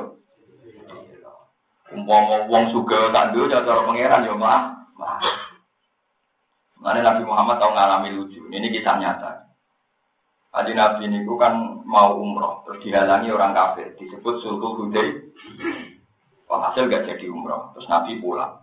Umpama 1.95 2.51
wong 2.51 2.75
suga 2.75 3.15
tak 3.15 3.31
duwe 3.31 3.47
cara 3.47 3.87
pangeran 3.87 4.27
yo 4.27 4.35
mah. 4.35 4.75
Mana 6.83 7.01
Nabi 7.01 7.23
Muhammad 7.25 7.57
tahu 7.63 7.73
ngalami 7.73 8.13
lucu. 8.13 8.45
Ini 8.51 8.69
kisah 8.69 9.01
nyata. 9.01 9.45
Haji 10.55 10.71
Nabi 10.77 11.11
ini 11.11 11.27
kan 11.35 11.83
mau 11.83 12.15
umroh, 12.15 12.63
terus 12.63 12.79
dihalangi 12.87 13.27
orang 13.35 13.57
kafir, 13.59 13.91
disebut 13.99 14.39
sulhu 14.39 14.79
hudai. 14.79 15.19
Hasil 16.47 16.87
gak 16.87 17.11
jadi 17.11 17.27
umroh, 17.27 17.75
terus 17.75 17.91
Nabi 17.91 18.23
pulang. 18.23 18.63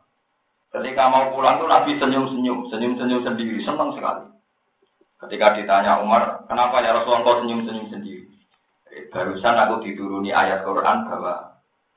Ketika 0.72 1.12
mau 1.12 1.36
pulang 1.36 1.60
tuh 1.60 1.68
Nabi 1.68 2.00
senyum-senyum, 2.00 2.72
senyum-senyum 2.72 3.28
sendiri, 3.28 3.60
senang 3.68 3.92
sekali. 3.92 4.24
Ketika 5.20 5.60
ditanya 5.60 6.00
Umar, 6.00 6.48
kenapa 6.48 6.80
ya 6.80 6.96
Rasulullah 6.96 7.44
senyum-senyum 7.44 7.92
sendiri? 7.92 8.24
Eh, 8.88 9.12
barusan 9.12 9.60
aku 9.60 9.84
dituruni 9.84 10.32
ayat 10.32 10.64
Quran 10.64 11.12
bahwa 11.12 11.51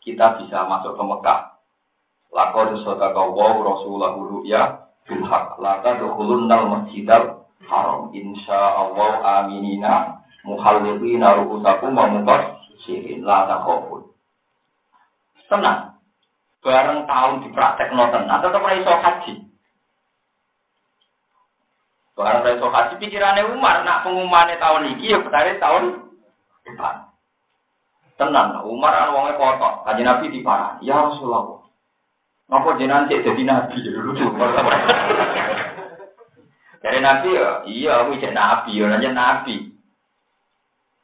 kita 0.05 0.39
bisa 0.39 0.69
masuk 0.69 0.95
ke 0.95 1.03
Mekah. 1.03 1.41
Lakon 2.29 2.77
wow 2.77 3.55
Rasulullah 3.65 4.13
ru'ya 4.13 4.63
bil 5.09 5.25
haq. 5.25 5.57
Lata 5.59 5.97
dukhulunnal 5.97 6.69
masjidal 6.69 7.49
haram. 7.65 8.13
Insya 8.13 8.61
Allah 8.85 9.41
aminina 9.41 10.21
muhalliqina 10.45 11.41
ru'usakum 11.41 11.97
wa 11.97 12.13
muqassirin 12.21 13.25
la 13.25 13.49
takhafun. 13.49 14.13
Tenang. 15.49 15.97
Bareng 16.65 17.05
tahun 17.05 17.45
dipraktek 17.45 17.93
noten 17.93 18.25
atau 18.25 18.49
tetap 18.49 18.73
iso 18.77 18.93
haji. 18.93 19.35
Bareng 22.17 22.45
iso 22.57 22.69
haji 22.69 22.95
pikirannya 23.01 23.53
Umar 23.57 23.85
nak 23.85 24.05
pengumumannya 24.05 24.61
tahun 24.61 24.97
ini 24.97 25.13
ya 25.13 25.19
betare 25.21 25.61
tahun 25.61 26.09
depan 26.65 27.14
tenang 28.29 28.65
Umar 28.65 28.93
kan 28.93 29.13
wongnya 29.13 29.37
kotor 29.37 29.85
kaji 29.85 30.03
Nabi 30.05 30.33
di 30.33 30.41
parah 30.41 30.81
ya 30.81 30.97
Rasulullah 30.97 31.65
Ngapa 32.45 32.77
jenengan 32.77 33.09
cek 33.09 33.25
jadi 33.27 33.43
nabi 33.45 33.77
lucu. 33.89 34.25
Dari 36.85 37.01
Nabi 37.01 37.29
ya, 37.33 37.49
iya 37.65 37.93
aku 38.05 38.21
jadi 38.21 38.37
Nabi, 38.37 38.77
ya 38.77 38.85
nanya 38.93 39.11
Nabi. 39.17 39.73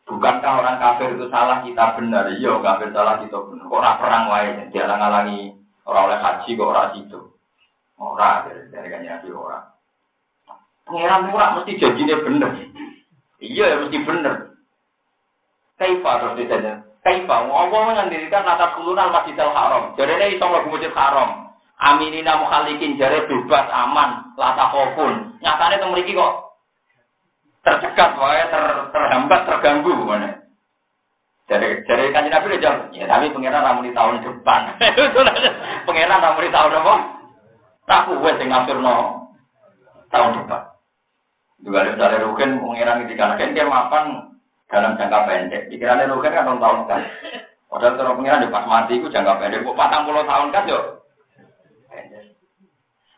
Bukankah 0.05 0.53
orang 0.61 0.77
kafir 0.83 1.17
itu 1.17 1.31
salah 1.33 1.65
kita 1.65 1.97
benar? 1.97 2.29
Iya, 2.35 2.61
kafir 2.61 2.93
salah 2.93 3.25
kita 3.25 3.41
benar. 3.41 3.67
Orang 3.73 3.97
perang 4.03 4.25
wae, 4.29 4.69
dia 4.69 4.85
ngalangi 4.85 5.57
orang 5.89 6.05
oleh 6.13 6.19
haji 6.21 6.51
kok 6.59 6.69
orang 6.69 6.93
itu. 7.01 7.21
Orang 7.97 8.45
dari 8.45 8.61
dari 8.69 8.89
kan 8.93 9.01
Nabi 9.07 9.29
orang. 9.33 9.65
Pengiran 10.85 11.25
murah 11.31 11.49
mesti 11.57 11.73
janjinya 11.81 12.17
benar. 12.21 12.51
Iya, 13.41 13.65
ya 13.65 13.77
mesti 13.81 13.99
benar. 14.05 14.35
Kaifa 15.81 16.11
terus 16.21 16.37
ditanya. 16.37 16.90
Kaifa, 17.01 17.37
Allah 17.49 17.81
mengandirikan 17.89 18.45
atas 18.45 18.77
kulunan 18.77 19.09
masjidil 19.09 19.49
haram. 19.57 19.97
Jadi 19.97 20.21
ini 20.21 20.37
iso 20.37 20.45
lagu 20.45 20.69
masjid 20.69 20.93
haram. 20.93 21.49
Aminina 21.81 22.37
mukhalikin 22.37 23.01
jare 23.01 23.25
bebas 23.25 23.73
aman, 23.73 24.37
lata 24.37 24.69
kofun. 24.69 25.41
Nyatanya 25.41 25.81
itu 25.81 25.87
memiliki 25.89 26.13
kok 26.13 26.61
tercekat, 27.65 28.11
wae 28.21 28.45
ter, 28.53 28.65
terhambat, 28.93 29.41
terganggu 29.49 29.97
mana. 30.05 30.45
Dari 31.49 31.81
dari 31.89 32.13
kanjeng 32.13 32.37
Nabi 32.37 32.63
jawab, 32.63 32.95
ya 32.95 33.11
tapi 33.11 33.33
pangeran 33.33 33.65
ramu 33.65 33.81
di 33.83 33.91
tahun 33.97 34.23
depan. 34.23 34.61
pangeran 35.89 36.21
ramu 36.23 36.41
di 36.45 36.53
tahun 36.53 36.79
apa? 36.85 36.95
Tak 37.89 38.03
kuwe 38.07 38.31
sing 38.39 38.53
no 38.53 38.97
tahun 40.13 40.37
depan. 40.37 40.63
Juga 41.65 41.77
ada 41.81 41.91
misalnya 41.97 42.25
Rukin 42.29 42.61
pangeran 42.61 43.03
ketika 43.09 43.35
kan 43.35 43.57
dia 43.57 43.67
mapan 43.67 44.30
dalam 44.71 44.95
jangka 44.95 45.27
pendek. 45.27 45.67
Pikirannya 45.69 46.09
Rukin 46.09 46.33
kan 46.33 46.57
tahun 46.57 46.81
kan. 46.87 47.03
Padahal 47.71 47.95
kalau 47.99 48.17
pangeran 48.19 48.43
di 48.47 48.55
pas 48.55 48.67
mati 48.67 48.99
itu 49.03 49.11
jangka 49.11 49.43
pendek. 49.43 49.67
Kok 49.67 49.77
patang 49.79 50.07
puluh 50.07 50.23
tahun 50.25 50.55
kan 50.55 50.71
yuk. 50.71 50.85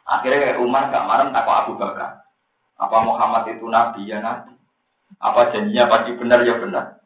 Akhirnya 0.03 0.59
Umar 0.59 0.90
gak 0.90 1.07
marah 1.07 1.30
takut 1.30 1.55
Abu 1.55 1.72
Bakar. 1.78 2.26
Apa 2.76 2.96
Muhammad 3.07 3.46
itu 3.48 3.64
nabi 3.70 4.11
ya 4.11 4.18
nabi? 4.18 4.53
Apa 5.22 5.55
janjinya 5.55 5.86
pasti 5.86 6.18
benar 6.18 6.42
ya 6.42 6.59
benar? 6.59 6.98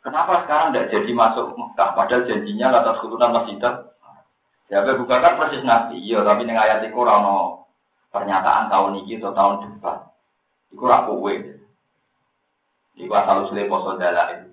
Kenapa 0.00 0.46
sekarang 0.46 0.72
tidak 0.72 0.88
jadi 0.94 1.10
masuk 1.12 1.52
Mekah? 1.52 1.92
Padahal 1.92 2.24
janjinya 2.24 2.72
atas 2.72 2.96
keturunan 3.02 3.34
masjid. 3.34 3.60
Ya 4.72 4.80
Abu 4.80 5.04
Bakar 5.04 5.36
persis 5.36 5.60
nabi. 5.66 6.00
Iya, 6.00 6.24
tapi 6.24 6.48
dengan 6.48 6.64
ayat 6.64 6.86
itu 6.86 6.96
rano 6.96 7.68
pernyataan 8.08 8.72
tahun 8.72 9.04
ini 9.04 9.20
atau 9.20 9.32
tahun 9.36 9.54
depan. 9.76 9.98
Iku 10.72 10.84
ra 10.88 11.04
kowe. 11.04 11.34
Iku 12.98 13.12
asal 13.14 13.46
usule 13.46 13.70
poso 13.70 13.94
dalane. 13.94 14.52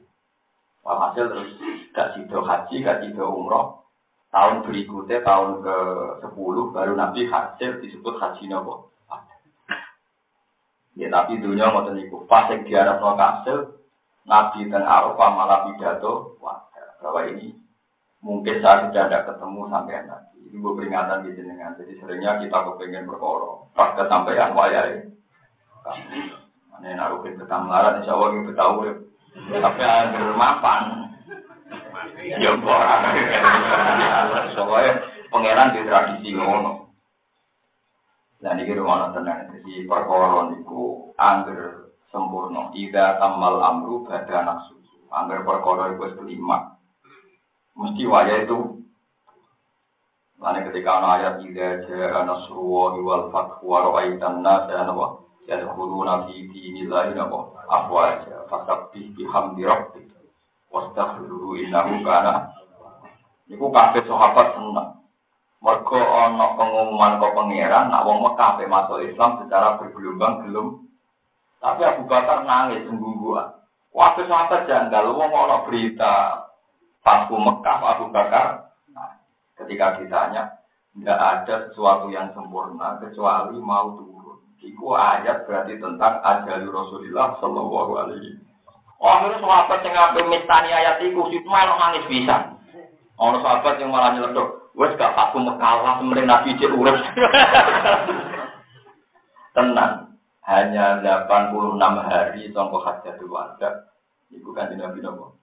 Walhasil 0.86 1.34
terus 1.34 1.50
gak 1.98 2.14
sido 2.14 2.46
haji, 2.46 2.86
gak 2.86 3.02
sido 3.02 3.26
umroh, 3.26 3.86
Tahun 4.36 4.68
berikutnya, 4.68 5.24
tahun 5.24 5.64
ke-10, 5.64 6.56
baru 6.76 6.94
Nabi 7.00 7.24
hasil 7.32 7.80
disebut 7.80 8.20
haji 8.20 8.52
nopo. 8.52 8.92
Ya, 11.00 11.08
tapi 11.08 11.40
dunia 11.40 11.72
mau 11.72 11.88
niku. 11.88 12.28
Pas 12.28 12.52
yang 12.52 12.68
diarah 12.68 13.00
no 13.00 13.16
hasil, 13.16 13.80
Nabi 14.28 14.68
dan 14.68 14.84
Arafah 14.84 15.30
malah 15.32 15.72
pidato, 15.72 16.36
wah, 16.44 16.68
bahwa 17.00 17.32
ini 17.32 17.56
mungkin 18.20 18.60
saya 18.60 18.92
sudah 18.92 19.08
ada 19.08 19.24
ketemu 19.24 19.62
sampai 19.72 20.04
nanti. 20.04 20.40
Ini 20.52 20.60
gue 20.60 20.74
peringatan 20.84 21.24
di 21.24 21.32
jenengan. 21.40 21.80
Jadi 21.80 21.96
seringnya 22.04 22.36
kita 22.44 22.58
kepengen 22.60 23.08
berkorong. 23.08 23.72
Pas 23.72 23.96
kesampaian 23.96 24.52
wayai. 24.52 25.16
Ini 26.82 26.98
naruhin 26.98 27.40
betah 27.40 27.60
melarat, 27.64 28.02
insya 28.02 28.16
Allah 28.16 28.30
kita 28.36 28.54
tahu. 28.56 28.76
Tapi 29.36 29.82
ada 29.84 30.22
mapan. 30.36 30.84
Ya 32.26 32.52
ora. 32.56 32.96
Soalnya 34.56 34.94
pangeran 35.30 35.76
di 35.76 35.82
tradisi 35.84 36.30
ngono. 36.32 36.88
Nah 38.44 38.52
niki 38.54 38.78
rumono 38.78 39.10
tenan 39.16 39.50
jadi 39.58 39.90
perkara 39.90 40.54
niku 40.54 41.12
angger 41.18 41.92
sempurna. 42.14 42.70
Ida 42.78 43.18
tamal 43.18 43.60
amru 43.60 44.06
bada 44.06 44.46
nafsu. 44.46 44.78
Angger 45.10 45.42
perkara 45.42 45.96
iku 45.96 46.06
wis 46.08 46.16
kelima. 46.20 46.78
Mesti 47.76 48.04
wajah 48.08 48.46
itu 48.46 48.60
Lain 50.36 50.68
ketika 50.68 51.00
ayat 51.00 51.42
ida 51.48 51.88
ja'a 51.88 52.28
nasrullahi 52.28 53.00
wal 53.02 53.32
fathu 53.32 53.72
wa 53.72 53.88
ra'aitan 53.88 54.44
nasa 54.44 54.84
nawa 54.84 55.25
yadkhuluna 55.46 56.26
fi 56.26 56.50
dinillahi 56.50 57.14
nawa 57.14 57.54
afwaja 57.70 58.46
fasabbih 58.50 59.14
bihamdi 59.14 59.62
rabbik 59.66 60.10
wastaghfiruhu 60.74 61.58
innahu 61.62 62.02
kana 62.02 62.50
niku 63.46 63.70
kabeh 63.70 64.02
sahabat 64.10 64.58
seneng 64.58 64.90
mergo 65.62 66.02
ana 66.02 66.54
pengumuman 66.58 67.18
kok 67.18 67.34
pangeran 67.34 67.90
nak 67.90 68.06
wong 68.06 68.22
Mekah 68.22 68.62
masuk 68.66 69.02
Islam 69.02 69.42
secara 69.42 69.78
bergelombang 69.82 70.46
gelum 70.46 70.68
tapi 71.62 71.82
Abu 71.82 72.06
Bakar 72.06 72.46
nangis 72.46 72.86
sembungguan 72.86 73.54
waktu 73.94 74.30
sahabat 74.30 74.70
janggal 74.70 75.14
wong 75.14 75.32
ana 75.34 75.66
berita 75.66 76.46
Pasku 77.06 77.38
Mekah 77.38 77.78
Abu 77.82 78.10
Bakar 78.10 78.74
nah, 78.94 79.22
ketika 79.62 80.02
ditanya 80.02 80.56
tidak 80.96 81.20
ada 81.20 81.56
sesuatu 81.68 82.08
yang 82.08 82.32
sempurna 82.32 82.96
kecuali 83.04 83.60
mau 83.60 84.00
turun. 84.00 84.15
Iku 84.66 84.98
ayat 84.98 85.46
berarti 85.46 85.78
tentang 85.78 86.26
ajal 86.26 86.66
Rasulullah 86.66 87.38
Shallallahu 87.38 87.92
Alaihi 88.02 88.34
Akhirnya 88.98 89.38
sahabat 89.38 89.86
yang 89.86 89.94
ngambil 89.94 90.26
mistani 90.34 90.70
ayat 90.74 90.98
itu, 91.04 91.22
itu 91.30 91.46
malah 91.46 91.78
nangis 91.78 92.10
bisa. 92.10 92.58
Orang 93.22 93.46
sahabat 93.46 93.78
yang 93.78 93.94
malah 93.94 94.18
nyeletuk, 94.18 94.74
wes 94.74 94.98
gak 94.98 95.14
aku 95.14 95.46
mekalah, 95.46 96.02
sementing 96.02 96.26
nabi 96.26 96.58
cek 96.58 96.74
urus. 96.74 96.96
Tenang, 99.56 100.18
hanya 100.48 101.06
86 101.06 101.78
hari 102.02 102.50
tongkol 102.50 102.82
hajjatul 102.82 103.30
wada. 103.30 103.86
Itu 104.34 104.50
kan 104.58 104.74
di 104.74 104.82
nabi 104.82 105.06
nopo. 105.06 105.38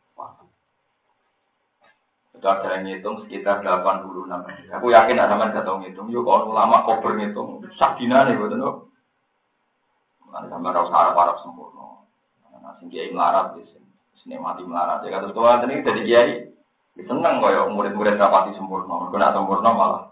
Itu 2.33 2.49
ada 2.49 2.67
yang 2.75 2.89
ngitung 2.89 3.23
sekitar 3.23 3.63
86 3.63 4.27
hari. 4.27 4.65
Aku 4.75 4.91
yakin 4.91 5.23
ada 5.23 5.39
yang 5.39 5.55
gak 5.55 5.71
ngitung. 5.87 6.11
Yuk 6.11 6.27
kalau 6.27 6.51
ulama 6.51 6.83
kober 6.83 7.15
ngitung, 7.15 7.63
sakdina 7.79 8.27
nih, 8.27 8.35
betul. 8.35 8.92
Nanti 10.33 10.49
sama 10.49 10.73
rasa 10.73 10.95
Arab-Arab 10.97 11.37
sempurna. 11.45 12.09
Nah, 12.57 12.73
sing 12.81 12.89
kiai 12.89 13.13
melarat 13.13 13.53
sing 14.25 14.33
mati 14.41 14.65
melarat. 14.65 15.05
Ya 15.05 15.13
kados 15.13 15.37
tuan 15.37 15.61
ini 15.69 15.85
jadi 15.85 16.01
kiai. 16.03 16.33
Seneng 16.97 17.45
kaya 17.45 17.69
murid-murid 17.69 18.17
rapati 18.17 18.57
sempurna. 18.57 19.07
Mergo 19.07 19.17
nek 19.21 19.37
sempurna 19.37 19.71
malah 19.77 20.03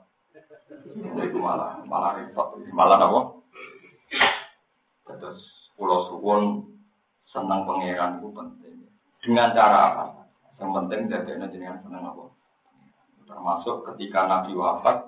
itu 1.21 1.39
malah 1.39 1.81
malah 1.89 2.21
repot. 2.21 2.59
Malah 2.73 2.99
apa? 3.01 3.21
Terus 5.11 5.41
pulau 5.75 6.07
suwon 6.13 6.43
senang 7.31 7.65
pangeran 7.65 8.21
itu 8.21 8.29
penting. 8.35 8.77
Dengan 9.25 9.57
cara 9.57 9.79
apa? 9.95 10.05
Yang 10.61 10.71
penting 10.77 11.01
jadi 11.09 11.31
jenengan 11.49 11.81
senang 11.81 12.05
apa? 12.13 12.25
Termasuk 13.25 13.87
ketika 13.93 14.27
Nabi 14.27 14.53
wafat, 14.59 15.07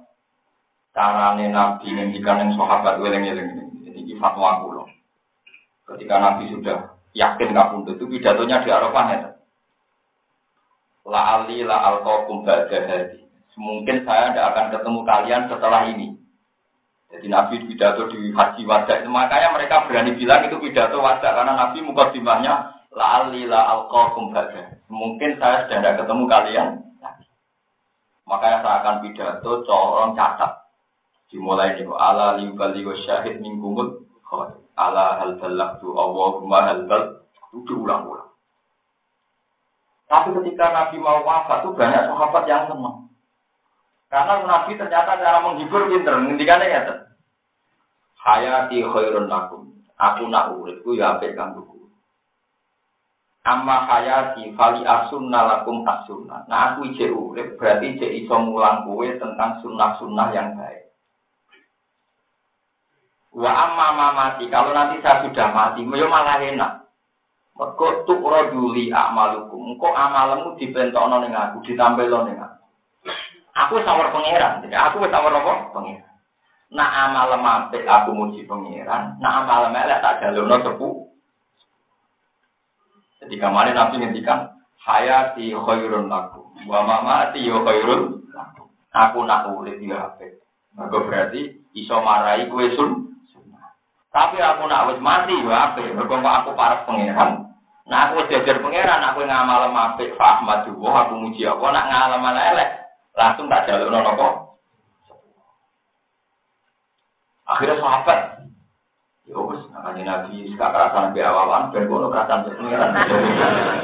carane 0.95 1.51
Nabi 1.51 1.87
ngendikan 1.91 2.39
yang 2.39 2.51
sahabat 2.55 3.03
weleng-weleng 3.03 3.49
ini. 3.59 3.65
Ini 3.93 4.15
fatwa 4.17 4.63
kulo. 4.63 4.72
Ketika 5.87 6.15
Nabi 6.19 6.53
sudah 6.55 6.95
yakin 7.13 7.53
kabundut 7.53 7.99
itu 7.99 8.07
pidatonya 8.09 8.63
di 8.63 8.71
Arafah 8.71 9.07
ya. 9.11 9.31
La 11.03 11.43
ali 11.43 11.67
la 11.67 11.77
alqakum 11.93 12.47
ba'da 12.47 12.79
hadi. 12.87 13.21
Mungkin 13.59 14.07
saya 14.09 14.33
tidak 14.33 14.49
akan 14.55 14.67
ketemu 14.73 15.01
kalian 15.05 15.43
setelah 15.51 15.83
ini. 15.91 16.17
Jadi 17.13 17.27
Nabi 17.29 17.69
pidato 17.69 18.09
di 18.09 18.33
haji 18.33 18.63
wajah 18.65 19.05
itu 19.05 19.11
makanya 19.13 19.53
mereka 19.53 19.85
berani 19.85 20.17
bilang 20.17 20.49
itu 20.49 20.57
pidato 20.57 20.97
wajah 20.97 21.31
karena 21.37 21.53
Nabi 21.53 21.85
mukadimahnya 21.85 22.73
la 22.97 23.07
alila 23.29 23.61
alqakum 23.77 24.33
Mungkin 24.89 25.37
saya 25.37 25.69
sudah 25.69 25.79
tidak 25.85 25.97
ketemu 26.01 26.25
kalian. 26.25 26.69
Makanya 28.25 28.59
saya 28.65 28.77
akan 28.81 28.97
pidato 29.05 29.51
corong 29.69 30.17
catat. 30.17 30.65
Dimulai 31.29 31.77
nih 31.77 31.89
ala 31.93 32.41
limbal 32.41 32.73
syahid 33.05 33.41
minggumut 33.45 34.02
ala 34.77 35.21
hal 35.21 35.37
balagtu 35.37 35.93
Allahumma 35.93 36.59
hal 36.69 36.85
bal 36.89 37.03
itu 37.53 37.59
diulang-ulang. 37.69 38.33
Tapi 40.09 40.29
ketika 40.41 40.67
Nabi 40.73 40.97
mau 41.01 41.25
wafat 41.25 41.65
itu 41.65 41.73
banyak 41.73 42.05
sahabat 42.05 42.45
yang 42.45 42.65
senang. 42.69 43.09
Karena 44.13 44.45
Nabi 44.45 44.77
ternyata 44.77 45.17
cara 45.17 45.41
menghibur 45.41 45.89
pinter. 45.89 46.13
Ngendikannya 46.21 46.69
ya, 46.69 46.81
Hayati 48.21 48.85
khairun 48.85 49.29
lakum. 49.33 49.73
Aku 49.97 50.29
nak 50.29 50.53
uripku 50.53 50.99
ya 50.99 51.17
apik 51.17 51.33
kanggo 51.33 51.73
Amma 53.43 53.91
hayati 53.91 54.55
fali 54.55 54.87
asunna 54.87 55.43
lakum 55.43 55.83
asunna. 55.83 56.47
Nah 56.47 56.73
aku 56.73 56.95
ije 56.95 57.11
urip 57.11 57.59
berarti 57.59 57.99
ije 57.99 58.07
iso 58.23 58.39
kue 58.87 59.19
tentang 59.19 59.59
sunnah-sunnah 59.59 60.31
yang 60.31 60.55
baik. 60.55 60.92
Wa 63.33 63.49
amma 63.49 63.97
mamati 63.97 64.45
kalau 64.53 64.77
nanti 64.77 65.01
saya 65.01 65.25
sudah 65.25 65.49
mati, 65.57 65.81
yo 65.85 66.07
malah 66.09 66.37
enak. 66.37 66.83
Mergo 67.57 68.05
tuk 68.09 68.21
roduli 68.25 68.89
amalukum. 68.89 69.77
Engko 69.77 69.93
amalmu 69.93 70.57
dipentokno 70.57 71.21
ning 71.21 71.33
aku, 71.37 71.61
ditampilno 71.65 72.29
ning 72.29 72.37
aku. 72.41 72.65
Aku 73.53 73.75
sawar 73.85 74.09
pangeran. 74.09 74.65
Jadi 74.65 74.77
aku 74.77 75.05
wis 75.05 75.13
sawar 75.13 75.33
apa? 75.37 75.73
Pangeran. 75.77 76.13
Nak 76.73 76.89
amal 76.89 77.37
apik 77.37 77.85
aku 77.85 78.17
muji 78.17 78.49
pangeran, 78.49 79.21
nak 79.21 79.45
amal 79.45 79.69
elek 79.69 80.01
tak 80.01 80.25
jalurno 80.25 80.57
cepu. 80.65 80.89
Jadi 83.21 83.37
kemarin 83.37 83.77
Nabi 83.77 84.01
ngendikan 84.01 84.57
hayati 84.81 85.53
khairun 85.53 86.09
laku, 86.09 86.43
wa 86.65 86.81
mamati 86.81 87.45
yo 87.45 87.61
khairun 87.61 88.25
laku. 88.33 88.65
Aku 88.89 89.21
nak 89.29 89.53
urip 89.53 89.77
yo 89.85 90.01
apik. 90.01 90.41
Mergo 90.73 91.05
berarti 91.05 91.61
iso 91.77 92.01
marai 92.01 92.49
kue 92.49 92.73
sun. 92.73 93.12
Tapi 94.13 94.37
aku 94.37 94.69
nak 94.69 94.93
wis 94.93 95.01
mati 95.01 95.33
yo 95.33 95.49
apik. 95.49 95.89
Mergo 95.97 96.21
aku 96.21 96.53
para 96.53 96.85
pangeran. 96.85 97.49
Nah 97.89 97.99
aku 98.07 98.23
wis 98.23 98.29
jajar 98.29 98.61
pangeran, 98.61 99.01
aku 99.09 99.25
ngamal 99.25 99.73
apik, 99.73 100.13
fahmadu, 100.21 100.77
aku 100.77 101.13
muji 101.17 101.49
aku 101.49 101.65
nak 101.73 101.89
ngamal 101.89 102.37
elek. 102.37 102.71
Langsung 103.17 103.49
tak 103.49 103.69
jalurno 103.69 104.05
nopo? 104.05 104.29
Akhirnya 107.43 107.85
sahabat, 107.85 108.49
ya 109.29 109.37
wes, 109.37 109.61
namanya 109.69 110.25
Nabi 110.25 110.49
sekarang 110.55 110.89
kerasan 110.89 111.03
nabi 111.13 111.21
awalan, 111.21 111.69
ben 111.69 111.85
kono 111.85 112.09
kerasan 112.09 112.49
pengiran. 112.49 112.91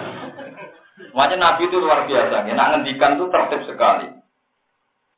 Makanya 1.16 1.37
Nabi 1.37 1.62
itu 1.68 1.76
luar 1.76 2.09
biasa, 2.09 2.47
ya. 2.49 2.53
nak 2.55 2.70
ngendikan 2.72 3.18
itu 3.18 3.26
tertib 3.29 3.61
sekali. 3.68 4.09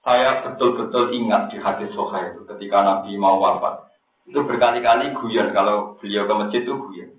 Saya 0.01 0.41
betul-betul 0.43 1.13
ingat 1.13 1.53
di 1.53 1.61
hadis 1.61 1.93
Sohail 1.93 2.33
itu 2.33 2.49
ketika 2.49 2.81
Nabi 2.81 3.15
mau 3.21 3.37
wafat. 3.39 3.90
Itu 4.29 4.45
berkali-kali 4.45 5.17
guyon 5.17 5.55
kalau 5.57 5.97
beliau 6.01 6.29
ke 6.29 6.35
masjid 6.37 6.61
itu 6.67 6.75
guyon. 6.77 7.11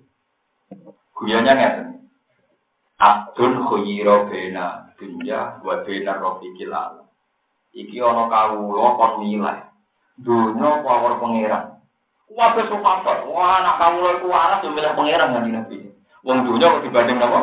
Guyonnya 1.18 1.52
ngeten. 1.54 1.88
Abdun 3.02 3.66
khuyiro 3.66 4.30
bena 4.30 4.94
dunya 4.94 5.58
wa 5.62 5.82
bena 5.82 6.12
rofiqil 6.22 6.70
alam. 6.70 7.10
Iki 7.74 7.98
ono 7.98 8.30
kawula 8.30 8.94
kon 8.94 9.12
milih 9.26 9.58
dunia 10.22 10.84
power 10.86 11.18
pangeran. 11.18 11.82
Wabe 12.32 12.64
sopapat, 12.64 13.28
wah 13.28 13.60
anak 13.60 13.76
kamu 13.76 13.98
lagi 14.00 14.24
waras 14.24 14.62
yang 14.64 14.72
milih 14.72 14.92
pangeran 14.96 15.34
kan 15.34 15.44
nabi. 15.44 15.76
Wong 16.22 16.38
dunia 16.46 16.70
kok 16.78 16.84
dibanding 16.86 17.18
apa? 17.20 17.40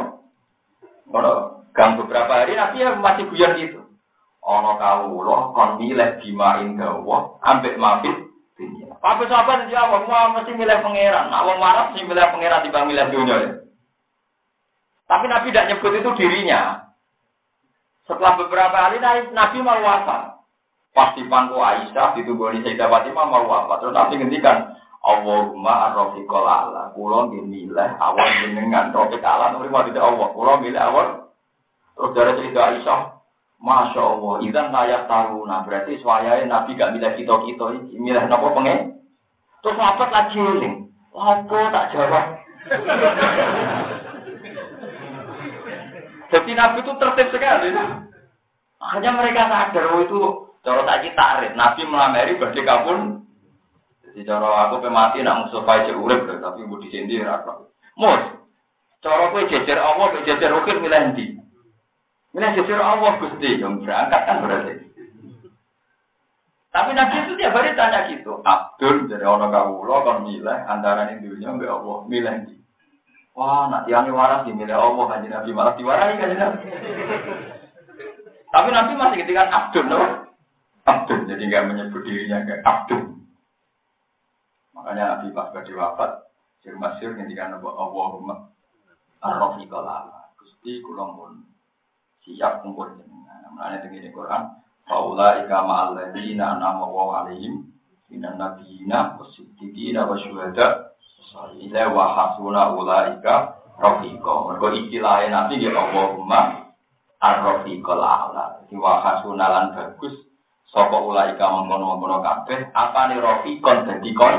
Kalau 1.10 1.36
gang 1.76 2.00
beberapa 2.00 2.32
hari 2.32 2.56
nabi 2.56 2.82
ya 2.82 2.96
masih 2.96 3.28
guyon 3.28 3.60
gitu. 3.60 3.80
Ono 4.40 4.80
kau 4.80 5.20
loh 5.20 5.52
kon 5.52 5.78
milih 5.78 6.24
bimain 6.24 6.80
gawa, 6.80 7.38
ambek 7.44 7.76
mabit 7.76 8.29
Wabe 9.00 9.24
sopapat 9.32 9.72
jawab, 9.72 10.12
wah 10.12 10.36
mesti 10.36 10.52
milih 10.52 10.84
pangeran. 10.84 11.32
Nah 11.32 11.48
wong 11.48 11.58
waras 11.64 11.96
sih 11.96 12.04
milih 12.04 12.20
pangeran 12.36 12.68
dibanding 12.68 12.92
milih 12.92 13.06
dunia. 13.16 13.38
Tapi 15.08 15.26
Nabi 15.26 15.50
tidak 15.50 15.68
nyebut 15.72 15.94
itu 15.96 16.10
dirinya. 16.20 16.92
Setelah 18.04 18.36
beberapa 18.44 18.76
hari 18.76 19.00
Nabi 19.32 19.58
mau 19.64 19.80
wafat. 19.80 20.40
Pasti 20.90 21.22
pangku 21.30 21.62
Aisyah 21.62 22.18
ditunggu 22.18 22.50
Sayyidah 22.66 22.90
Fatimah 22.90 23.26
mau 23.30 23.46
apa? 23.46 23.78
Terus 23.80 23.94
nanti 23.94 24.18
ngendikan 24.18 24.74
Allahumma 25.00 25.94
arrofiqol 25.94 26.44
ala 26.44 26.92
Kulo 26.98 27.30
milih 27.30 27.92
awal 28.02 28.28
jenengan 28.44 28.92
Rofik 28.92 29.24
ala 29.24 29.56
Nuri 29.56 29.70
mau 29.72 29.86
tidak 29.86 30.02
Allah 30.02 30.28
Kulo 30.34 30.54
milih 30.60 30.82
awal 30.82 31.08
Terus 31.94 32.12
dari 32.18 32.32
Sayyidah 32.36 32.66
Aisyah 32.74 33.00
Masya 33.60 34.02
Allah. 34.02 34.40
Idan 34.44 34.72
layak 34.72 35.08
tahu. 35.12 35.46
Nah 35.46 35.64
berarti 35.68 36.00
suayanya 36.00 36.46
Nabi 36.48 36.76
gak 36.80 36.92
milih 36.96 37.12
kita-kita. 37.20 37.66
Milih 38.00 38.24
nopo 38.28 38.56
pengen 38.56 38.96
Terus 39.60 39.76
sahabat 39.76 40.08
lagi 40.16 40.40
ini 40.40 40.88
Apa 41.12 41.68
tak 41.72 41.92
jawab. 41.92 42.26
Jadi 46.32 46.52
Nabi 46.56 46.80
itu 46.80 46.92
tertib 46.96 47.28
sekali. 47.36 47.76
Hanya 48.80 49.12
mereka 49.12 49.52
sadar 49.52 49.92
oh 49.92 50.08
itu 50.08 50.48
Cara 50.60 50.84
tak 50.84 51.16
tarik, 51.16 51.56
Nabi 51.56 51.88
melamari 51.88 52.36
badhe 52.36 52.60
kabun. 52.68 53.24
Jadi 54.04 54.28
cara 54.28 54.68
aku 54.68 54.84
pemati 54.84 55.24
nak 55.24 55.48
musuh 55.48 55.64
aja 55.64 55.96
urip 55.96 56.28
tapi 56.28 56.68
budi 56.68 56.92
sendiri 56.92 57.24
apa. 57.24 57.64
Mus, 57.96 58.36
cara 59.00 59.32
kowe 59.32 59.48
jejer 59.48 59.80
Allah, 59.80 60.20
jejer 60.28 60.52
ukir 60.52 60.84
milih 60.84 61.16
ndi? 61.16 61.39
Milih 62.30 62.52
jejer 62.62 62.78
Allah 62.78 63.18
Gusti, 63.18 63.58
yang 63.58 63.82
berangkat 63.82 64.22
kan 64.30 64.46
berarti. 64.46 64.74
Tapi 66.70 66.94
Nabi 66.94 67.16
itu 67.26 67.34
tiap 67.42 67.58
hari 67.58 67.74
tanya 67.74 68.06
gitu, 68.14 68.46
Abdul 68.46 69.10
dari 69.10 69.26
orang 69.26 69.50
kawula 69.50 70.06
kon 70.06 70.30
milih 70.30 70.54
antara 70.70 71.10
ini 71.10 71.26
dunia 71.26 71.58
mbek 71.58 71.66
Allah, 71.66 71.98
milih 72.06 72.34
ndi? 72.46 72.56
Wah, 73.34 73.66
nak 73.74 73.90
tiang 73.90 74.06
waras 74.14 74.46
milih 74.46 74.70
Allah 74.70 75.06
kan 75.10 75.26
Nabi 75.26 75.50
malah 75.50 75.74
diwarai 75.74 76.22
kan 76.22 76.30
Nabi. 76.30 76.70
Tapi 78.54 78.70
Nabi 78.70 78.92
masih 78.94 79.18
ketika 79.26 79.50
Abdul, 79.50 79.86
no? 79.90 80.30
Abdul, 80.86 81.26
jadi 81.26 81.42
nggak 81.42 81.66
menyebut 81.74 82.02
dirinya 82.06 82.46
kayak 82.46 82.62
Abdul. 82.62 83.18
Makanya 84.78 85.04
Nabi 85.18 85.34
pas 85.34 85.50
badi 85.50 85.74
wafat, 85.74 86.30
sir 86.62 86.78
masyur 86.78 87.18
ngendikan 87.18 87.58
Allahumma 87.58 88.54
arrofiqal 89.26 89.90
ala. 89.90 90.30
Gusti 90.38 90.86
kula 90.86 91.18
pun 91.18 91.49
siap 92.30 92.62
kumpul 92.62 92.90
jenengan. 92.94 93.42
Namanya 93.50 93.82
dengan 93.82 94.14
Quran, 94.14 94.44
Faula 94.86 95.42
ika 95.46 95.58
ma'al 95.66 95.98
ladina 95.98 96.58
nama 96.58 96.86
wa 96.86 97.26
alaihim 97.26 97.70
minan 98.10 98.38
nabiyina 98.38 99.18
wasiddiqina 99.22 100.10
wa 100.10 100.18
syuhada 100.18 100.98
ila 101.58 101.84
wa 101.94 102.06
hasuna 102.14 102.74
ulaika 102.74 103.58
rafiqa. 103.78 104.34
Mergo 104.50 104.68
istilahnya 104.74 105.46
Nabi 105.46 105.62
ya 105.62 105.72
Allahumma 105.74 106.74
ar-rafiqal 107.22 108.02
ala. 108.02 108.66
Wa 108.70 108.94
hasuna 109.06 109.46
lan 109.46 109.66
bagus 109.78 110.30
Sapa 110.70 111.02
ulaika 111.02 111.50
mengkono-mengkono 111.50 112.22
kabeh, 112.22 112.70
apa 112.78 113.10
nih 113.10 113.18
rofikon 113.18 113.90
dadi 113.90 114.14
kon? 114.14 114.36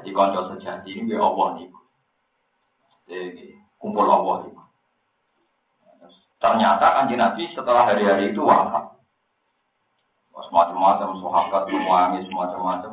Jadi 0.00 0.16
konco 0.16 0.56
sejati 0.56 0.96
ini 0.96 1.12
Allah 1.12 1.60
niku. 1.60 1.80
Jadi 3.04 3.52
kumpul 3.76 4.08
Allah 4.08 4.48
niku. 4.48 4.59
Ternyata 6.40 6.86
kanji 6.96 7.14
Nabi 7.20 7.52
setelah 7.52 7.84
hari-hari 7.84 8.32
itu 8.32 8.40
wafat. 8.40 8.96
Semacam-macam 10.40 11.20
sahabat 11.20 11.62
menangis 11.68 12.24
semacam-macam. 12.32 12.90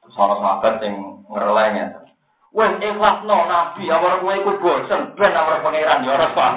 Terus 0.00 0.14
sahabat 0.16 0.80
yang 0.80 1.20
ngerelengnya. 1.28 1.86
Wes 2.50 2.72
ikhlas 2.82 3.22
no 3.28 3.46
Nabi, 3.46 3.84
awal 3.92 4.18
gue 4.24 4.34
ikut 4.42 4.56
bosen, 4.58 5.14
ben 5.14 5.36
awal 5.36 5.62
pangeran 5.62 6.02
ya 6.02 6.18
orang 6.18 6.56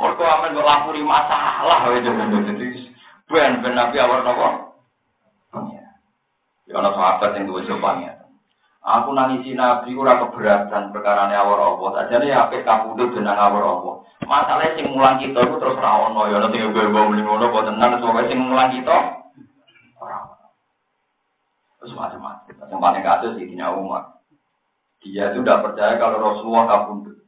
Mereka 0.00 0.24
aman 0.24 0.56
kok 0.56 0.64
lapuri 0.64 1.02
masalah 1.04 1.84
itu 1.92 2.08
jadi 2.08 2.66
ben 3.28 3.60
ben 3.60 3.76
nabi 3.76 4.00
awal 4.00 4.24
nopo. 4.24 4.48
Ya 6.64 6.74
ana 6.80 6.92
sahabat 6.96 7.36
yang 7.36 7.50
duwe 7.50 7.66
sopannya. 7.68 8.19
Aku 8.80 9.12
nangisi 9.12 9.52
nabi 9.52 9.92
ora 9.92 10.16
keberatan 10.24 10.88
perkara 10.88 11.28
awal 11.28 11.76
Allah. 11.76 12.08
Ajane 12.08 12.32
apik 12.32 12.64
kapundhut 12.64 13.12
jeneng 13.12 13.36
awal 13.36 13.60
Allah. 13.60 13.94
Masalahnya 14.24 14.80
sing 14.80 14.88
mulang 14.88 15.20
kita 15.20 15.36
itu 15.36 15.54
terus 15.60 15.76
ra 15.76 16.08
ono 16.08 16.32
ya 16.32 16.40
nek 16.40 16.54
gue 16.54 16.88
bawa 16.88 17.12
muni 17.12 17.20
ngono 17.20 17.52
kok 17.52 17.66
tenan 17.68 18.00
soalnya 18.00 18.28
sing 18.32 18.40
mulang 18.40 18.72
kita 18.72 18.96
ora. 20.00 20.18
Terus 21.76 21.92
macam-macam. 21.92 22.56
Yang 22.56 22.80
paling 22.80 23.04
kasus 23.04 23.32
di 23.36 23.44
Umar. 23.60 24.20
Dia 25.00 25.32
itu 25.32 25.40
tidak 25.40 25.64
percaya 25.64 25.96
kalau 25.96 26.20
Rasulullah 26.20 26.64
kabundut. 26.68 27.20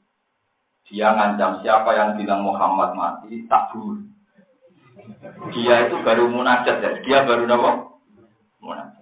Dia 0.93 1.09
ngancam 1.17 1.65
siapa 1.65 1.89
yang 1.97 2.21
bilang 2.21 2.45
Muhammad 2.45 2.93
mati, 2.93 3.49
tak 3.49 3.73
bunuh. 3.73 4.13
Dia 5.57 5.89
itu 5.89 5.97
baru 6.05 6.29
munajat 6.29 6.85
ya. 6.85 6.91
Dia 7.01 7.19
baru 7.25 7.49
apa? 7.49 7.71
Munajat. 8.61 9.02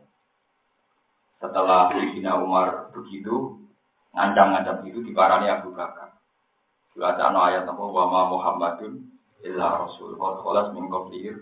Setelah 1.40 1.88
Sayyidina 1.88 2.36
Umar 2.36 2.92
begitu, 2.92 3.56
ngancam-ngancam 4.12 4.84
itu 4.84 5.00
diparani 5.00 5.48
Abu 5.48 5.72
Bakar. 5.72 6.20
Baca 7.00 7.32
ayat 7.48 7.64
apa? 7.64 7.80
Wa 7.80 8.04
ma 8.12 8.28
Muhammadun 8.28 9.08
illa 9.40 9.80
rasul. 9.80 10.20
Qad 10.20 10.44
khalas 10.44 10.68
min 10.76 10.92
qablihi 10.92 11.32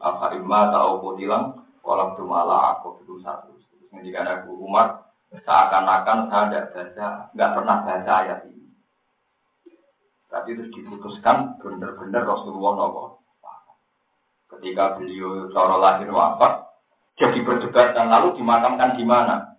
apa 0.00 0.32
imma 0.34 0.72
ta'u 0.72 1.04
qutilang 1.04 1.62
walam 1.84 2.16
tumala 2.16 2.78
aku 2.78 3.04
itu 3.04 3.20
satu. 3.20 3.52
Ketika 3.92 4.24
Abu 4.24 4.56
Umar 4.56 5.04
seakan-akan 5.28 6.32
saya 6.32 6.48
tidak 6.48 6.66
baca, 6.72 7.08
nggak 7.36 7.50
pernah 7.52 7.76
baca 7.84 8.12
ayat 8.24 8.40
ini. 8.48 8.72
Tapi 10.32 10.56
terus 10.56 10.72
diputuskan 10.72 11.60
benar-benar 11.60 12.24
Rasulullah 12.24 12.88
Nabi. 12.88 13.20
Ketika 14.48 14.96
beliau 14.96 15.52
cara 15.52 15.76
lahir 15.76 16.08
wafat, 16.08 16.71
jadi 17.22 17.38
perdebatan 17.46 18.10
lalu 18.10 18.34
dimakamkan 18.42 18.98
di 18.98 19.06
mana? 19.06 19.54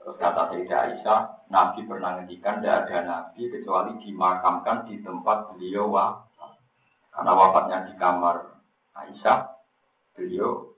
Terus 0.00 0.16
kata 0.16 0.48
Sayyidah 0.48 0.80
Aisyah, 0.88 1.20
Nabi 1.52 1.84
pernah 1.84 2.16
ngendikan 2.16 2.64
tidak 2.64 2.88
ada 2.88 2.96
Nabi 3.04 3.52
kecuali 3.52 3.92
dimakamkan 4.00 4.88
di 4.88 5.04
tempat 5.04 5.52
beliau 5.52 5.92
wafat. 5.92 6.56
Karena 7.12 7.32
wafatnya 7.36 7.78
di 7.84 7.92
kamar 8.00 8.56
Aisyah, 8.96 9.38
beliau 10.16 10.72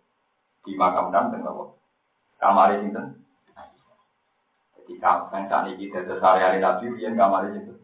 dimakamkan 0.66 1.38
dengan 1.38 1.70
kamar 2.42 2.82
itu. 2.82 3.02
Jadi 4.74 4.92
kamar 4.98 5.30
yang 5.30 5.44
saat 5.46 5.70
ini 5.70 5.86
kita 5.86 6.02
sehari-hari 6.18 6.58
Nabi, 6.58 6.98
yang 6.98 7.14
kamar 7.14 7.54
itu. 7.54 7.78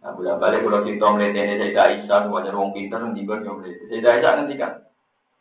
Nah, 0.00 0.16
bolak 0.16 0.40
balik 0.40 0.64
kalau 0.64 0.80
kita 0.88 1.06
melihat 1.12 1.36
ini 1.36 1.54
Sayyidah 1.60 1.84
Aisyah, 1.92 2.18
semuanya 2.24 2.56
orang 2.56 2.72
pinter, 2.72 2.98
nanti 3.04 3.20
gue 3.28 3.36
melihat. 3.36 3.84
Sayyidah 3.92 4.12
Aisyah 4.16 4.32
nanti 4.40 4.54
kan, 4.56 4.85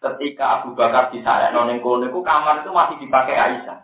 ketika 0.05 0.61
Abu 0.61 0.77
Bakar 0.77 1.09
disarek 1.09 1.49
noneng 1.49 1.81
kono 1.81 2.05
itu 2.05 2.19
kamar 2.21 2.61
itu 2.61 2.69
masih 2.69 2.95
dipakai 3.01 3.33
Aisyah. 3.33 3.81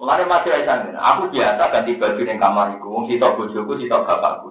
Mulai 0.00 0.24
masih 0.24 0.50
Aisyah 0.56 0.96
aku 0.96 1.28
biasa 1.28 1.62
ganti 1.72 1.92
baju 2.00 2.20
di 2.20 2.34
kamar 2.40 2.66
itu, 2.76 2.86
wong 2.88 3.04
sitok 3.08 3.34
bojoku, 3.36 3.72
sitok 3.76 4.04
bapakku. 4.08 4.48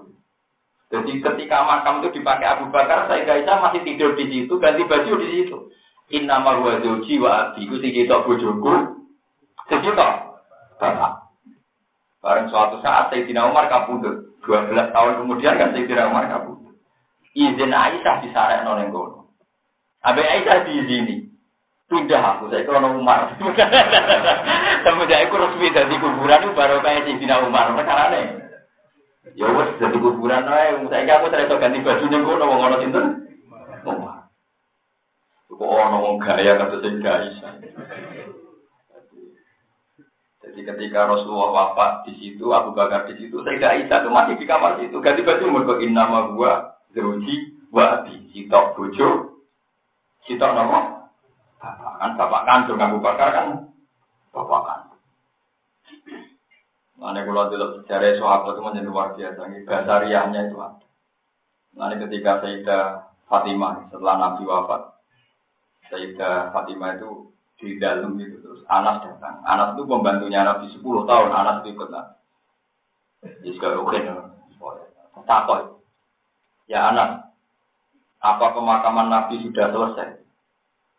Jadi 0.93 1.17
ketika 1.17 1.65
makam 1.65 2.05
itu 2.05 2.21
dipakai 2.21 2.45
Abu 2.45 2.69
Bakar, 2.69 3.09
Sayyidah 3.09 3.41
Aisyah 3.41 3.57
masih 3.57 3.81
tidur 3.81 4.13
di 4.13 4.29
situ, 4.29 4.53
ganti 4.61 4.85
baju 4.85 5.11
di 5.17 5.27
situ. 5.33 5.57
Inna 6.13 6.37
huwa 6.37 6.77
zawji 6.77 7.17
wa 7.17 7.49
abdi, 7.49 7.65
ku 7.65 7.81
sing 7.81 7.89
sitok 7.89 8.29
bojoku, 8.29 8.73
sing 9.65 9.79
sitok 9.81 10.11
bapak. 10.77 11.25
Bareng 12.21 12.49
suatu 12.49 12.81
saat 12.81 13.13
Sayyidina 13.13 13.49
Umar 13.49 13.69
kabudut. 13.69 14.33
12 14.45 14.93
tahun 14.93 15.13
kemudian 15.25 15.57
kan 15.57 15.73
Sayyidina 15.73 16.09
Umar 16.09 16.29
kabur. 16.29 16.57
Izin 17.37 17.73
Aisyah 17.73 18.15
disarek 18.25 18.61
noneng 18.65 18.89
kono. 18.93 19.14
Abe 20.05 20.21
Aisyah 20.21 20.69
diizini. 20.69 21.25
Pindah 21.85 22.17
aku, 22.17 22.49
saya 22.49 22.65
kalau 22.65 22.97
Umar. 22.97 23.37
Semenjak 24.85 25.21
aku 25.29 25.35
resmi 25.37 25.69
dari 25.69 25.97
kuburan 26.01 26.41
itu 26.41 26.57
baru 26.57 26.81
kayak 26.81 27.05
Sayyidina 27.05 27.45
Umar. 27.45 27.77
Perkara 27.77 28.09
nih. 28.09 28.25
Ya 29.37 29.49
wes 29.53 29.77
jadi 29.77 29.97
kuburan 29.97 30.49
aja. 30.49 30.81
Saya 30.89 31.13
aku 31.21 31.29
ternyata 31.29 31.61
ganti 31.61 31.85
baju 31.85 32.05
nih 32.09 32.19
kono 32.25 32.45
wong 32.49 32.61
ono 32.65 32.75
sinten. 32.81 33.05
Umar. 33.85 34.29
Kok 35.45 35.61
ono 35.61 35.97
wong 36.01 36.17
gaya 36.25 36.57
kata 36.57 36.75
Sayyidina 36.81 37.11
Aisyah. 37.21 37.53
Jadi 40.41 40.59
ketika 40.65 41.05
Rasulullah 41.05 41.53
wafat 41.53 42.09
di 42.09 42.13
situ, 42.17 42.49
Abu 42.49 42.73
Bakar 42.73 43.05
di 43.09 43.17
situ, 43.21 43.45
saya 43.45 43.77
Aisyah 43.77 43.97
itu 44.01 44.09
masih 44.09 44.35
di 44.41 44.45
kamar 44.49 44.81
situ. 44.81 44.97
Ganti 45.05 45.21
baju 45.21 45.53
mereka 45.53 45.85
nama 45.85 46.33
gua 46.33 46.81
Zauji 46.97 47.61
wa 47.69 48.01
Abi. 48.01 48.25
Sitok 48.33 48.73
sitok 50.25 50.51
nama 50.53 51.09
bapak 51.61 51.93
kan 51.97 52.11
bapak 52.17 52.41
kandung 52.49 52.81
Abu 52.81 52.97
Bakar 53.01 53.29
kan 53.33 53.47
bapak 54.33 54.61
kan. 54.65 54.81
Mana 56.95 57.27
kalau 57.27 57.51
dulu 57.51 57.83
sejarah 57.83 58.15
sahabat 58.17 58.55
itu 58.55 58.61
menjadi 58.63 58.87
luar 58.87 59.07
biasa. 59.13 59.41
Bahasa 59.67 59.93
riahnya 60.07 60.47
itu. 60.47 60.57
Nanti 61.75 61.95
ketika 62.07 62.39
Sayyidah 62.39 62.83
Fatimah 63.27 63.91
setelah 63.91 64.15
Nabi 64.15 64.47
wafat, 64.47 64.95
Sayyidah 65.91 66.55
Fatimah 66.55 66.95
itu 66.95 67.35
di 67.59 67.75
dalam 67.79 68.15
itu 68.15 68.39
terus 68.39 68.63
Anas 68.71 69.03
datang. 69.03 69.43
Anas 69.43 69.75
itu 69.75 69.83
pembantunya 69.83 70.47
Nabi 70.47 70.71
10 70.71 70.81
tahun. 70.81 71.29
Anas 71.35 71.55
itu 71.63 71.75
ikut 71.75 71.89
Nabi. 71.91 72.15
Jadi 73.25 73.49
juga 73.59 73.67
oke 73.81 73.99
Takoi. 75.25 75.63
Ya 76.69 76.93
Anas, 76.93 77.25
apa 78.25 78.57
pemakaman 78.57 79.13
Nabi 79.13 79.45
sudah 79.45 79.69
selesai? 79.69 80.09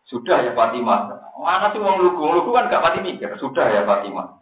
Sudah 0.07 0.39
ya 0.47 0.55
Fatimah. 0.55 1.35
Anas 1.43 1.75
sih 1.75 1.83
mau 1.83 1.99
lugu, 1.99 2.23
lugu 2.23 2.55
kan 2.55 2.71
gak 2.71 2.83
pati 2.83 3.03
mikir. 3.03 3.35
Sudah 3.43 3.67
ya 3.67 3.83
Fatimah. 3.83 4.39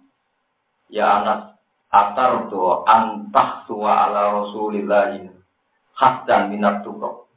Ya 0.93 1.09
Anas, 1.20 1.57
atar 1.89 2.53
doa 2.53 2.85
antah 2.85 3.64
suwa 3.64 4.05
ala 4.09 4.45
Rasulillahi 4.45 5.32
dan 6.28 6.53
minat 6.53 6.85
tukok. 6.85 7.32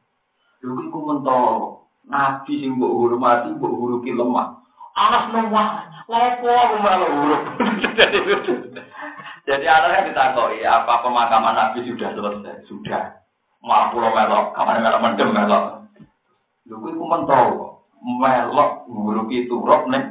Lugu 0.59 0.91
ku 0.91 0.99
mentol. 1.07 1.55
Nabi 2.07 2.63
sing 2.63 2.79
mbok 2.79 2.91
hormati, 2.91 3.51
mbok 3.55 3.75
huruki 3.75 4.15
lemah. 4.15 4.59
Anas 4.95 5.29
nomah, 5.29 5.67
lepo 6.07 6.51
malah 6.79 7.09
huruf. 7.11 7.43
Jadi 9.47 9.63
anaknya 9.63 10.11
ditakoi, 10.11 10.59
apa 10.63 11.03
pemakaman 11.03 11.55
Nabi 11.55 11.87
sudah 11.87 12.11
selesai? 12.11 12.67
Sudah. 12.67 13.26
Malah 13.63 13.87
pulau 13.89 14.13
melok, 14.13 14.45
kamar 14.53 14.79
melok 14.79 15.01
mendem 15.03 15.29
melok. 15.33 15.63
Lu 16.67 16.83
itu 16.83 17.03
mentol, 17.03 17.79
melok 18.03 18.71
huruf 18.91 19.27
itu 19.33 19.55
rob 19.63 19.89
nih. 19.89 20.03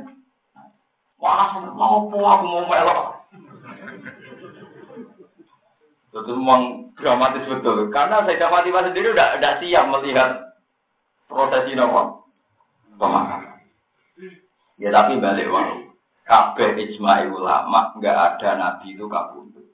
Wah, 1.21 1.61
mau 1.73 2.11
aku 2.11 2.17
mau 2.19 2.65
melok. 2.67 3.01
Itu 6.17 6.33
memang 6.33 6.93
dramatis 6.97 7.45
betul. 7.45 7.93
Karena 7.93 8.25
saya 8.25 8.41
dapat 8.41 8.73
sendiri 8.73 9.13
udah, 9.13 9.37
udah 9.37 9.53
siap 9.61 9.85
melihat 9.93 10.31
prosesi 11.29 11.77
nopo 11.77 12.25
pemakaman. 12.97 13.61
Ya 14.81 14.89
tapi 14.93 15.21
balik 15.21 15.53
walau. 15.53 15.85
Kabeh 16.27 16.75
ijma'i 16.75 17.31
ulama 17.31 17.95
nggak 18.01 18.17
ada 18.17 18.59
nabi 18.59 18.99
itu 18.99 19.07
kabundut. 19.07 19.71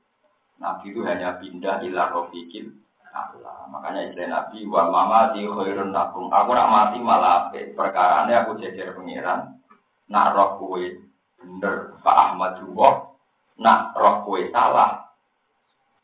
Nabi 0.61 0.93
itu 0.93 1.01
hanya 1.07 1.41
pindah 1.41 1.81
ilah 1.81 2.13
rofiqil 2.13 2.77
Allah. 3.13 3.69
Makanya 3.69 4.01
istilah 4.09 4.29
Nabi 4.29 4.59
wa 4.67 4.83
mama 4.89 5.21
di 5.37 5.45
khairun 5.45 5.93
lakum. 5.93 6.33
Aku 6.33 6.51
nak 6.57 6.71
mati 6.73 6.99
malah 6.99 7.53
perkara 7.53 8.25
ini 8.27 8.33
aku 8.37 8.57
jejer 8.57 8.97
pengiran. 8.97 9.61
Nak 10.09 10.33
roh 10.33 10.51
kue 10.61 10.97
bener 11.37 11.97
Pak 12.01 12.17
Ahmad 12.17 12.61
juga. 12.65 13.13
Nak 13.61 13.93
roh 13.95 14.25
kue 14.25 14.49
salah. 14.49 15.13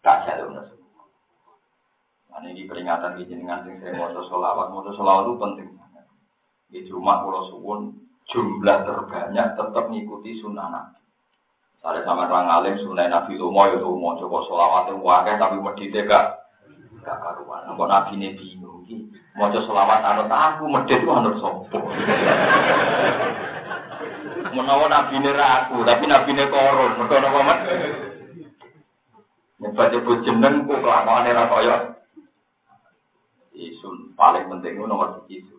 Tak 0.05 0.29
jalur 0.29 0.55
Nah, 2.29 2.47
ini 2.47 2.71
peringatan 2.71 3.19
di 3.19 3.27
jenengan 3.27 3.67
sing 3.67 3.83
saya 3.83 3.99
mau 3.99 4.15
solawat. 4.15 4.71
Mau 4.71 4.87
solawat 4.95 5.27
itu 5.27 5.35
penting. 5.43 5.69
Di 6.71 6.79
rumah 6.87 7.27
pulau 7.27 7.51
suwun 7.51 7.99
jumlah 8.31 8.85
terbanyak 8.85 9.57
tetap 9.57 9.85
mengikuti 9.89 10.39
sunnah 10.39 10.69
Nabi. 10.71 11.01
Misalnya 11.75 12.05
sama 12.05 12.29
orang 12.29 12.47
alim 12.47 12.77
sunnah 12.85 13.09
Nabi 13.09 13.41
Lumo 13.41 13.63
ya 13.67 13.81
Lumo, 13.81 14.19
coba 14.21 14.45
sholawatnya 14.47 15.01
wakil 15.01 15.35
tapi 15.41 15.57
meditnya 15.63 16.07
gak 16.07 16.27
gak 17.05 17.19
karuan. 17.23 17.67
Nggak 17.69 17.89
Nabi 17.89 18.13
ini 18.19 18.29
bingung. 18.39 18.83
Mau 19.39 19.53
coba 19.55 19.65
sholawat 19.65 20.03
anut 20.03 20.31
aku, 20.33 20.65
medit 20.67 20.99
itu 20.99 21.11
anut 21.13 21.39
sopo. 21.39 21.79
Menawa 24.55 24.87
Nabi 24.91 25.15
ini 25.23 25.31
tapi 25.87 26.05
Nabi 26.09 26.31
ini 26.35 26.45
koron. 26.51 26.97
Mereka 26.99 27.17
apa 27.23 27.41
mas? 27.47 27.61
Nyebut-nyebut 29.59 30.23
jeneng, 30.23 30.71
kok 30.71 30.83
kelakuan 30.83 31.27
ini 31.27 31.35
rakoyo. 31.35 31.77
Isun 33.59 34.15
paling 34.15 34.47
penting 34.47 34.79
nomor 34.79 35.27
tiga 35.27 35.59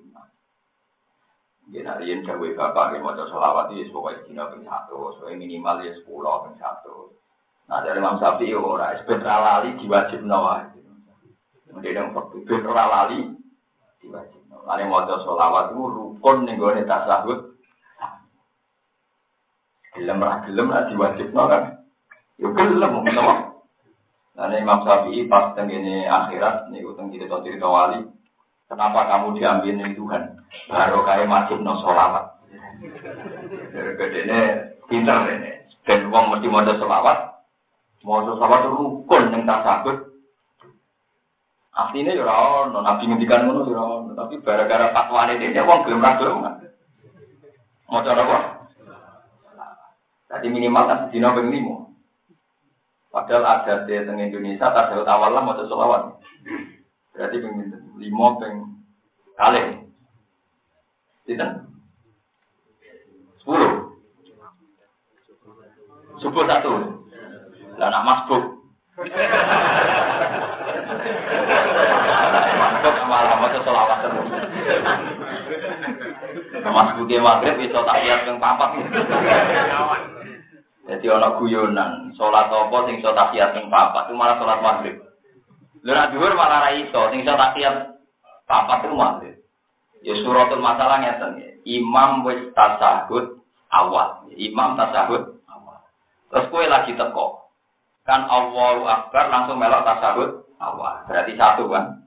Ya 1.69 1.85
nanti 1.85 2.09
yang 2.09 2.25
gawe 2.25 2.49
bapak 2.57 2.97
yang 2.97 3.05
mau 3.05 3.13
sholawat 3.13 3.69
itu 3.77 3.93
pokoknya 3.93 4.25
dina 4.25 4.43
ping 4.49 4.65
satu, 4.65 5.13
soalnya 5.21 5.37
minimal 5.45 5.85
ya 5.85 5.93
sepuluh 6.01 6.41
ping 6.49 6.57
satu. 6.57 7.13
Nah 7.69 7.85
dari 7.85 8.01
Imam 8.01 8.17
Syafi'i 8.17 8.57
ora, 8.57 8.97
lali 8.97 9.77
diwajib 9.77 10.25
nawa. 10.25 10.68
Kemudian 11.69 11.95
yang 11.95 12.07
sebentar 12.17 12.73
lali 12.73 13.29
diwajib 14.01 14.41
nawa. 14.49 14.75
Lalu 14.75 14.83
mau 14.89 15.05
sholawat 15.05 15.65
itu 15.71 15.83
rukun 15.85 16.37
nih 16.49 16.57
gue 16.57 16.83
tasawuf. 16.89 17.39
Gelem 19.93 20.19
lah, 20.21 20.41
gelem 20.49 20.67
lah 20.73 20.89
diwajib 20.89 21.29
nawa 21.31 21.47
kan. 21.47 21.63
Ya 22.41 22.49
gelem 22.49 22.89
mau 22.89 23.05
nawa. 23.05 23.35
Nah 24.33 24.55
Imam 24.55 24.81
Syafi'i 24.87 25.27
pas 25.29 25.53
tengene 25.53 26.07
akhirat 26.07 26.73
nih 26.73 26.81
utang 26.87 27.13
cerita 27.13 27.43
cerita 27.45 27.67
wali. 27.69 28.07
Kenapa 28.65 29.05
kamu 29.09 29.37
diambil 29.37 29.73
nih 29.77 29.93
Tuhan? 29.97 30.39
baru 30.69 31.05
kayak 31.05 31.29
masuk 31.29 31.57
no 31.61 31.81
solawat. 31.81 32.25
Gede 33.73 34.19
ini 34.25 34.39
pinter 34.89 35.17
ini. 35.29 35.51
Dan 35.85 36.09
uang 36.09 36.25
mesti 36.33 36.47
mau 36.49 36.65
solawat. 36.65 37.17
Mau 38.05 38.21
solawat 38.25 38.59
itu 38.65 38.69
rukun 38.77 39.33
yang 39.33 39.43
tak 39.45 39.61
sakit. 39.65 39.97
Aslinya 41.79 42.11
ya 42.11 42.27
ora 42.27 42.67
ono, 42.67 42.83
nabi 42.83 43.07
ngendikan 43.07 43.47
ngono 43.47 43.63
ya 43.71 43.79
ono, 43.79 44.11
tapi 44.11 44.43
gara-gara 44.43 44.91
fatwane 44.91 45.39
dia 45.39 45.63
wong 45.63 45.87
gelem 45.87 46.03
ra 46.03 46.19
gelem. 46.19 46.43
Cara 47.87 48.21
apa? 48.21 48.37
Jadi 50.29 50.47
minimal 50.51 50.83
kan 50.85 50.99
dino 51.09 51.31
ping 51.31 51.47
limo. 51.47 51.75
Padahal 53.09 53.65
ada 53.65 53.89
di 53.89 53.97
tengah 53.97 54.27
Indonesia, 54.27 54.69
tasawuf 54.69 55.07
awal 55.07 55.33
lah 55.33 55.41
mau 55.41 55.57
selawat. 55.57 56.19
Berarti 57.15 57.37
ping 57.39 57.55
limo 57.95 58.27
ping 58.37 58.55
kali. 59.39 59.63
Tidak? 61.31 61.51
Sepuluh. 63.39 63.95
Subuh 66.19 66.43
satu. 66.43 66.71
Lah 67.79 67.87
nak 67.87 68.03
masbuk. 68.03 68.43
Masbuk 72.59 72.95
malah 73.07 73.35
mau 73.39 73.49
selawat 73.51 73.97
terus. 74.03 74.27
Masbuke 76.59 77.17
maghrib 77.19 77.55
iso 77.63 77.79
tahiyat 77.83 78.27
ping 78.27 78.37
papat. 78.37 78.69
Jadi 80.89 81.05
ana 81.05 81.37
guyonan, 81.37 82.09
salat 82.17 82.49
apa 82.49 82.77
sing 82.89 82.99
iso 82.99 83.11
tahiyat 83.13 83.55
ping 83.55 83.67
papat 83.69 84.09
itu 84.09 84.15
malah 84.17 84.35
salat 84.41 84.59
maghrib. 84.59 84.95
Lha 85.85 85.91
nek 85.95 86.07
dhuwur 86.11 86.33
malah 86.35 86.67
ra 86.67 86.71
iso, 86.75 87.01
sing 87.13 87.23
iso 87.23 87.33
tahiyat 87.33 87.75
papat 88.45 88.79
itu 88.85 88.95
maghrib. 88.95 89.35
Ya 89.99 90.13
suratul 90.23 90.63
masalah 90.63 91.03
ngeten 91.03 91.31
ya. 91.43 91.49
Imam 91.67 92.23
wis 92.23 92.51
tasahud 92.55 93.43
awal. 93.67 94.23
Imam 94.31 94.79
tasahud 94.79 95.43
awal. 95.51 95.79
Terus 96.31 96.47
kue 96.47 96.65
lagi 96.67 96.95
teko. 96.95 97.51
Kan 98.07 98.25
Allahu 98.25 98.87
Akbar 98.87 99.27
langsung 99.27 99.59
melok 99.59 99.83
tasahud 99.83 100.48
awal. 100.59 101.07
Berarti 101.07 101.33
satu 101.39 101.65
kan. 101.71 102.03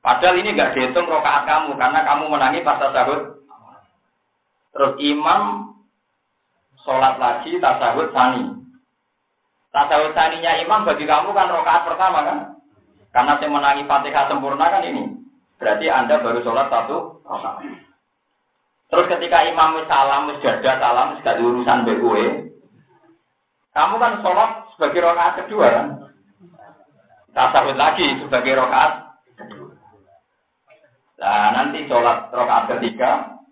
Padahal 0.00 0.36
ini 0.36 0.52
nggak 0.54 0.72
dihitung 0.76 1.08
rokaat 1.08 1.48
kamu 1.48 1.74
karena 1.76 2.00
kamu 2.06 2.24
menangi 2.28 2.60
pas 2.62 2.76
tasahud. 2.80 3.40
Terus 4.74 4.92
imam 5.00 5.72
sholat 6.84 7.16
lagi 7.18 7.56
tasahud 7.58 8.08
sani. 8.14 8.52
Tasahud 9.74 10.12
saninya 10.14 10.60
imam 10.60 10.86
bagi 10.86 11.04
kamu 11.08 11.34
kan 11.34 11.48
rokaat 11.50 11.82
pertama 11.88 12.18
kan. 12.22 12.38
Karena 13.14 13.38
saya 13.38 13.50
menangi 13.50 13.86
fatihah 13.86 14.26
sempurna 14.26 14.66
kan 14.68 14.82
ini. 14.86 15.14
Berarti 15.56 15.86
Anda 15.86 16.18
baru 16.18 16.42
sholat 16.42 16.66
satu 16.66 17.22
Terus 18.92 19.10
ketika 19.10 19.42
imam 19.48 19.80
salam, 19.90 20.30
jaga 20.38 20.78
salam, 20.78 21.18
gak 21.24 21.40
urusan 21.40 21.82
BUE. 21.88 22.52
Kamu 23.74 23.94
kan 23.98 24.22
sholat 24.22 24.50
sebagai 24.76 25.02
rokaat 25.02 25.32
kedua 25.42 25.66
kan? 25.66 25.86
Tasawuf 27.34 27.74
lagi 27.74 28.06
sebagai 28.22 28.54
rokaat. 28.54 29.18
Nah 31.18 31.46
nanti 31.50 31.82
sholat 31.90 32.30
rokaat 32.30 32.70
ketiga, 32.70 33.42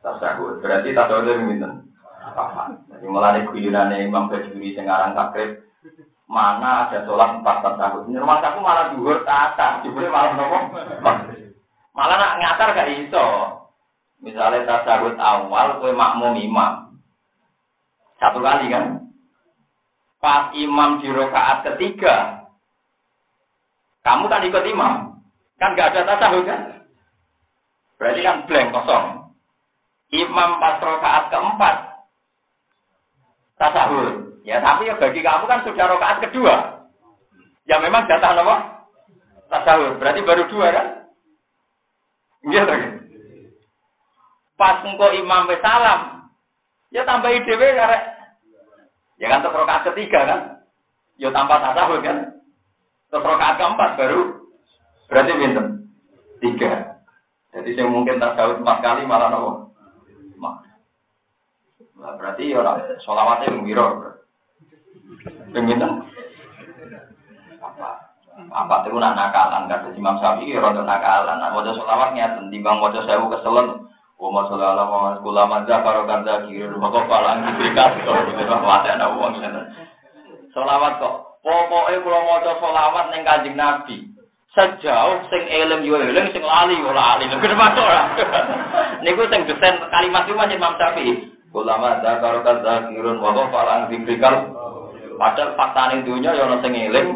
tasawuf. 0.00 0.64
Berarti 0.64 0.96
tasawuf 0.96 1.28
itu 1.28 1.44
minta. 1.44 1.68
Jadi 2.88 3.04
mulai 3.04 3.44
guyunannya 3.44 4.08
Imam 4.08 4.32
Bajuri 4.32 4.72
sekarang 4.72 5.12
takrib 5.12 5.60
mana 6.24 6.88
ada 6.88 7.04
sholat 7.04 7.44
empat 7.44 7.56
tasawuf. 7.60 8.08
Rumah 8.08 8.40
aku 8.40 8.58
malah 8.64 8.96
duhur 8.96 9.20
tata, 9.28 9.84
jubulnya 9.84 10.08
malah 10.08 10.32
nopo. 10.32 10.58
Malah 11.92 12.16
nak 12.16 12.36
ngatar 12.40 12.68
gak 12.72 12.92
iso. 12.96 13.26
Misalnya 14.24 14.64
tasawuf 14.64 15.20
awal, 15.20 15.84
kue 15.84 15.92
makmum 15.92 16.32
imam. 16.40 16.96
Satu 18.18 18.40
kali 18.40 18.72
kan. 18.72 19.04
Pas 20.18 20.50
imam 20.56 20.98
di 20.98 21.08
rokaat 21.14 21.62
ketiga, 21.62 22.37
kamu 24.08 24.24
kan 24.32 24.40
ikut 24.40 24.64
imam. 24.64 25.20
Kan 25.60 25.76
gak 25.76 25.92
ada 25.92 26.16
tasawuf 26.16 26.48
kan? 26.48 26.60
Berarti 28.00 28.20
kan 28.24 28.36
blank 28.48 28.72
kosong. 28.72 29.06
Imam 30.08 30.56
pas 30.56 30.80
rokaat 30.80 31.28
keempat, 31.28 31.76
tasawuf. 33.60 34.40
Ya 34.48 34.64
tapi 34.64 34.88
ya 34.88 34.96
bagi 34.96 35.20
kamu 35.20 35.44
kan 35.44 35.60
sudah 35.68 35.84
rokaat 35.92 36.24
kedua. 36.24 36.88
Ya 37.68 37.76
memang 37.84 38.08
jatah 38.08 38.32
apa? 38.32 38.56
Tasawuf. 39.52 40.00
Berarti 40.00 40.24
baru 40.24 40.48
dua 40.48 40.72
kan? 40.72 40.86
Iya 42.48 42.64
lagi. 42.64 42.88
Pas 44.56 44.80
engko 44.88 45.12
imam 45.12 45.52
wis 45.52 45.60
salam, 45.60 46.32
ya 46.88 47.04
tambah 47.04 47.28
dhewe 47.28 47.68
karek. 47.76 48.02
Ya 49.20 49.26
kan 49.28 49.44
rakaat 49.44 49.92
ketiga 49.92 50.20
kan? 50.24 50.40
Ya 51.20 51.28
tanpa 51.28 51.60
tasawuf 51.60 52.00
kan? 52.00 52.37
Terus 53.08 53.24
rakaat 53.24 53.56
keempat 53.56 53.90
baru 53.96 54.20
berarti 55.08 55.32
pinten? 55.32 55.66
Tiga. 56.38 56.72
Jadi 57.56 57.74
saya 57.74 57.88
mungkin 57.88 58.20
tasawuf 58.20 58.60
empat 58.60 58.78
kali 58.84 59.08
malah 59.08 59.32
nopo? 59.32 59.68
Nah, 61.98 62.14
berarti 62.14 62.54
ya 62.54 62.62
orang 62.62 62.78
sholawatnya 63.02 63.50
yang 63.50 63.66
biro. 63.66 63.86
Pengen 65.50 65.82
apa? 67.58 67.88
Apa 68.38 68.86
itu 68.86 68.94
nak 69.02 69.18
nakalan 69.18 69.66
kata 69.66 69.90
Imam 69.98 70.14
Syafi'i 70.22 70.54
rada 70.54 70.86
nakalan. 70.86 71.42
Nak 71.42 71.52
maca 71.58 71.74
selawat 71.74 72.14
ngeten 72.14 72.54
timbang 72.54 72.78
maca 72.78 73.02
sewu 73.02 73.26
keselen. 73.34 73.90
Wa 74.18 74.28
ma 74.30 74.46
sallallahu 74.46 75.26
kula 75.26 75.42
madza 75.50 75.82
karo 75.82 76.06
kanda 76.06 76.46
kiri 76.46 76.70
maka 76.74 77.02
palang 77.06 77.42
diberikan 77.54 78.62
wadah 78.62 78.94
ana 78.94 79.06
wong. 79.18 79.42
Selawat 80.54 81.02
kok 81.02 81.27
pokoke 81.42 81.94
kula 82.02 82.20
maca 82.24 82.52
selawat 82.58 83.06
ning 83.10 83.22
Kanjeng 83.26 83.56
Nabi. 83.58 83.96
Sejauh 84.56 85.28
sing 85.28 85.42
eling 85.46 85.86
yo 85.86 86.00
eling 86.00 86.32
sing 86.34 86.42
lali 86.42 86.74
yo 86.80 86.90
lali. 86.90 87.30
Lha 87.30 87.38
kenapa 87.38 87.78
ora? 87.78 88.02
Niku 89.04 89.28
sing 89.28 89.44
desain 89.46 89.76
kalimat 89.92 90.24
itu 90.26 90.34
Imam 90.34 90.74
Syafi'i. 90.74 91.14
Kula 91.52 91.78
madza 91.78 92.20
karo 92.20 92.42
kanda 92.44 92.92
kiri 92.92 93.12
maka 93.16 93.44
palang 93.48 93.88
diberikan 93.88 94.52
Padahal 95.18 95.56
fakta 95.58 95.82
ning 95.90 96.06
dunya 96.06 96.30
yo 96.34 96.46
ana 96.46 96.62
sing 96.62 96.74
eling, 96.74 97.08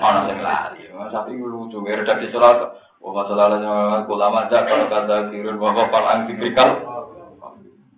Ana 0.00 0.28
sing 0.28 0.38
lali. 0.40 0.82
Sapi 1.12 1.36
lucu, 1.36 1.82
redaksi 1.82 2.32
surat. 2.32 2.76
Wa 3.02 3.10
masalahnya 3.10 4.06
ulama 4.06 4.46
aja 4.46 4.62
kalau 4.62 4.86
kata 4.86 5.34
kirun 5.34 5.58
wa 5.58 5.74
qafal 5.74 6.06
ang 6.06 6.30
diberikan. 6.30 6.78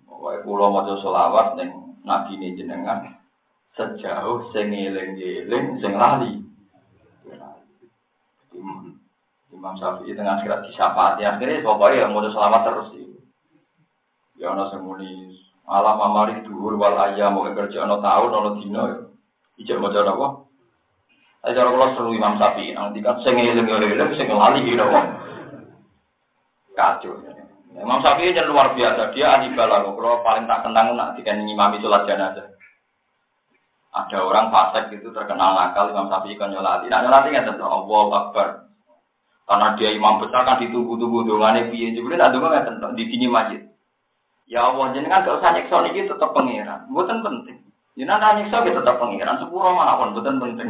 Pokoke 0.09 0.41
kula 0.41 0.73
maca 0.73 0.93
selawat 0.97 1.61
ning 1.61 1.69
nabi 2.01 2.41
jenengan 2.57 3.15
sejauh 3.75 4.49
sing 4.55 4.71
eling-eling 4.71 5.79
sing 5.83 5.93
lali. 5.95 6.41
Imam 9.51 9.75
Syafi'i 9.79 10.15
tengah 10.15 10.39
akhirat 10.39 10.67
disyafaati 10.67 11.23
akhirnya 11.23 11.63
pokoknya 11.63 12.07
yang 12.07 12.11
mau 12.11 12.23
selawat 12.23 12.61
terus 12.67 12.87
sih. 12.95 13.07
Ya 14.39 14.51
ana 14.51 14.71
sing 14.71 14.83
muni 14.83 15.39
alam 15.67 15.99
amari 15.99 16.43
dhuwur 16.43 16.75
wal 16.79 16.95
ayam 16.99 17.35
mau 17.35 17.47
kerja 17.51 17.83
ana 17.83 17.99
tahun 17.99 18.31
ana 18.31 18.51
dina. 18.59 18.83
Ijak 19.55 19.79
maca 19.79 20.03
apa? 20.03 20.27
Cara 21.45 21.69
kalau 21.69 21.93
seru 21.93 22.11
Imam 22.17 22.41
Sapi, 22.41 22.73
nanti 22.73 23.05
kan 23.05 23.21
saya 23.21 23.37
ngiling 23.37 23.69
ngiling, 23.69 24.17
saya 24.17 24.25
ngelali 24.25 24.65
gitu 24.65 24.81
kok. 24.81 25.05
Kacau. 26.73 27.21
Imam 27.75 28.01
ini 28.01 28.41
luar 28.49 28.73
biasa, 28.73 29.13
dia 29.13 29.35
ahli. 29.35 29.53
Kalau 29.53 29.93
paling 30.25 30.49
tak 30.49 30.63
tentang 30.65 30.97
nanti 30.97 31.21
kan 31.21 31.37
imam 31.43 31.75
itu 31.77 31.85
jenazah. 31.85 32.54
Ada 33.95 34.27
orang 34.27 34.51
fasik 34.51 34.91
itu 34.91 35.07
terkenal 35.15 35.55
nakal, 35.55 35.87
Imam 35.87 36.11
Sapi 36.11 36.35
kan 36.35 36.51
nyolati. 36.51 36.91
Nah 36.91 36.99
nyolati 36.99 37.31
kan 37.31 37.47
tentu 37.47 37.63
Allah 37.63 38.07
Akbar. 38.11 38.47
Karena 39.45 39.77
dia 39.77 39.93
imam 39.93 40.19
besar 40.19 40.41
kan 40.43 40.59
ditunggu-tunggu 40.59 41.23
dongannya 41.23 41.71
piye. 41.71 41.95
Tak 41.95 42.33
dongan 42.35 42.51
kan 42.51 42.63
tentu 42.67 42.87
di 42.97 43.07
sini 43.07 43.31
masjid. 43.31 43.61
Ya 44.45 44.67
Allah, 44.67 44.93
jenengan 44.93 45.25
gak 45.25 45.41
usah 45.41 45.57
nyekso 45.57 45.81
niki 45.81 46.05
tetap 46.05 46.29
pengiran. 46.35 46.85
Bukan 46.91 47.23
penting. 47.23 47.65
Jinan 47.95 48.19
ya, 48.19 48.35
nyiksa 48.35 48.61
kita 48.67 48.83
tetap 48.83 48.99
pengiran 48.99 49.39
sepuro 49.39 49.71
mawon 49.71 50.11
betul 50.11 50.35
penting. 50.35 50.67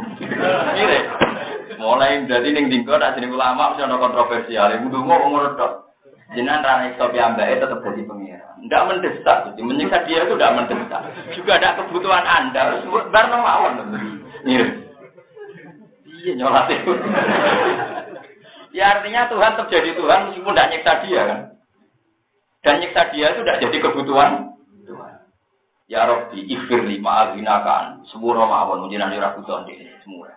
Mulai 1.82 2.30
dari 2.30 2.54
ning 2.54 2.70
dingko 2.70 3.02
tak 3.02 3.18
sini 3.18 3.28
ulama 3.34 3.74
mesti 3.74 3.84
ada 3.84 3.98
kontroversial. 3.98 4.70
Ibu 4.70 4.88
dungo 4.94 5.16
umur 5.26 5.58
tok. 5.58 5.95
Jinan 6.34 6.66
ra 6.66 6.82
nyiksa 6.82 7.06
piyambake 7.14 7.62
tetap 7.62 7.86
jadi 7.86 8.02
pengiran. 8.02 8.58
Tidak 8.66 8.86
mendesak, 8.90 9.38
jadi 9.54 9.62
menyiksa 9.62 9.98
dia 10.10 10.26
itu 10.26 10.34
tidak 10.34 10.56
mendesak. 10.58 11.02
Juga 11.38 11.52
ada 11.62 11.78
kebutuhan 11.78 12.26
Anda, 12.26 12.82
sebut 12.82 13.14
bar. 13.14 13.30
Ini. 14.42 14.66
Iya 16.26 16.32
nyolat 16.42 16.66
itu. 16.74 16.92
Ya 18.74 18.98
artinya 18.98 19.30
Tuhan 19.30 19.54
tetap 19.54 19.70
jadi 19.70 19.90
Tuhan 19.94 20.20
meskipun 20.28 20.54
tidak 20.58 20.70
nyiksa 20.74 20.94
dia 21.06 21.22
kan. 21.30 21.40
Dan 22.66 22.76
nyiksa 22.82 23.02
dia 23.14 23.28
itu 23.30 23.42
tidak 23.46 23.62
jadi 23.62 23.78
kebutuhan 23.86 24.32
Ya 25.86 26.02
Rabbi, 26.10 26.42
ikhfir 26.50 26.82
lima 26.82 27.38
kan 27.38 28.02
Semua 28.10 28.42
mawon, 28.42 28.90
mungkin 28.90 29.06
nanti 29.06 29.22
ragu 29.22 29.46
tahun 29.46 29.70
ini, 29.70 29.86
semua. 30.02 30.34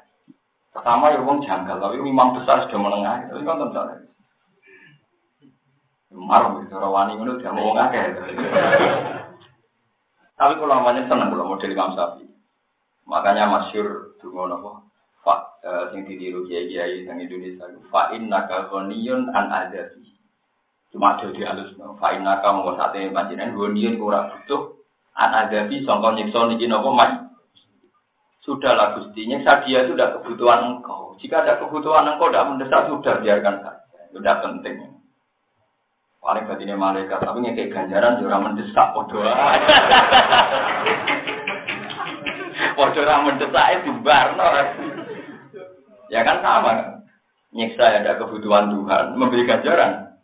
Pertama 0.77 1.09
ya 1.09 1.25
wong 1.25 1.41
janggal, 1.41 1.81
tapi 1.81 1.97
memang 2.05 2.37
besar 2.37 2.69
sudah 2.69 2.77
menengah. 2.77 3.33
Tapi 3.33 3.49
kan 3.49 3.57
tentu 3.57 3.81
Marah 6.09 6.57
gitu, 6.65 6.73
rawani 6.73 7.21
itu 7.21 7.37
udah 7.37 7.53
mau 7.53 7.77
ngake. 7.77 8.01
Tapi 10.39 10.53
kalau 10.57 10.71
namanya 10.71 11.05
senang 11.05 11.29
kalau 11.35 11.51
model 11.51 11.75
Imam 11.75 11.93
Sapi. 11.99 12.25
Makanya 13.05 13.45
masyur 13.51 14.17
dungo 14.23 14.49
nopo. 14.49 14.71
Pak 15.21 15.61
eh, 15.67 15.85
sing 15.93 16.09
ditiru 16.09 16.49
kiai-kiai 16.49 17.05
yang 17.05 17.21
Indonesia. 17.21 17.69
Fa 17.93 18.15
inna 18.17 18.49
ghaniyun 18.49 19.29
an 19.37 19.53
adabi. 19.53 20.07
Cuma 20.89 21.21
ada 21.21 21.29
di 21.29 21.45
halus. 21.45 21.77
Fa 22.01 22.17
inna 22.17 22.41
ka 22.41 22.57
mongko 22.57 22.81
sate 22.81 23.13
panjenengan 23.13 23.53
ghaniyun 23.53 24.01
ora 24.01 24.33
butuh 24.33 24.81
an 25.13 25.45
adabi 25.45 25.85
sangka 25.85 26.17
nyiksa 26.17 26.41
niki 26.49 26.71
napa 26.71 26.89
mas. 26.95 27.13
Sudahlah 28.49 28.97
Gusti, 28.97 29.29
nyiksa 29.29 29.69
dia 29.69 29.85
itu 29.85 29.93
sudah 29.93 30.17
kebutuhan 30.17 30.81
engkau. 30.81 31.13
Jika 31.21 31.45
ada 31.45 31.61
kebutuhan 31.61 32.17
engkau 32.17 32.33
tidak 32.33 32.49
mendesak, 32.49 32.89
sudah 32.89 33.21
biarkan 33.21 33.61
saja. 33.61 33.85
Sudah 34.09 34.41
penting. 34.41 34.98
Paling 36.19 36.45
batinnya 36.51 36.75
malaikat, 36.75 37.23
tapi 37.23 37.47
kayak 37.47 37.71
ganjaran 37.71 38.19
juga 38.19 38.43
mendesak 38.43 38.91
podo. 38.91 39.23
Podo 42.75 43.01
orang 43.07 43.25
mendesak 43.27 43.67
itu 43.79 43.91
barno. 44.03 44.49
Ya 46.11 46.27
kan 46.27 46.43
sama? 46.43 47.03
Nyiksa 47.55 48.03
ada 48.03 48.19
kebutuhan 48.19 48.69
Tuhan, 48.69 49.17
memberi 49.17 49.49
ganjaran. 49.49 50.21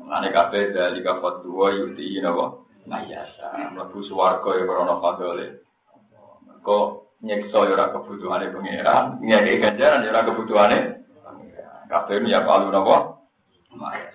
Mengenai 0.00 0.34
kafe 0.34 0.74
dari 0.74 1.00
kafe 1.00 1.44
dua 1.46 1.72
yuti 1.72 2.18
ini 2.18 2.26
apa? 2.26 2.60
Mayasa, 2.84 3.72
mlebu 3.72 4.04
swarga 4.04 4.52
ya 4.58 4.68
krana 4.68 5.00
fadole. 5.00 5.64
Kok 6.60 6.84
nyiksa 7.24 7.58
ya 7.64 7.72
ora 7.72 7.94
kebutuhane 7.94 8.52
pangeran, 8.52 9.22
ngeke 9.24 9.62
ganjaran 9.64 10.04
ya 10.04 10.12
ora 10.12 10.28
kebutuhane 10.28 10.78
pangeran. 11.24 11.88
Kabeh 11.88 12.20
ya 12.28 12.44
palu 12.44 12.68
napa? 12.68 13.22
Mayasa. 13.72 14.13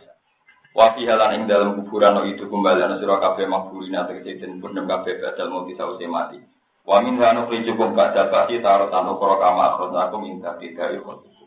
Wa 0.73 0.93
fi 0.93 1.01
halan 1.09 1.33
ing 1.33 1.43
dalam 1.49 1.81
kuburan 1.81 2.13
no 2.13 2.21
itu 2.29 2.45
kembali 2.45 2.85
ana 2.85 3.01
sira 3.01 3.17
kabeh 3.17 3.49
makburina 3.49 4.05
tegese 4.05 4.45
den 4.45 4.61
purnem 4.61 4.85
kabeh 4.85 5.17
badal 5.17 5.49
mau 5.49 5.65
sause 5.65 6.05
mati. 6.05 6.37
Wa 6.85 7.01
min 7.01 7.17
wa 7.17 7.33
nu 7.33 7.49
rijukum 7.49 7.97
ba'da 7.97 8.29
ba'di 8.29 8.61
tarutan 8.61 9.09
ukra 9.09 9.35
kama 9.41 9.63
akhadnakum 9.73 10.21
ing 10.29 10.35
tidak 10.41 10.93
ikut. 11.01 11.38